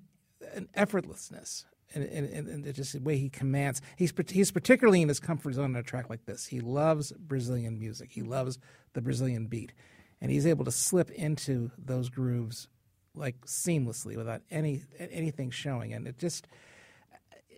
an 0.53 0.67
effortlessness 0.77 1.65
and 1.95 2.73
just 2.75 2.93
the 2.93 2.99
way 2.99 3.17
he 3.17 3.29
commands. 3.29 3.81
He's 3.95 4.13
he's 4.29 4.51
particularly 4.51 5.01
in 5.01 5.07
his 5.07 5.19
comfort 5.19 5.53
zone 5.53 5.71
on 5.71 5.75
a 5.77 5.83
track 5.83 6.09
like 6.09 6.25
this. 6.25 6.45
He 6.45 6.59
loves 6.59 7.11
Brazilian 7.13 7.79
music. 7.79 8.11
He 8.11 8.21
loves 8.21 8.59
the 8.93 9.01
Brazilian 9.01 9.47
beat, 9.47 9.73
and 10.21 10.29
he's 10.29 10.45
able 10.45 10.65
to 10.65 10.71
slip 10.71 11.09
into 11.11 11.71
those 11.77 12.09
grooves 12.09 12.67
like 13.15 13.45
seamlessly 13.45 14.17
without 14.17 14.41
any 14.51 14.83
anything 14.99 15.49
showing. 15.49 15.93
And 15.93 16.07
it 16.07 16.19
just 16.19 16.47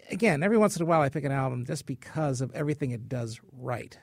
again, 0.09 0.43
every 0.43 0.57
once 0.57 0.75
in 0.75 0.81
a 0.81 0.85
while, 0.85 1.01
I 1.01 1.09
pick 1.09 1.23
an 1.23 1.31
album 1.31 1.65
just 1.65 1.85
because 1.85 2.41
of 2.41 2.51
everything 2.53 2.91
it 2.91 3.09
does 3.09 3.39
right, 3.51 3.97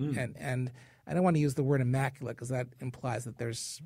mm. 0.00 0.16
and 0.16 0.36
and 0.38 0.72
I 1.06 1.14
don't 1.14 1.24
want 1.24 1.36
to 1.36 1.40
use 1.40 1.54
the 1.54 1.64
word 1.64 1.80
immaculate 1.80 2.36
because 2.36 2.48
that 2.48 2.68
implies 2.80 3.24
that 3.24 3.38
there's 3.38 3.80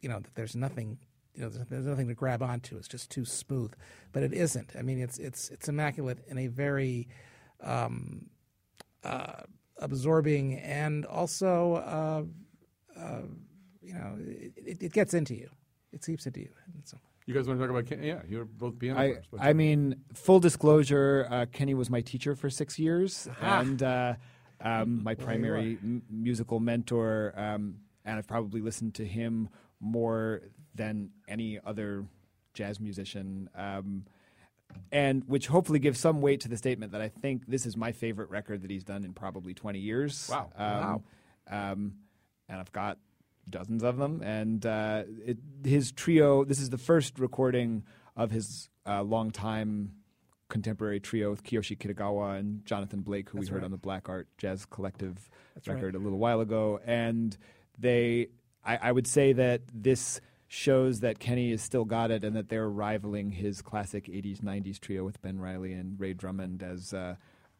you 0.00 0.08
know 0.08 0.20
that 0.20 0.34
there's 0.34 0.56
nothing 0.56 0.98
you 1.34 1.42
know 1.42 1.48
there's, 1.48 1.66
there's, 1.68 1.86
nothing 1.86 2.08
to 2.08 2.14
grab 2.14 2.42
onto. 2.42 2.76
It's 2.76 2.88
just 2.88 3.10
too 3.10 3.24
smooth, 3.24 3.72
but 4.12 4.22
it 4.22 4.32
isn't. 4.32 4.72
I 4.78 4.82
mean, 4.82 5.00
it's 5.00 5.18
it's 5.18 5.48
it's 5.50 5.68
immaculate 5.68 6.18
in 6.28 6.38
a 6.38 6.46
very 6.46 7.08
um, 7.62 8.26
uh, 9.04 9.42
absorbing 9.78 10.58
and 10.58 11.06
also 11.06 11.74
uh, 11.74 13.00
uh, 13.00 13.22
you 13.82 13.94
know 13.94 14.16
it, 14.18 14.82
it, 14.82 14.92
gets 14.92 15.14
into 15.14 15.34
you. 15.34 15.50
It 15.92 16.04
seeps 16.04 16.26
into 16.26 16.40
you. 16.40 16.50
You 17.30 17.36
guys 17.36 17.46
want 17.46 17.60
to 17.60 17.64
talk 17.64 17.70
about 17.70 17.86
Kenny? 17.86 18.08
Yeah, 18.08 18.22
you're 18.28 18.44
both 18.44 18.76
piano 18.76 18.98
I, 18.98 19.06
players. 19.12 19.24
I 19.38 19.52
mean, 19.52 19.94
full 20.14 20.40
disclosure, 20.40 21.28
uh, 21.30 21.46
Kenny 21.52 21.74
was 21.74 21.88
my 21.88 22.00
teacher 22.00 22.34
for 22.34 22.50
six 22.50 22.76
years, 22.76 23.28
ah. 23.40 23.60
and 23.60 23.80
uh, 23.80 24.14
um, 24.60 25.04
my 25.04 25.14
primary 25.14 25.78
m- 25.80 26.02
musical 26.10 26.58
mentor. 26.58 27.32
Um, 27.36 27.76
and 28.04 28.18
I've 28.18 28.26
probably 28.26 28.60
listened 28.60 28.94
to 28.94 29.06
him 29.06 29.48
more 29.78 30.42
than 30.74 31.10
any 31.28 31.60
other 31.64 32.04
jazz 32.52 32.80
musician. 32.80 33.48
Um, 33.54 34.06
and 34.90 35.22
which 35.28 35.46
hopefully 35.46 35.78
gives 35.78 36.00
some 36.00 36.20
weight 36.20 36.40
to 36.40 36.48
the 36.48 36.56
statement 36.56 36.90
that 36.90 37.00
I 37.00 37.10
think 37.10 37.46
this 37.46 37.64
is 37.64 37.76
my 37.76 37.92
favorite 37.92 38.30
record 38.30 38.62
that 38.62 38.72
he's 38.72 38.82
done 38.82 39.04
in 39.04 39.12
probably 39.12 39.54
20 39.54 39.78
years. 39.78 40.28
Wow. 40.28 40.50
Um, 40.56 40.66
wow. 40.66 41.02
Um, 41.48 41.94
and 42.48 42.58
I've 42.58 42.72
got 42.72 42.98
dozens 43.50 43.82
of 43.82 43.98
them. 43.98 44.22
And 44.22 44.64
uh, 44.64 45.04
it, 45.24 45.38
his 45.64 45.92
trio, 45.92 46.44
this 46.44 46.60
is 46.60 46.70
the 46.70 46.78
first 46.78 47.18
recording 47.18 47.84
of 48.16 48.30
his 48.30 48.68
uh, 48.86 49.02
longtime 49.02 49.92
contemporary 50.48 51.00
trio 51.00 51.30
with 51.30 51.42
Kiyoshi 51.42 51.78
Kitagawa 51.78 52.38
and 52.38 52.64
Jonathan 52.64 53.00
Blake, 53.00 53.30
who 53.30 53.38
That's 53.38 53.48
we 53.48 53.52
heard 53.52 53.62
right. 53.62 53.66
on 53.66 53.70
the 53.70 53.78
Black 53.78 54.08
Art 54.08 54.28
Jazz 54.36 54.66
Collective 54.66 55.30
That's 55.54 55.68
record 55.68 55.94
right. 55.94 56.00
a 56.00 56.04
little 56.04 56.18
while 56.18 56.40
ago. 56.40 56.80
And 56.84 57.36
they, 57.78 58.28
I, 58.64 58.76
I 58.76 58.92
would 58.92 59.06
say 59.06 59.32
that 59.32 59.62
this 59.72 60.20
shows 60.48 61.00
that 61.00 61.20
Kenny 61.20 61.52
has 61.52 61.62
still 61.62 61.84
got 61.84 62.10
it 62.10 62.24
and 62.24 62.34
that 62.34 62.48
they're 62.48 62.68
rivaling 62.68 63.30
his 63.30 63.62
classic 63.62 64.06
80s, 64.06 64.40
90s 64.40 64.80
trio 64.80 65.04
with 65.04 65.22
Ben 65.22 65.38
Riley 65.38 65.72
and 65.72 65.98
Ray 65.98 66.12
Drummond 66.12 66.62
as 66.62 66.92
uh, 66.92 67.14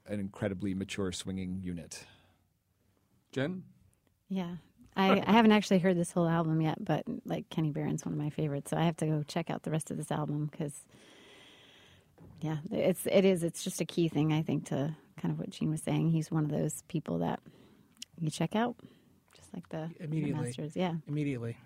an 0.06 0.18
incredibly 0.18 0.74
mature 0.74 1.12
swinging 1.12 1.60
unit. 1.62 2.04
Jen? 3.30 3.62
Yeah. 4.28 4.56
I, 5.00 5.22
I 5.26 5.32
haven't 5.32 5.52
actually 5.52 5.78
heard 5.78 5.96
this 5.96 6.12
whole 6.12 6.28
album 6.28 6.60
yet, 6.60 6.84
but 6.84 7.04
like 7.24 7.48
Kenny 7.50 7.70
Barron's 7.70 8.04
one 8.04 8.12
of 8.12 8.18
my 8.18 8.30
favorites, 8.30 8.70
so 8.70 8.76
I 8.76 8.82
have 8.84 8.96
to 8.98 9.06
go 9.06 9.22
check 9.26 9.50
out 9.50 9.62
the 9.62 9.70
rest 9.70 9.90
of 9.90 9.96
this 9.96 10.10
album 10.10 10.48
because, 10.50 10.74
yeah, 12.40 12.58
it's 12.70 13.06
it 13.06 13.24
is 13.24 13.42
it's 13.42 13.62
just 13.62 13.80
a 13.80 13.84
key 13.84 14.08
thing 14.08 14.32
I 14.32 14.42
think 14.42 14.66
to 14.66 14.94
kind 15.20 15.32
of 15.32 15.38
what 15.38 15.50
Gene 15.50 15.70
was 15.70 15.82
saying. 15.82 16.10
He's 16.10 16.30
one 16.30 16.44
of 16.44 16.50
those 16.50 16.82
people 16.88 17.18
that 17.18 17.40
you 18.20 18.30
check 18.30 18.54
out, 18.54 18.76
just 19.36 19.52
like 19.54 19.68
the, 19.68 19.90
the 19.98 20.32
masters. 20.32 20.76
Yeah, 20.76 20.94
Immediately. 21.08 21.56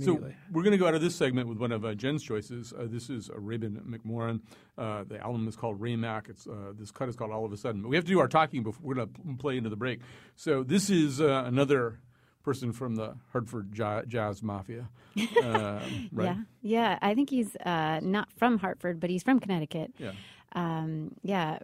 So 0.00 0.14
we're 0.50 0.62
going 0.62 0.72
to 0.72 0.78
go 0.78 0.86
out 0.86 0.94
of 0.94 1.02
this 1.02 1.14
segment 1.14 1.48
with 1.48 1.58
one 1.58 1.70
of 1.70 1.84
uh, 1.84 1.94
Jen's 1.94 2.22
choices. 2.22 2.72
Uh, 2.72 2.86
this 2.88 3.10
is 3.10 3.28
uh, 3.28 3.38
Rabin 3.38 3.78
McMoran. 3.86 4.40
Uh, 4.78 5.04
the 5.06 5.20
album 5.20 5.46
is 5.46 5.54
called 5.54 5.80
Raymac. 5.80 6.30
It's 6.30 6.46
uh, 6.46 6.72
this 6.78 6.90
cut 6.90 7.10
is 7.10 7.16
called 7.16 7.30
All 7.30 7.44
of 7.44 7.52
a 7.52 7.58
Sudden. 7.58 7.82
But 7.82 7.88
we 7.88 7.96
have 7.96 8.04
to 8.06 8.10
do 8.10 8.18
our 8.18 8.28
talking 8.28 8.62
before 8.62 8.80
we're 8.82 8.94
going 8.94 9.08
to 9.08 9.36
play 9.36 9.58
into 9.58 9.68
the 9.68 9.76
break. 9.76 10.00
So 10.34 10.62
this 10.62 10.88
is 10.88 11.20
uh, 11.20 11.44
another 11.46 11.98
person 12.42 12.72
from 12.72 12.96
the 12.96 13.14
Hartford 13.32 13.72
Jazz 13.72 14.42
Mafia, 14.42 14.88
uh, 15.42 15.80
right? 16.12 16.24
yeah, 16.24 16.36
yeah. 16.62 16.98
I 17.02 17.14
think 17.14 17.30
he's 17.30 17.56
uh, 17.56 18.00
not 18.02 18.32
from 18.32 18.58
Hartford, 18.58 19.00
but 19.00 19.10
he's 19.10 19.22
from 19.22 19.40
Connecticut. 19.40 19.92
Yeah. 19.98 20.12
Um, 20.54 21.12
yeah. 21.22 21.58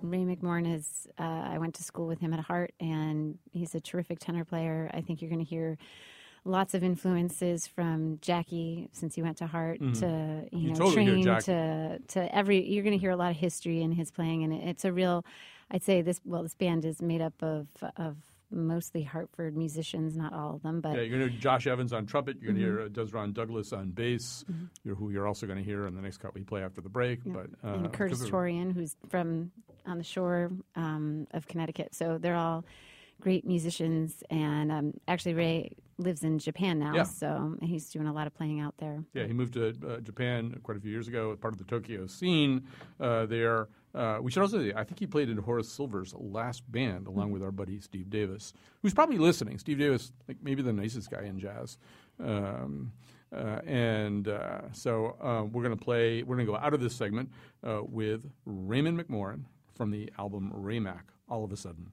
Ray 0.00 0.24
McMorrin 0.24 0.74
is. 0.74 1.06
Uh, 1.18 1.22
I 1.22 1.58
went 1.58 1.74
to 1.76 1.84
school 1.84 2.06
with 2.06 2.20
him 2.20 2.32
at 2.32 2.40
Hart, 2.40 2.72
and 2.80 3.38
he's 3.52 3.74
a 3.74 3.80
terrific 3.80 4.18
tenor 4.18 4.44
player. 4.44 4.90
I 4.92 5.00
think 5.00 5.22
you're 5.22 5.30
going 5.30 5.44
to 5.44 5.48
hear 5.48 5.78
lots 6.44 6.74
of 6.74 6.82
influences 6.82 7.68
from 7.68 8.18
Jackie 8.20 8.88
since 8.92 9.14
he 9.14 9.22
went 9.22 9.36
to 9.36 9.46
Hart 9.46 9.78
to 9.78 9.84
you, 9.84 9.90
Mm-hmm. 9.92 10.56
You 10.56 10.68
know 10.70 10.74
totally 10.74 11.22
train 11.22 11.24
to 11.42 11.98
to 12.08 12.34
every. 12.34 12.68
You're 12.68 12.82
going 12.82 12.98
to 12.98 13.00
hear 13.00 13.12
a 13.12 13.16
lot 13.16 13.30
of 13.30 13.36
history 13.36 13.80
in 13.80 13.92
his 13.92 14.10
playing, 14.10 14.42
and 14.42 14.52
it, 14.52 14.68
it's 14.68 14.84
a 14.84 14.92
real. 14.92 15.24
I'd 15.70 15.82
say 15.84 16.02
this. 16.02 16.20
Well, 16.24 16.42
this 16.42 16.54
band 16.54 16.84
is 16.84 17.00
made 17.00 17.20
up 17.22 17.40
of 17.40 17.68
of 17.96 18.16
mostly 18.52 19.02
Hartford 19.02 19.56
musicians, 19.56 20.16
not 20.16 20.32
all 20.32 20.54
of 20.56 20.62
them, 20.62 20.80
but 20.80 20.90
Yeah, 20.94 21.00
you're 21.00 21.18
going 21.18 21.22
to 21.22 21.30
hear 21.30 21.40
Josh 21.40 21.66
Evans 21.66 21.92
on 21.92 22.06
trumpet. 22.06 22.36
You're 22.40 22.52
going 22.52 22.62
to 22.62 22.68
Mm-hmm. 22.68 22.78
hear 22.78 22.86
uh, 22.86 23.06
Dezron 23.06 23.32
Douglas 23.34 23.72
on 23.72 23.90
bass, 23.90 24.44
you're, 24.84 24.94
who 24.94 25.10
you're 25.10 25.26
also 25.26 25.46
going 25.46 25.58
to 25.58 25.64
hear 25.64 25.86
in 25.86 25.94
the 25.94 26.02
next 26.02 26.18
cut 26.18 26.34
we 26.34 26.42
play 26.42 26.62
after 26.62 26.80
the 26.80 26.88
break. 26.88 27.20
But 27.24 27.46
uh, 27.64 27.74
and 27.74 27.92
Curtis 27.92 28.20
Torian, 28.28 28.72
who's 28.74 28.96
from 29.08 29.50
on 29.86 29.98
the 29.98 30.04
shore 30.04 30.50
um, 30.76 31.26
of 31.32 31.48
Connecticut. 31.48 31.94
So 31.94 32.18
they're 32.18 32.36
all 32.36 32.64
great 33.20 33.44
musicians. 33.46 34.22
And 34.30 34.70
um, 34.70 34.94
actually, 35.08 35.34
Ray 35.34 35.76
lives 36.02 36.22
in 36.22 36.38
Japan 36.38 36.78
now, 36.78 36.94
Yeah. 36.94 37.02
so 37.04 37.56
he's 37.62 37.88
doing 37.90 38.06
a 38.06 38.12
lot 38.12 38.26
of 38.26 38.34
playing 38.34 38.60
out 38.60 38.74
there. 38.78 39.02
Yeah, 39.14 39.26
he 39.26 39.32
moved 39.32 39.54
to 39.54 39.68
uh, 39.68 39.98
Japan 40.00 40.58
quite 40.62 40.76
a 40.76 40.80
few 40.80 40.90
years 40.90 41.08
ago, 41.08 41.34
part 41.36 41.54
of 41.54 41.58
the 41.58 41.64
Tokyo 41.64 42.06
scene 42.06 42.64
uh, 43.00 43.26
there. 43.26 43.68
Uh, 43.94 44.18
we 44.22 44.30
should 44.30 44.40
also 44.42 44.72
I 44.74 44.84
think 44.84 44.98
he 44.98 45.06
played 45.06 45.28
in 45.28 45.36
Horace 45.38 45.68
Silver's 45.68 46.14
last 46.16 46.70
band 46.70 47.06
along 47.06 47.30
with 47.32 47.42
our 47.42 47.50
buddy 47.52 47.78
Steve 47.80 48.08
Davis, 48.10 48.52
who's 48.82 48.94
probably 48.94 49.18
listening. 49.18 49.58
Steve 49.58 49.78
Davis, 49.78 50.12
like 50.28 50.38
maybe 50.42 50.62
the 50.62 50.72
nicest 50.72 51.10
guy 51.10 51.22
in 51.24 51.38
jazz. 51.38 51.78
Um, 52.18 52.92
uh, 53.34 53.60
and 53.66 54.28
uh, 54.28 54.70
so 54.72 55.16
uh, 55.22 55.44
we're 55.50 55.62
going 55.62 55.76
to 55.76 55.82
play, 55.84 56.22
we're 56.22 56.36
going 56.36 56.46
to 56.46 56.52
go 56.52 56.58
out 56.58 56.74
of 56.74 56.80
this 56.80 56.94
segment 56.94 57.30
uh, 57.66 57.80
with 57.82 58.30
Raymond 58.44 58.98
McMoran 58.98 59.44
from 59.74 59.90
the 59.90 60.10
album 60.18 60.52
Raymac, 60.54 61.04
All 61.28 61.44
of 61.44 61.52
a 61.52 61.56
Sudden. 61.56 61.92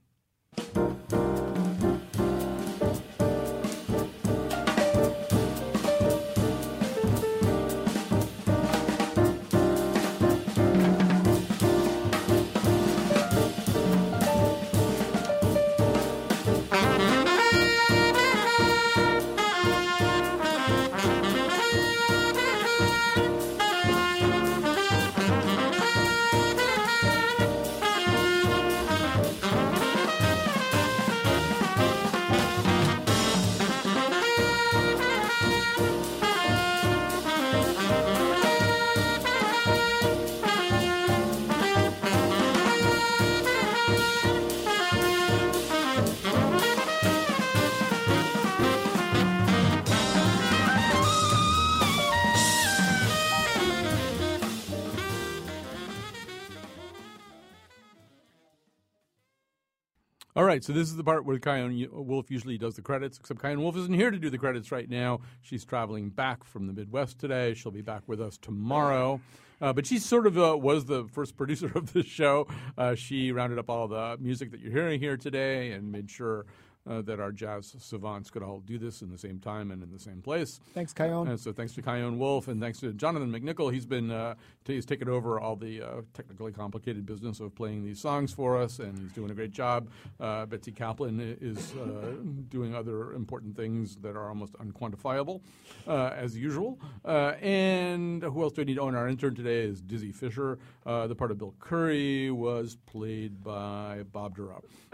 Right, 60.49 60.63
so 60.63 60.73
this 60.73 60.87
is 60.87 60.95
the 60.95 61.03
part 61.03 61.25
where 61.25 61.37
Chion 61.37 61.87
Wolf 61.91 62.31
usually 62.31 62.57
does 62.57 62.75
the 62.75 62.81
credits, 62.81 63.19
except 63.19 63.39
Chion 63.39 63.61
Wolf 63.61 63.77
isn't 63.77 63.93
here 63.93 64.09
to 64.09 64.17
do 64.17 64.31
the 64.31 64.37
credits 64.39 64.71
right 64.71 64.89
now. 64.89 65.19
She's 65.41 65.63
traveling 65.63 66.09
back 66.09 66.43
from 66.43 66.65
the 66.65 66.73
Midwest 66.73 67.19
today. 67.19 67.53
She'll 67.53 67.71
be 67.71 67.83
back 67.83 68.01
with 68.07 68.19
us 68.19 68.35
tomorrow. 68.37 69.21
Uh, 69.61 69.73
but 69.73 69.85
she 69.85 69.99
sort 69.99 70.25
of 70.25 70.39
uh, 70.39 70.57
was 70.57 70.85
the 70.85 71.05
first 71.11 71.37
producer 71.37 71.71
of 71.75 71.93
the 71.93 72.01
show. 72.01 72.47
Uh, 72.75 72.95
she 72.95 73.31
rounded 73.31 73.59
up 73.59 73.69
all 73.69 73.87
the 73.87 74.17
music 74.19 74.49
that 74.49 74.59
you're 74.59 74.71
hearing 74.71 74.99
here 74.99 75.17
today 75.17 75.71
and 75.71 75.91
made 75.91 76.09
sure 76.09 76.47
uh, 76.89 77.01
that 77.01 77.19
our 77.19 77.31
jazz 77.31 77.75
savants 77.79 78.29
could 78.29 78.41
all 78.41 78.59
do 78.59 78.77
this 78.77 79.01
in 79.01 79.09
the 79.09 79.17
same 79.17 79.39
time 79.39 79.71
and 79.71 79.83
in 79.83 79.91
the 79.91 79.99
same 79.99 80.21
place. 80.21 80.59
Thanks, 80.73 80.93
Chion. 80.93 81.27
And 81.27 81.39
so 81.39 81.51
thanks 81.51 81.73
to 81.73 81.81
Chion 81.81 82.17
Wolf 82.17 82.47
and 82.47 82.61
thanks 82.61 82.79
to 82.79 82.93
Jonathan 82.93 83.31
McNicol. 83.31 83.71
He's 83.73 83.85
been 83.85 84.09
uh, 84.09 84.35
t- 84.63 84.75
he's 84.75 84.85
taken 84.85 85.09
over 85.09 85.39
all 85.39 85.55
the 85.55 85.81
uh, 85.81 86.01
technically 86.13 86.51
complicated 86.51 87.05
business 87.05 87.39
of 87.39 87.53
playing 87.53 87.83
these 87.83 87.99
songs 87.99 88.31
for 88.31 88.57
us, 88.57 88.79
and 88.79 88.97
he's 88.97 89.11
doing 89.11 89.29
a 89.29 89.33
great 89.33 89.51
job. 89.51 89.89
Uh, 90.19 90.45
Betsy 90.45 90.71
Kaplan 90.71 91.37
is 91.41 91.73
uh, 91.75 92.13
doing 92.47 92.73
other 92.73 93.13
important 93.13 93.55
things 93.55 93.97
that 93.97 94.15
are 94.15 94.29
almost 94.29 94.53
unquantifiable, 94.53 95.41
uh, 95.87 96.11
as 96.15 96.37
usual. 96.37 96.79
Uh, 97.03 97.33
and 97.41 98.23
who 98.23 98.41
else 98.41 98.53
do 98.53 98.61
we 98.61 98.65
need? 98.65 98.79
Oh, 98.79 98.87
and 98.87 98.95
our 98.95 99.07
intern 99.07 99.35
today 99.35 99.61
is 99.61 99.81
Dizzy 99.81 100.11
Fisher. 100.11 100.59
Uh, 100.85 101.07
the 101.07 101.15
part 101.15 101.31
of 101.31 101.37
Bill 101.37 101.53
Curry 101.59 102.31
was 102.31 102.77
played 102.85 103.43
by 103.43 104.03
Bob. 104.11 104.29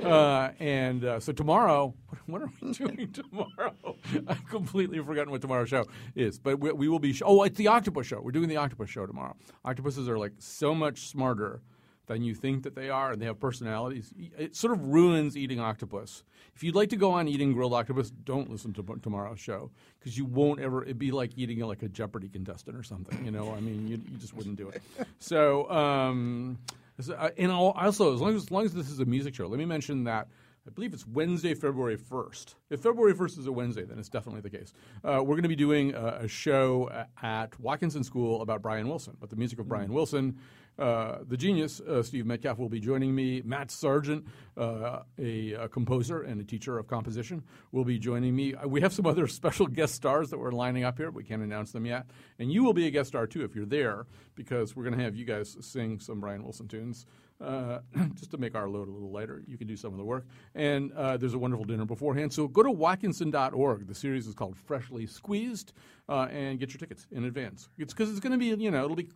Uh, 0.01 0.51
and 0.59 1.03
uh, 1.03 1.19
so 1.19 1.33
tomorrow, 1.33 1.74
what 2.25 2.41
are 2.41 2.49
we 2.61 2.71
doing 2.73 3.11
tomorrow? 3.11 3.73
I've 4.27 4.45
completely 4.47 4.99
forgotten 4.99 5.31
what 5.31 5.41
tomorrow's 5.41 5.69
show 5.69 5.85
is. 6.15 6.39
But 6.39 6.59
we, 6.59 6.71
we 6.71 6.87
will 6.87 6.99
be. 6.99 7.13
Sh- 7.13 7.23
oh, 7.25 7.43
it's 7.43 7.57
the 7.57 7.67
Octopus 7.67 8.07
Show. 8.07 8.21
We're 8.21 8.31
doing 8.31 8.49
the 8.49 8.57
Octopus 8.57 8.89
Show 8.89 9.05
tomorrow. 9.05 9.35
Octopuses 9.63 10.07
are 10.09 10.17
like 10.17 10.33
so 10.39 10.73
much 10.73 11.07
smarter 11.07 11.61
than 12.07 12.21
you 12.21 12.35
think 12.35 12.61
that 12.63 12.75
they 12.75 12.89
are, 12.89 13.11
and 13.11 13.21
they 13.21 13.25
have 13.25 13.39
personalities. 13.39 14.13
It 14.37 14.55
sort 14.55 14.73
of 14.73 14.85
ruins 14.85 15.35
eating 15.35 15.59
octopus. 15.59 16.23
If 16.55 16.63
you'd 16.63 16.75
like 16.75 16.89
to 16.89 16.95
go 16.97 17.11
on 17.11 17.27
eating 17.27 17.51
grilled 17.53 17.73
octopus, 17.73 18.11
don't 18.11 18.49
listen 18.49 18.73
to 18.73 18.83
tomorrow's 19.01 19.39
show 19.39 19.71
because 19.99 20.17
you 20.17 20.25
won't 20.25 20.59
ever. 20.59 20.83
It'd 20.83 20.99
be 20.99 21.11
like 21.11 21.31
eating 21.35 21.59
like 21.61 21.81
a 21.83 21.89
Jeopardy 21.89 22.29
contestant 22.29 22.77
or 22.77 22.83
something. 22.83 23.25
You 23.25 23.31
know, 23.31 23.53
I 23.53 23.59
mean, 23.59 23.87
you, 23.87 23.99
you 24.11 24.17
just 24.17 24.33
wouldn't 24.35 24.57
do 24.57 24.69
it. 24.69 24.81
So, 25.19 25.69
um, 25.71 26.59
so, 26.99 27.13
uh, 27.15 27.29
and 27.37 27.51
I'll- 27.51 27.73
also 27.75 28.13
as 28.13 28.21
long 28.21 28.35
as, 28.35 28.43
as 28.43 28.51
long 28.51 28.65
as 28.65 28.73
this 28.73 28.89
is 28.91 28.99
a 28.99 29.05
music 29.05 29.33
show, 29.33 29.47
let 29.47 29.57
me 29.57 29.65
mention 29.65 30.03
that. 30.03 30.27
I 30.67 30.71
believe 30.71 30.93
it's 30.95 31.05
Wednesday, 31.05 31.53
February 31.53 31.95
1st. 31.95 32.55
If 32.71 32.79
February 32.81 33.13
1st 33.13 33.37
is 33.37 33.45
a 33.45 33.51
Wednesday, 33.51 33.83
then 33.83 33.99
it's 33.99 34.09
definitely 34.09 34.41
the 34.41 34.49
case. 34.49 34.73
Uh, 35.03 35.19
we're 35.19 35.35
going 35.35 35.43
to 35.43 35.49
be 35.49 35.55
doing 35.55 35.93
a, 35.93 36.21
a 36.21 36.27
show 36.27 36.89
at 37.21 37.59
Watkinson 37.59 38.03
School 38.03 38.41
about 38.41 38.63
Brian 38.63 38.87
Wilson, 38.87 39.13
about 39.15 39.29
the 39.29 39.35
music 39.35 39.59
of 39.59 39.67
Brian 39.67 39.93
Wilson. 39.93 40.39
Uh, 40.79 41.19
the 41.27 41.37
genius, 41.37 41.79
uh, 41.81 42.01
Steve 42.01 42.25
Metcalf, 42.25 42.57
will 42.57 42.67
be 42.67 42.79
joining 42.79 43.13
me. 43.13 43.43
Matt 43.45 43.69
Sargent, 43.69 44.25
uh, 44.57 45.03
a, 45.19 45.53
a 45.53 45.69
composer 45.69 46.23
and 46.23 46.41
a 46.41 46.43
teacher 46.43 46.79
of 46.79 46.87
composition, 46.87 47.43
will 47.71 47.85
be 47.85 47.99
joining 47.99 48.35
me. 48.35 48.55
Uh, 48.55 48.67
We 48.67 48.81
have 48.81 48.91
some 48.91 49.05
other 49.05 49.27
special 49.27 49.67
guest 49.67 49.93
stars 49.93 50.31
that 50.31 50.39
we're 50.39 50.51
lining 50.51 50.83
up 50.83 50.97
here. 50.97 51.11
We 51.11 51.23
can't 51.23 51.43
announce 51.43 51.73
them 51.73 51.85
yet. 51.85 52.07
And 52.39 52.51
you 52.51 52.63
will 52.63 52.73
be 52.73 52.87
a 52.87 52.91
guest 52.91 53.09
star 53.09 53.27
too 53.27 53.43
if 53.43 53.55
you're 53.55 53.67
there, 53.67 54.07
because 54.33 54.75
we're 54.75 54.83
going 54.83 54.97
to 54.97 55.03
have 55.03 55.15
you 55.15 55.25
guys 55.25 55.55
sing 55.61 55.99
some 55.99 56.19
Brian 56.19 56.41
Wilson 56.43 56.67
tunes 56.67 57.05
uh, 57.41 57.79
just 58.15 58.31
to 58.31 58.37
make 58.37 58.55
our 58.55 58.67
load 58.67 58.87
a 58.87 58.91
little 58.91 59.11
lighter. 59.11 59.43
You 59.47 59.57
can 59.57 59.67
do 59.67 59.75
some 59.75 59.91
of 59.91 59.97
the 59.97 60.03
work. 60.03 60.25
And 60.53 60.91
uh, 60.93 61.17
there's 61.17 61.33
a 61.33 61.37
wonderful 61.37 61.65
dinner 61.65 61.85
beforehand. 61.85 62.33
So 62.33 62.47
go 62.47 62.63
to 62.63 62.71
watkinson.org. 62.71 63.87
The 63.87 63.95
series 63.95 64.27
is 64.27 64.33
called 64.33 64.57
Freshly 64.57 65.05
Squeezed, 65.05 65.73
uh, 66.07 66.27
and 66.31 66.59
get 66.59 66.71
your 66.71 66.79
tickets 66.79 67.07
in 67.11 67.25
advance. 67.25 67.69
It's 67.77 67.93
because 67.93 68.09
it's 68.11 68.19
going 68.19 68.31
to 68.31 68.37
be, 68.37 68.47
you 68.63 68.71
know, 68.71 68.85
it'll 68.85 68.95
be 68.95 69.09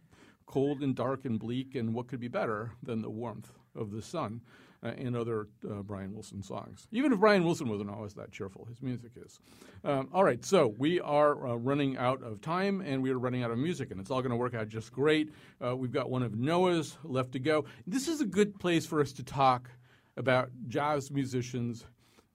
cold 0.45 0.81
and 0.81 0.95
dark 0.95 1.25
and 1.25 1.39
bleak, 1.39 1.75
and 1.75 1.93
what 1.93 2.07
could 2.07 2.19
be 2.19 2.27
better 2.27 2.71
than 2.83 3.01
the 3.01 3.09
warmth 3.09 3.51
of 3.75 3.91
the 3.91 4.01
sun 4.01 4.41
uh, 4.83 4.87
and 4.97 5.15
other 5.15 5.47
uh, 5.69 5.81
Brian 5.81 6.13
Wilson 6.13 6.41
songs? 6.41 6.87
Even 6.91 7.13
if 7.13 7.19
Brian 7.19 7.43
Wilson 7.43 7.69
wasn't 7.69 7.89
always 7.89 8.13
that 8.15 8.31
cheerful, 8.31 8.65
his 8.65 8.81
music 8.81 9.11
is. 9.15 9.39
Um, 9.83 10.09
all 10.13 10.23
right, 10.23 10.43
so 10.43 10.73
we 10.77 10.99
are 10.99 11.47
uh, 11.47 11.55
running 11.55 11.97
out 11.97 12.21
of 12.23 12.41
time 12.41 12.81
and 12.81 13.01
we 13.01 13.11
are 13.11 13.19
running 13.19 13.43
out 13.43 13.51
of 13.51 13.57
music, 13.57 13.91
and 13.91 13.99
it's 13.99 14.11
all 14.11 14.21
going 14.21 14.31
to 14.31 14.37
work 14.37 14.53
out 14.53 14.67
just 14.67 14.91
great. 14.91 15.29
Uh, 15.63 15.75
we've 15.75 15.91
got 15.91 16.09
one 16.09 16.23
of 16.23 16.35
Noah's 16.35 16.97
left 17.03 17.31
to 17.33 17.39
go. 17.39 17.65
This 17.87 18.07
is 18.07 18.21
a 18.21 18.25
good 18.25 18.59
place 18.59 18.85
for 18.85 19.01
us 19.01 19.11
to 19.13 19.23
talk 19.23 19.69
about 20.17 20.49
jazz 20.67 21.11
musicians 21.11 21.85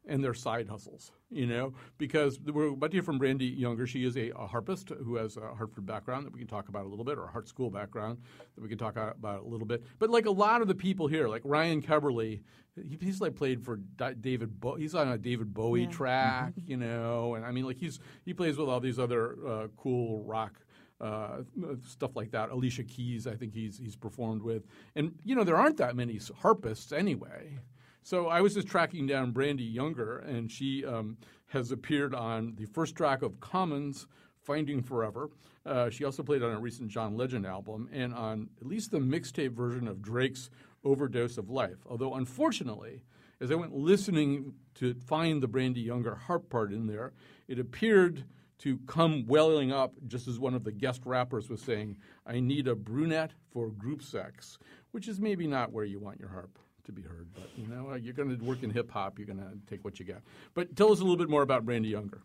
and 0.07 0.23
their 0.23 0.35
side 0.35 0.69
hustles, 0.69 1.13
you 1.31 1.47
know, 1.47 1.73
because 1.99 2.39
we're 2.41 2.69
about 2.69 2.91
to 2.91 2.97
hear 2.97 3.03
from 3.03 3.19
Brandee 3.19 3.47
Younger. 3.47 3.87
She 3.87 4.05
is 4.05 4.17
a, 4.17 4.31
a 4.31 4.47
harpist 4.47 4.91
who 4.91 5.17
has 5.17 5.37
a 5.37 5.55
Hartford 5.55 5.87
background 5.87 6.27
that 6.27 6.33
we 6.33 6.39
can 6.39 6.49
talk 6.49 6.69
about 6.69 6.85
a 6.85 6.89
little 6.89 7.05
bit, 7.05 7.19
or 7.19 7.25
a 7.25 7.31
Hart 7.31 7.49
School 7.49 7.71
background 7.71 8.19
that 8.55 8.63
we 8.63 8.69
can 8.69 8.79
talk 8.79 8.97
about 8.97 9.43
a 9.43 9.47
little 9.47 9.67
bit. 9.67 9.83
But 9.99 10.11
like 10.11 10.27
a 10.27 10.31
lot 10.31 10.61
of 10.61 10.69
the 10.69 10.75
people 10.75 11.07
here, 11.07 11.29
like 11.29 11.43
Ryan 11.45 11.81
Keberle, 11.81 12.41
he, 12.77 12.99
he's 13.01 13.21
like 13.21 13.35
played 13.35 13.65
for 13.65 13.77
David. 13.77 14.61
Bo- 14.61 14.77
he's 14.77 14.95
on 14.95 15.09
a 15.09 15.19
David 15.19 15.55
Bowie 15.55 15.87
track, 15.87 16.53
you 16.67 16.77
know, 16.77 17.35
and 17.35 17.45
I 17.45 17.51
mean, 17.53 17.65
like 17.65 17.79
he's 17.79 17.99
he 18.25 18.35
plays 18.35 18.57
with 18.57 18.69
all 18.69 18.81
these 18.81 18.99
other 18.99 19.37
uh, 19.47 19.67
cool 19.77 20.23
rock 20.25 20.61
uh, 21.01 21.43
stuff 21.87 22.17
like 22.17 22.31
that. 22.33 22.51
Alicia 22.51 22.85
Keys, 22.85 23.27
I 23.27 23.35
think 23.35 23.53
he's 23.53 23.79
he's 23.79 23.97
performed 23.97 24.43
with, 24.43 24.65
and 24.95 25.15
you 25.25 25.35
know 25.35 25.45
there 25.45 25.57
aren't 25.57 25.77
that 25.79 25.97
many 25.97 26.21
harpists 26.41 26.93
anyway. 26.93 27.59
So 28.05 28.29
I 28.29 28.43
was 28.43 28.53
just 28.53 28.69
tracking 28.69 29.07
down 29.07 29.31
Brandee 29.31 29.65
Younger, 29.65 30.19
and 30.19 30.53
she 30.53 30.85
um, 30.85 31.17
has 31.47 31.73
appeared 31.73 32.15
on 32.15 32.53
the 32.55 32.67
first 32.67 32.95
track 32.95 33.23
of 33.23 33.41
Common's, 33.41 34.07
Finding 34.43 34.83
Forever. 34.83 35.31
Uh, 35.65 35.89
she 35.89 36.05
also 36.05 36.23
played 36.23 36.43
on 36.43 36.53
a 36.53 36.61
recent 36.61 36.91
John 36.91 37.17
Legend 37.17 37.47
album 37.47 37.89
and 37.91 38.13
on 38.13 38.51
at 38.61 38.67
least 38.67 38.91
the 38.91 38.99
mixtape 38.99 39.53
version 39.53 39.89
of 39.89 40.03
Drake's 40.03 40.51
Overdose 40.85 41.39
of 41.39 41.49
Life. 41.49 41.79
Although, 41.89 42.17
unfortunately, 42.17 43.01
as 43.41 43.51
I 43.51 43.55
went 43.55 43.75
listening 43.75 44.53
to 44.75 44.93
find 44.93 45.43
the 45.43 45.49
Brandee 45.49 45.81
Younger 45.81 46.15
harp 46.15 46.51
part 46.51 46.75
in 46.75 46.87
there, 46.87 47.15
it 47.49 47.59
appeared 47.59 48.25
to 48.59 48.81
come 48.87 49.25
welling 49.27 49.73
up 49.73 49.95
just 50.07 50.29
as 50.29 50.39
one 50.39 50.53
of 50.53 50.65
the 50.65 50.73
guest 50.73 51.01
rappers 51.07 51.49
was 51.49 51.63
saying, 51.63 51.97
I 52.27 52.41
need 52.41 52.69
a 52.69 52.75
brunette 52.75 53.33
for 53.51 53.71
group 53.71 54.03
sex, 54.03 54.59
which 54.91 55.09
is 55.09 55.21
maybe 55.21 55.47
not 55.47 55.73
where 55.73 55.87
you 55.87 55.99
want 56.01 56.21
your 56.21 56.29
harp 56.29 56.59
to 56.85 56.93
be 56.93 57.03
heard. 57.03 57.29
But, 57.35 57.51
you 57.57 57.67
know, 57.67 57.95
you're 57.95 58.15
going 58.15 58.37
to 58.37 58.45
work 58.45 58.63
in 58.63 58.71
hip 58.71 58.91
hop, 58.91 59.19
you're 59.19 59.27
going 59.27 59.39
to 59.39 59.53
take 59.69 59.85
what 59.85 59.99
you 59.99 60.05
get. 60.05 60.23
But 60.55 60.77
tell 60.77 60.93
us 60.93 61.01
a 61.01 61.03
little 61.03 61.17
bit 61.17 61.29
more 61.29 61.43
about 61.43 61.65
Brandee 61.65 61.91
Younger. 61.91 62.23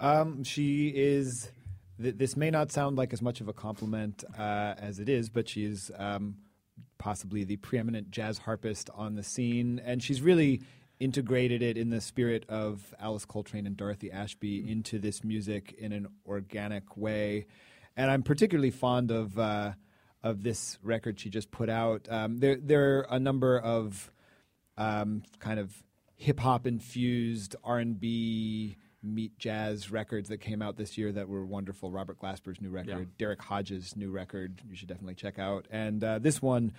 Um, 0.00 0.44
she 0.44 0.88
is. 0.88 1.50
Th- 2.00 2.14
this 2.16 2.36
may 2.36 2.50
not 2.50 2.70
sound 2.70 2.96
like 2.96 3.12
as 3.12 3.20
much 3.20 3.40
of 3.40 3.48
a 3.48 3.52
compliment 3.52 4.22
uh, 4.38 4.74
as 4.78 5.00
it 5.00 5.08
is, 5.08 5.28
but 5.28 5.48
she 5.48 5.64
is 5.64 5.90
um, 5.98 6.36
possibly 6.98 7.44
the 7.44 7.56
preeminent 7.56 8.10
jazz 8.10 8.38
harpist 8.38 8.90
on 8.94 9.16
the 9.16 9.22
scene, 9.22 9.80
and 9.84 10.02
she's 10.02 10.22
really 10.22 10.62
integrated 11.00 11.62
it 11.62 11.76
in 11.76 11.90
the 11.90 12.00
spirit 12.00 12.44
of 12.48 12.94
Alice 13.00 13.24
Coltrane 13.24 13.66
and 13.66 13.76
Dorothy 13.76 14.10
Ashby 14.10 14.68
into 14.68 14.98
this 14.98 15.22
music 15.22 15.74
in 15.78 15.92
an 15.92 16.08
organic 16.26 16.96
way. 16.96 17.46
And 17.96 18.10
I'm 18.10 18.22
particularly 18.22 18.70
fond 18.70 19.10
of 19.10 19.38
uh, 19.38 19.72
of 20.28 20.42
this 20.42 20.78
record 20.82 21.18
she 21.18 21.30
just 21.30 21.50
put 21.50 21.68
out. 21.68 22.06
Um, 22.10 22.38
there 22.38 22.56
there 22.56 22.98
are 22.98 23.06
a 23.10 23.18
number 23.18 23.58
of 23.58 24.10
um, 24.76 25.22
kind 25.38 25.58
of 25.58 25.72
hip 26.16 26.40
hop 26.40 26.66
infused 26.66 27.56
R 27.64 27.78
and 27.78 27.98
B 27.98 28.76
meet 29.02 29.38
jazz 29.38 29.90
records 29.90 30.28
that 30.28 30.38
came 30.38 30.60
out 30.60 30.76
this 30.76 30.98
year 30.98 31.12
that 31.12 31.28
were 31.28 31.44
wonderful. 31.44 31.90
Robert 31.90 32.18
Glasper's 32.20 32.60
new 32.60 32.68
record, 32.68 32.98
Yeah. 32.98 33.04
Derrick 33.16 33.40
Hodge's 33.40 33.96
new 33.96 34.10
record, 34.10 34.60
you 34.68 34.74
should 34.76 34.88
definitely 34.88 35.14
check 35.14 35.38
out. 35.38 35.66
And 35.70 36.02
uh, 36.02 36.18
this 36.18 36.42
one 36.42 36.72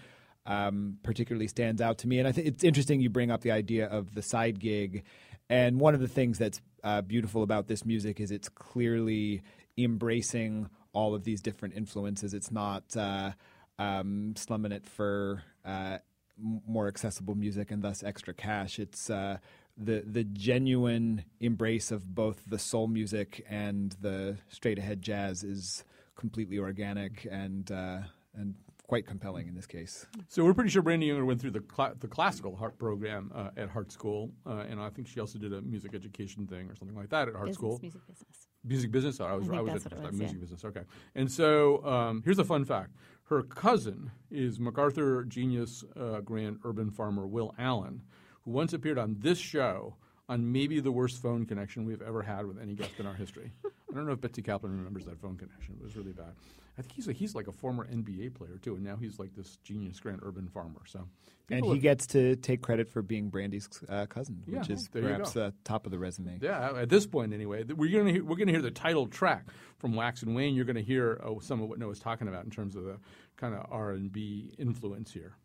um, 0.46 0.98
particularly 1.02 1.48
stands 1.48 1.82
out 1.82 2.00
to 2.00 2.08
me. 2.08 2.20
And 2.20 2.28
I 2.28 2.34
think 2.34 2.48
it's 2.48 2.64
interesting 2.64 3.00
you 3.00 3.10
bring 3.10 3.32
up 3.32 3.42
the 3.42 3.52
idea 3.52 3.88
of 3.88 4.14
the 4.14 4.22
side 4.22 4.60
gig. 4.60 5.04
And 5.50 5.80
one 5.80 5.94
of 5.94 6.02
the 6.02 6.08
things 6.10 6.38
that's 6.38 6.60
uh, 6.84 7.02
beautiful 7.02 7.42
about 7.42 7.68
this 7.68 7.86
music 7.86 8.20
is 8.20 8.32
it's 8.32 8.50
clearly 8.50 9.42
embracing 9.78 10.70
all 10.94 11.14
of 11.16 11.24
these 11.24 11.42
different 11.42 11.76
influences. 11.76 12.34
It's 12.34 12.52
not 12.52 12.96
uh, 12.96 13.32
um, 13.78 14.34
slumming 14.36 14.72
it 14.72 14.86
for 14.86 15.44
uh, 15.66 16.00
more 16.38 16.88
accessible 16.88 17.36
music 17.36 17.72
and 17.72 17.82
thus 17.82 18.04
extra 18.04 18.34
cash. 18.34 18.80
It's 18.80 19.10
uh, 19.10 19.38
the 19.78 20.04
the 20.06 20.24
genuine 20.24 21.24
embrace 21.40 21.92
of 21.92 22.14
both 22.14 22.44
the 22.48 22.60
soul 22.60 22.88
music 22.88 23.46
and 23.50 23.96
the 24.02 24.38
straight 24.50 24.78
ahead 24.78 25.02
jazz 25.02 25.44
is 25.44 25.84
completely 26.16 26.60
organic 26.60 27.28
and 27.30 27.72
uh, 27.72 28.00
and 28.34 28.56
quite 28.88 29.06
compelling 29.06 29.48
in 29.48 29.54
this 29.56 29.68
case. 29.68 30.08
So 30.28 30.44
we're 30.44 30.56
pretty 30.56 30.72
sure 30.72 30.82
Brandee 30.82 31.06
Younger 31.08 31.24
went 31.24 31.40
through 31.40 31.52
the 31.52 31.60
cla- 31.60 31.94
the 32.00 32.08
classical 32.08 32.56
harp 32.56 32.78
program 32.78 33.32
uh, 33.34 33.52
at 33.56 33.70
Hart 33.70 33.92
School, 33.92 34.32
uh, 34.46 34.66
and 34.70 34.82
I 34.82 34.90
think 34.90 35.08
she 35.08 35.20
also 35.20 35.38
did 35.40 35.54
a 35.54 35.62
music 35.62 35.94
education 35.94 36.48
thing 36.48 36.70
or 36.70 36.76
something 36.76 36.98
like 36.98 37.10
that 37.10 37.28
at 37.30 37.36
Hart 37.36 37.48
Business, 37.48 37.56
School. 37.56 37.80
music 37.82 38.02
business. 38.08 38.49
Music 38.64 38.92
business. 38.92 39.20
I 39.20 39.34
was 39.34 39.50
I 39.50 39.58
think 39.58 39.74
was 39.74 39.86
at 39.86 40.02
was, 40.02 40.12
music 40.12 40.36
yeah. 40.38 40.42
business. 40.42 40.66
Okay. 40.66 40.82
And 41.16 41.32
so 41.32 41.86
um, 41.86 42.22
here's 42.26 42.40
a 42.40 42.44
fun 42.44 42.66
fact: 42.66 42.92
her 43.26 43.44
cousin 43.44 44.12
is 44.30 44.60
MacArthur 44.60 45.24
Genius 45.24 45.84
uh, 46.00 46.20
Grant 46.22 46.60
urban 46.64 46.92
farmer 46.92 47.26
Will 47.26 47.54
Allen, 47.58 48.02
who 48.44 48.52
once 48.52 48.74
appeared 48.74 48.98
on 48.98 49.16
this 49.20 49.38
show 49.38 49.96
on 50.28 50.52
maybe 50.52 50.80
the 50.80 50.92
worst 50.92 51.22
phone 51.22 51.46
connection 51.46 51.86
we've 51.86 52.02
ever 52.02 52.22
had 52.22 52.46
with 52.46 52.62
any 52.62 52.76
guest 52.76 52.92
in 53.00 53.08
our 53.08 53.16
history. 53.16 53.52
I 53.66 53.96
don't 53.96 54.06
know 54.06 54.14
if 54.14 54.22
Betsy 54.22 54.44
Kaplan 54.44 54.78
remembers 54.78 55.06
that 55.06 55.20
phone 55.20 55.38
connection. 55.38 55.76
It 55.80 55.84
was 55.84 55.96
really 55.96 56.12
bad. 56.12 56.34
I 56.80 56.82
think 56.82 56.94
he's 56.94 57.10
a, 57.10 57.12
he's 57.12 57.36
like 57.36 57.48
a 57.48 57.52
former 57.52 57.86
NBA 57.86 58.36
player 58.36 58.58
too, 58.62 58.76
and 58.76 58.86
now 58.86 58.96
he's 58.96 59.20
like 59.20 59.36
this 59.36 59.58
genius 59.66 60.00
grand 60.00 60.22
urban 60.24 60.48
farmer. 60.48 60.80
So, 60.86 61.10
And 61.52 61.66
he 61.66 61.78
gets 61.78 62.08
to 62.08 62.38
take 62.38 62.62
credit 62.62 62.88
for 62.88 63.02
being 63.02 63.30
Brandee's 63.30 63.68
uh, 63.90 64.06
cousin, 64.06 64.42
Yeah, 64.48 64.60
which 64.60 64.70
is 64.70 64.88
perhaps 64.90 65.34
the 65.34 65.54
top 65.66 65.86
of 65.86 65.92
the 65.92 66.00
resume. 66.00 66.40
Yeah, 66.42 66.78
at 66.78 66.88
this 66.88 67.06
point 67.06 67.34
anyway, 67.34 67.66
we're 67.66 67.92
gonna 67.92 68.14
hear, 68.14 68.24
we're 68.24 68.38
gonna 68.38 68.54
hear 68.54 68.62
the 68.62 68.72
title 68.72 69.08
track 69.08 69.48
from 69.78 69.94
Wax 69.94 70.24
and 70.24 70.34
Wane. 70.34 70.56
You're 70.56 70.64
gonna 70.64 70.80
hear 70.80 71.20
uh, 71.22 71.42
some 71.42 71.62
of 71.62 71.68
what 71.68 71.80
Noah's 71.80 72.00
talking 72.00 72.30
about 72.30 72.46
in 72.46 72.50
terms 72.50 72.78
of 72.78 72.86
the 72.86 72.98
kind 73.36 73.54
of 73.54 73.66
R 73.70 73.92
and 73.92 74.10
B 74.10 74.54
influence 74.58 75.12
here. 75.12 75.36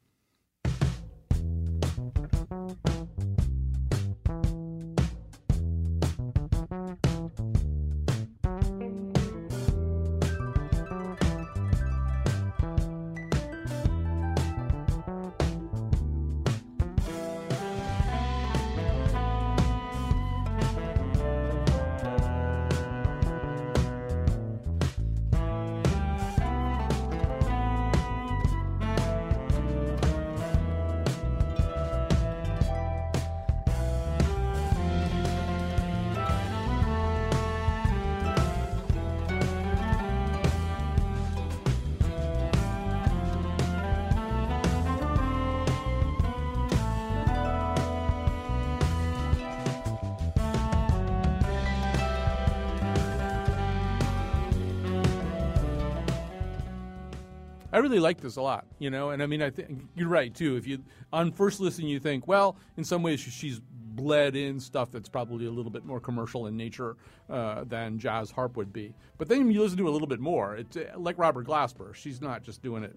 I 57.74 57.78
really 57.78 57.98
like 57.98 58.20
this 58.20 58.36
a 58.36 58.40
lot, 58.40 58.66
you 58.78 58.88
know, 58.88 59.10
and 59.10 59.20
I 59.20 59.26
mean, 59.26 59.42
I 59.42 59.50
think 59.50 59.88
you're 59.96 60.08
right 60.08 60.32
too. 60.32 60.56
If 60.56 60.64
you 60.64 60.78
on 61.12 61.32
first 61.32 61.58
listen, 61.58 61.88
you 61.88 61.98
think, 61.98 62.28
well, 62.28 62.56
in 62.76 62.84
some 62.84 63.02
ways 63.02 63.18
she's 63.18 63.60
bled 63.60 64.36
in 64.36 64.60
stuff 64.60 64.92
that's 64.92 65.08
probably 65.08 65.46
a 65.46 65.50
little 65.50 65.72
bit 65.72 65.84
more 65.84 65.98
commercial 65.98 66.46
in 66.46 66.56
nature 66.56 66.96
uh, 67.28 67.64
than 67.64 67.98
jazz 67.98 68.30
harp 68.30 68.56
would 68.56 68.72
be. 68.72 68.94
But 69.18 69.28
then 69.28 69.50
you 69.50 69.60
listen 69.60 69.76
to 69.78 69.88
a 69.88 69.90
little 69.90 70.06
bit 70.06 70.20
more. 70.20 70.54
It's 70.54 70.78
like 70.96 71.18
Robert 71.18 71.48
Glasper. 71.48 71.92
She's 71.96 72.20
not 72.20 72.44
just 72.44 72.62
doing 72.62 72.84
it 72.84 72.94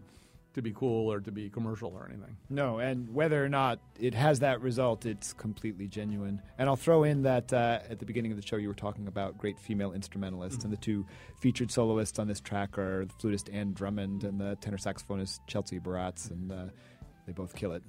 to 0.57 0.61
be 0.61 0.73
cool 0.73 1.11
or 1.11 1.19
to 1.21 1.31
be 1.31 1.49
commercial 1.49 1.91
or 1.95 2.07
anything. 2.09 2.35
No, 2.49 2.79
and 2.79 3.13
whether 3.13 3.43
or 3.43 3.49
not 3.49 3.79
it 3.99 4.13
has 4.13 4.39
that 4.39 4.61
result, 4.61 5.05
it's 5.05 5.31
completely 5.33 5.87
genuine. 5.87 6.41
And 6.57 6.67
I'll 6.67 6.75
throw 6.75 7.03
in 7.03 7.23
that 7.23 7.53
uh, 7.53 7.79
at 7.89 7.99
the 7.99 8.05
beginning 8.05 8.31
of 8.31 8.37
the 8.37 8.45
show, 8.45 8.57
you 8.57 8.67
were 8.67 8.73
talking 8.73 9.07
about 9.07 9.37
great 9.37 9.57
female 9.59 9.93
instrumentalists, 9.93 10.63
and 10.63 10.73
the 10.73 10.77
two 10.77 11.05
featured 11.39 11.71
soloists 11.71 12.19
on 12.19 12.27
this 12.27 12.41
track 12.41 12.77
are 12.77 13.05
the 13.05 13.13
flutist 13.13 13.49
Anne 13.53 13.73
Drummond 13.73 14.23
and 14.23 14.39
the 14.39 14.57
tenor 14.57 14.77
saxophonist 14.77 15.39
Chelsea 15.47 15.79
Baratz, 15.79 16.29
and 16.31 16.51
uh, 16.51 16.65
they 17.25 17.33
both 17.33 17.55
kill 17.55 17.71
it. 17.71 17.83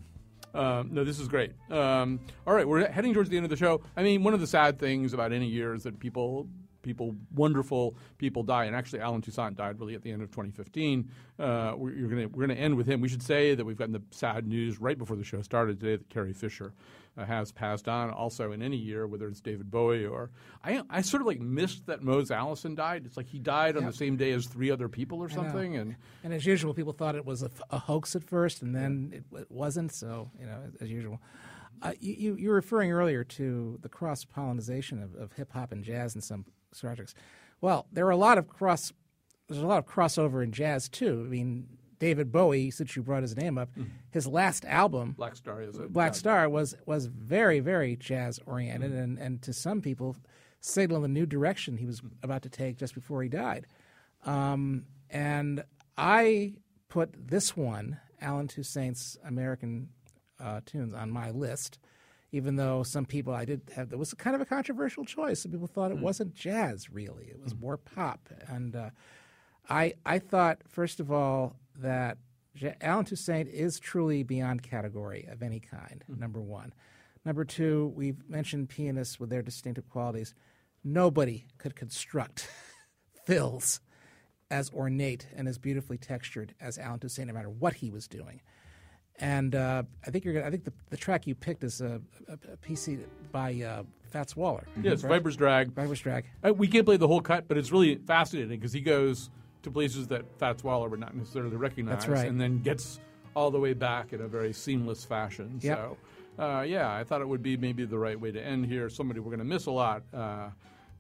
Um, 0.55 0.91
no, 0.93 1.05
this 1.05 1.19
is 1.19 1.29
great. 1.29 1.53
Um, 1.71 2.21
all 2.47 2.55
right, 2.55 2.67
we're 2.67 2.91
heading 2.91 3.13
towards 3.13 3.29
the 3.29 3.37
end 3.37 3.45
of 3.45 3.51
the 3.51 3.57
show. 3.57 3.83
I 3.97 4.03
mean, 4.03 4.25
one 4.25 4.35
of 4.35 4.41
the 4.41 4.47
sad 4.47 4.79
things 4.79 5.13
about 5.13 5.33
any 5.33 5.47
year 5.47 5.75
is 5.75 5.83
that 5.83 5.99
people, 5.99 6.49
people, 6.83 7.15
wonderful 7.35 7.97
people 8.19 8.43
die. 8.43 8.65
And 8.65 8.77
actually, 8.77 9.01
Allen 9.01 9.23
Toussaint 9.23 9.57
died 9.57 9.79
really 9.81 9.95
at 9.95 10.03
the 10.03 10.11
end 10.11 10.23
of 10.23 10.31
2015. 10.31 11.11
Uh, 11.39 11.75
we're 11.77 12.09
gonna, 12.09 12.29
we're 12.29 12.47
going 12.47 12.57
to 12.57 12.63
end 12.63 12.77
with 12.77 12.87
him. 12.87 13.01
We 13.01 13.09
should 13.09 13.23
say 13.23 13.55
that 13.55 13.65
we've 13.65 13.77
gotten 13.77 13.93
the 13.93 14.03
sad 14.11 14.47
news 14.47 14.81
right 14.81 14.99
before 14.99 15.17
the 15.17 15.25
show 15.25 15.43
started 15.43 15.81
today 15.81 15.97
that 15.97 16.09
Carrie 16.09 16.33
Fisher 16.33 16.73
uh, 17.19 17.25
has 17.25 17.53
passed 17.53 17.89
on. 17.89 18.11
Also, 18.11 18.53
in 18.53 18.63
any 18.63 18.77
year, 18.77 19.07
whether 19.07 19.29
it's 19.29 19.41
David 19.41 19.71
Bowie 19.71 20.07
or 20.07 20.31
I, 20.65 20.83
I 20.89 21.01
sort 21.03 21.21
of 21.21 21.27
like 21.27 21.41
missed 21.41 21.87
that 21.87 22.03
Mose 22.03 22.31
Allison 22.31 22.75
died. 22.75 23.05
It's 23.07 23.17
like 23.17 23.27
he 23.27 23.39
died 23.39 23.77
on 23.77 23.85
the 23.85 23.93
same 23.93 24.17
day 24.17 24.33
as 24.33 24.47
three 24.47 24.71
other 24.71 24.89
people 24.89 25.19
or 25.19 25.29
something. 25.29 25.77
And 25.77 25.97
And 26.23 26.33
as 26.33 26.47
usual, 26.47 26.75
people 26.75 26.93
thought 26.93 27.17
it 27.17 27.25
was 27.25 27.43
a 27.43 27.79
hoax 27.79 28.15
at 28.15 28.25
first, 28.25 28.63
and 28.63 28.75
then 28.75 29.11
it, 29.13 29.37
it 29.37 29.51
wasn't. 29.51 29.93
So 29.93 30.31
you 30.39 30.47
know, 30.47 30.59
as 30.81 30.91
usual. 30.91 31.21
Uh, 31.81 31.93
you, 32.01 32.15
you 32.15 32.37
you 32.37 32.49
were 32.49 32.57
referring 32.57 32.91
earlier 32.91 33.23
to 33.23 33.79
the 33.83 33.89
cross 33.89 34.25
pollination 34.25 35.01
of, 35.01 35.15
of 35.15 35.33
hip 35.35 35.53
hop 35.53 35.71
and 35.71 35.85
jazz 35.85 36.15
in 36.17 36.21
some 36.21 36.45
projects. 36.75 37.15
Well, 37.61 37.87
there 37.93 38.07
are 38.07 38.11
a 38.11 38.17
lot 38.17 38.39
of 38.39 38.49
cross. 38.49 38.93
There's 39.49 39.63
a 39.63 39.67
lot 39.67 39.79
of 39.79 39.87
crossover 39.87 40.43
in 40.43 40.53
jazz 40.53 40.89
too. 40.89 41.25
I 41.27 41.29
mean, 41.29 41.67
David 41.99 42.31
Bowie, 42.31 42.71
since 42.71 42.95
you 42.95 43.03
brought 43.03 43.23
his 43.23 43.37
name 43.37 43.59
up, 43.59 43.71
his 44.11 44.27
last 44.27 44.65
album, 44.65 45.13
Black 45.13 45.37
Star 45.37 45.63
is 45.63 45.79
a 45.79 45.89
Black 45.89 46.15
Star 46.15 46.49
was 46.49 46.75
was 46.87 47.07
very 47.07 47.61
very 47.61 47.97
jazz 47.97 48.39
oriented, 48.47 48.93
and 48.93 49.19
and 49.19 49.43
to 49.43 49.53
some 49.53 49.81
people, 49.81 50.17
signaled 50.61 51.05
the 51.05 51.09
new 51.09 51.27
direction 51.27 51.77
he 51.77 51.87
was 51.87 52.03
about 52.23 52.43
to 52.43 52.49
take 52.49 52.77
just 52.77 52.95
before 52.95 53.23
he 53.23 53.29
died. 53.29 53.67
Um, 54.25 54.85
and 55.11 55.65
I 55.97 56.55
put 56.89 57.29
this 57.29 57.57
one, 57.57 57.99
Allen 58.21 58.49
Toussaint's 58.49 59.17
American 59.25 59.89
uh, 60.41 60.61
tunes, 60.65 60.95
on 60.95 61.11
my 61.11 61.31
list. 61.31 61.79
Even 62.31 62.57
though 62.57 62.83
some 62.83 63.07
people 63.07 63.33
I 63.33 63.45
did 63.45 63.63
have, 63.75 63.93
it 63.93 63.99
was 63.99 64.13
kind 64.15 64.37
of 64.37 64.43
a 64.43 64.47
controversial 64.47 65.05
choice. 65.05 65.41
Some 65.41 65.53
people 65.53 65.67
thought 65.67 65.91
it 65.91 65.99
hmm. 65.99 66.03
wasn't 66.03 66.35
jazz 66.35 66.91
really; 66.91 67.25
it 67.27 67.41
was 67.43 67.53
hmm. 67.53 67.61
more 67.61 67.77
pop. 67.77 68.29
And 68.49 68.77
uh, 68.77 68.91
I 69.69 69.95
I 70.05 70.19
thought 70.19 70.59
first 70.69 71.01
of 71.01 71.11
all 71.11 71.57
that 71.79 72.19
Allen 72.81 73.05
Toussaint 73.05 73.49
is 73.49 73.79
truly 73.79 74.23
beyond 74.23 74.63
category 74.63 75.27
of 75.31 75.43
any 75.43 75.61
kind. 75.61 76.05
Hmm. 76.07 76.21
Number 76.21 76.41
one. 76.41 76.75
Number 77.25 77.45
two, 77.45 77.93
we've 77.95 78.29
mentioned 78.29 78.69
pianists 78.69 79.21
with 79.21 79.29
their 79.29 79.43
distinctive 79.43 79.89
qualities. 79.91 80.35
Nobody 80.85 81.47
could 81.59 81.77
construct 81.77 82.49
fills 83.27 83.81
as 84.51 84.71
ornate 84.73 85.27
and 85.37 85.47
as 85.47 85.59
beautifully 85.59 85.99
textured 85.99 86.55
as 86.61 86.79
Allen 86.79 87.01
Toussaint, 87.01 87.29
no 87.29 87.35
matter 87.35 87.51
what 87.51 87.75
he 87.75 87.91
was 87.91 88.09
doing. 88.09 88.41
And 89.21 89.55
uh, 89.55 89.83
I 90.07 90.11
think 90.11 90.25
you're 90.25 90.35
gonna, 90.35 90.47
I 90.47 90.51
think 90.51 90.65
the, 90.65 90.73
the 90.91 90.97
track 90.97 91.27
you 91.27 91.35
picked 91.35 91.65
is 91.65 91.81
a, 91.81 92.01
a, 92.29 92.33
a 92.35 92.57
PC 92.59 93.01
by 93.33 93.55
uh, 93.63 93.83
Fats 94.11 94.37
Waller. 94.37 94.65
yes, 94.81 95.03
right? 95.03 95.11
Viper's 95.19 95.37
Drag. 95.37 95.73
Viper's 95.73 96.01
Drag. 96.01 96.25
Uh, 96.45 96.53
we 96.55 96.69
can't 96.69 96.87
play 96.87 96.97
the 96.97 97.09
whole 97.09 97.21
cut, 97.21 97.49
but 97.49 97.59
it's 97.59 97.73
really 97.73 97.97
fascinating 97.97 98.59
because 98.59 98.73
he 98.73 98.81
goes 98.81 99.31
to 99.63 99.71
places 99.71 100.07
that 100.09 100.25
Fats 100.39 100.63
Waller 100.63 100.89
would 100.89 101.01
not 101.01 101.17
necessarily 101.17 101.57
recognize, 101.57 101.99
That's 101.99 102.09
right. 102.09 102.29
and 102.29 102.41
then 102.41 102.63
gets 102.63 103.01
all 103.35 103.51
the 103.51 103.59
way 103.59 103.73
back 103.73 104.13
in 104.13 104.21
a 104.21 104.29
very 104.29 104.53
seamless 104.53 105.05
fashion. 105.05 105.59
Yep. 105.63 105.77
So, 106.39 106.43
uh, 106.43 106.63
yeah, 106.63 106.93
I 106.93 107.03
thought 107.03 107.21
it 107.21 107.29
would 107.29 107.43
be 107.43 107.57
maybe 107.57 107.85
the 107.85 107.99
right 107.99 108.19
way 108.19 108.31
to 108.31 108.41
end 108.41 108.67
here. 108.67 108.89
Somebody 108.89 109.21
we're 109.21 109.31
going 109.31 109.39
to 109.41 109.45
miss 109.45 109.67
a 109.67 109.71
lot, 109.73 110.03
uh, 110.15 110.51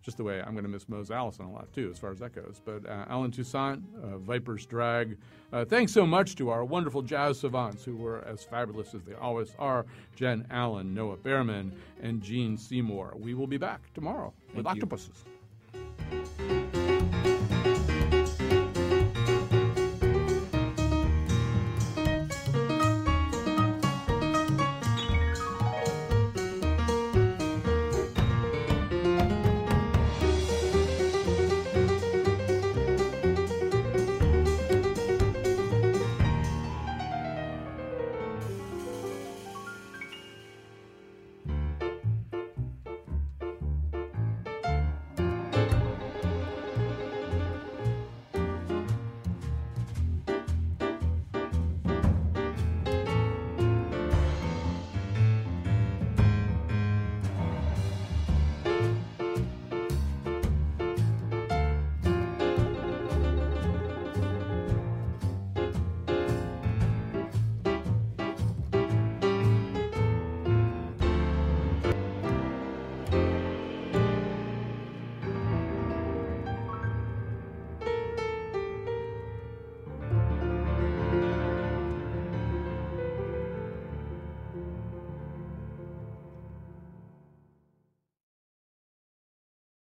just 0.02 0.16
the 0.16 0.24
way 0.24 0.40
I'm 0.40 0.52
going 0.52 0.64
to 0.64 0.70
miss 0.70 0.88
Mose 0.88 1.10
Allison 1.10 1.46
a 1.46 1.52
lot 1.52 1.72
too, 1.72 1.90
as 1.90 1.98
far 1.98 2.10
as 2.10 2.18
that 2.20 2.34
goes. 2.34 2.60
But 2.64 2.88
uh, 2.88 3.04
Allen 3.08 3.30
Toussaint, 3.30 3.82
uh, 4.02 4.18
Viper's 4.18 4.66
Drag. 4.66 5.16
Uh, 5.52 5.64
thanks 5.64 5.92
so 5.92 6.06
much 6.06 6.36
to 6.36 6.50
our 6.50 6.64
wonderful 6.64 7.02
jazz 7.02 7.40
savants 7.40 7.84
who 7.84 7.96
were 7.96 8.22
as 8.26 8.44
fabulous 8.44 8.94
as 8.94 9.02
they 9.04 9.14
always 9.14 9.54
are: 9.58 9.86
Jen 10.16 10.46
Allen, 10.50 10.94
Noah 10.94 11.16
Baerman, 11.16 11.72
and 12.02 12.22
Gene 12.22 12.56
Seymour. 12.56 13.14
We 13.18 13.34
will 13.34 13.46
be 13.46 13.56
back 13.58 13.80
tomorrow 13.94 14.32
with 14.54 14.64
you. 14.64 14.70
octopuses. 14.70 15.24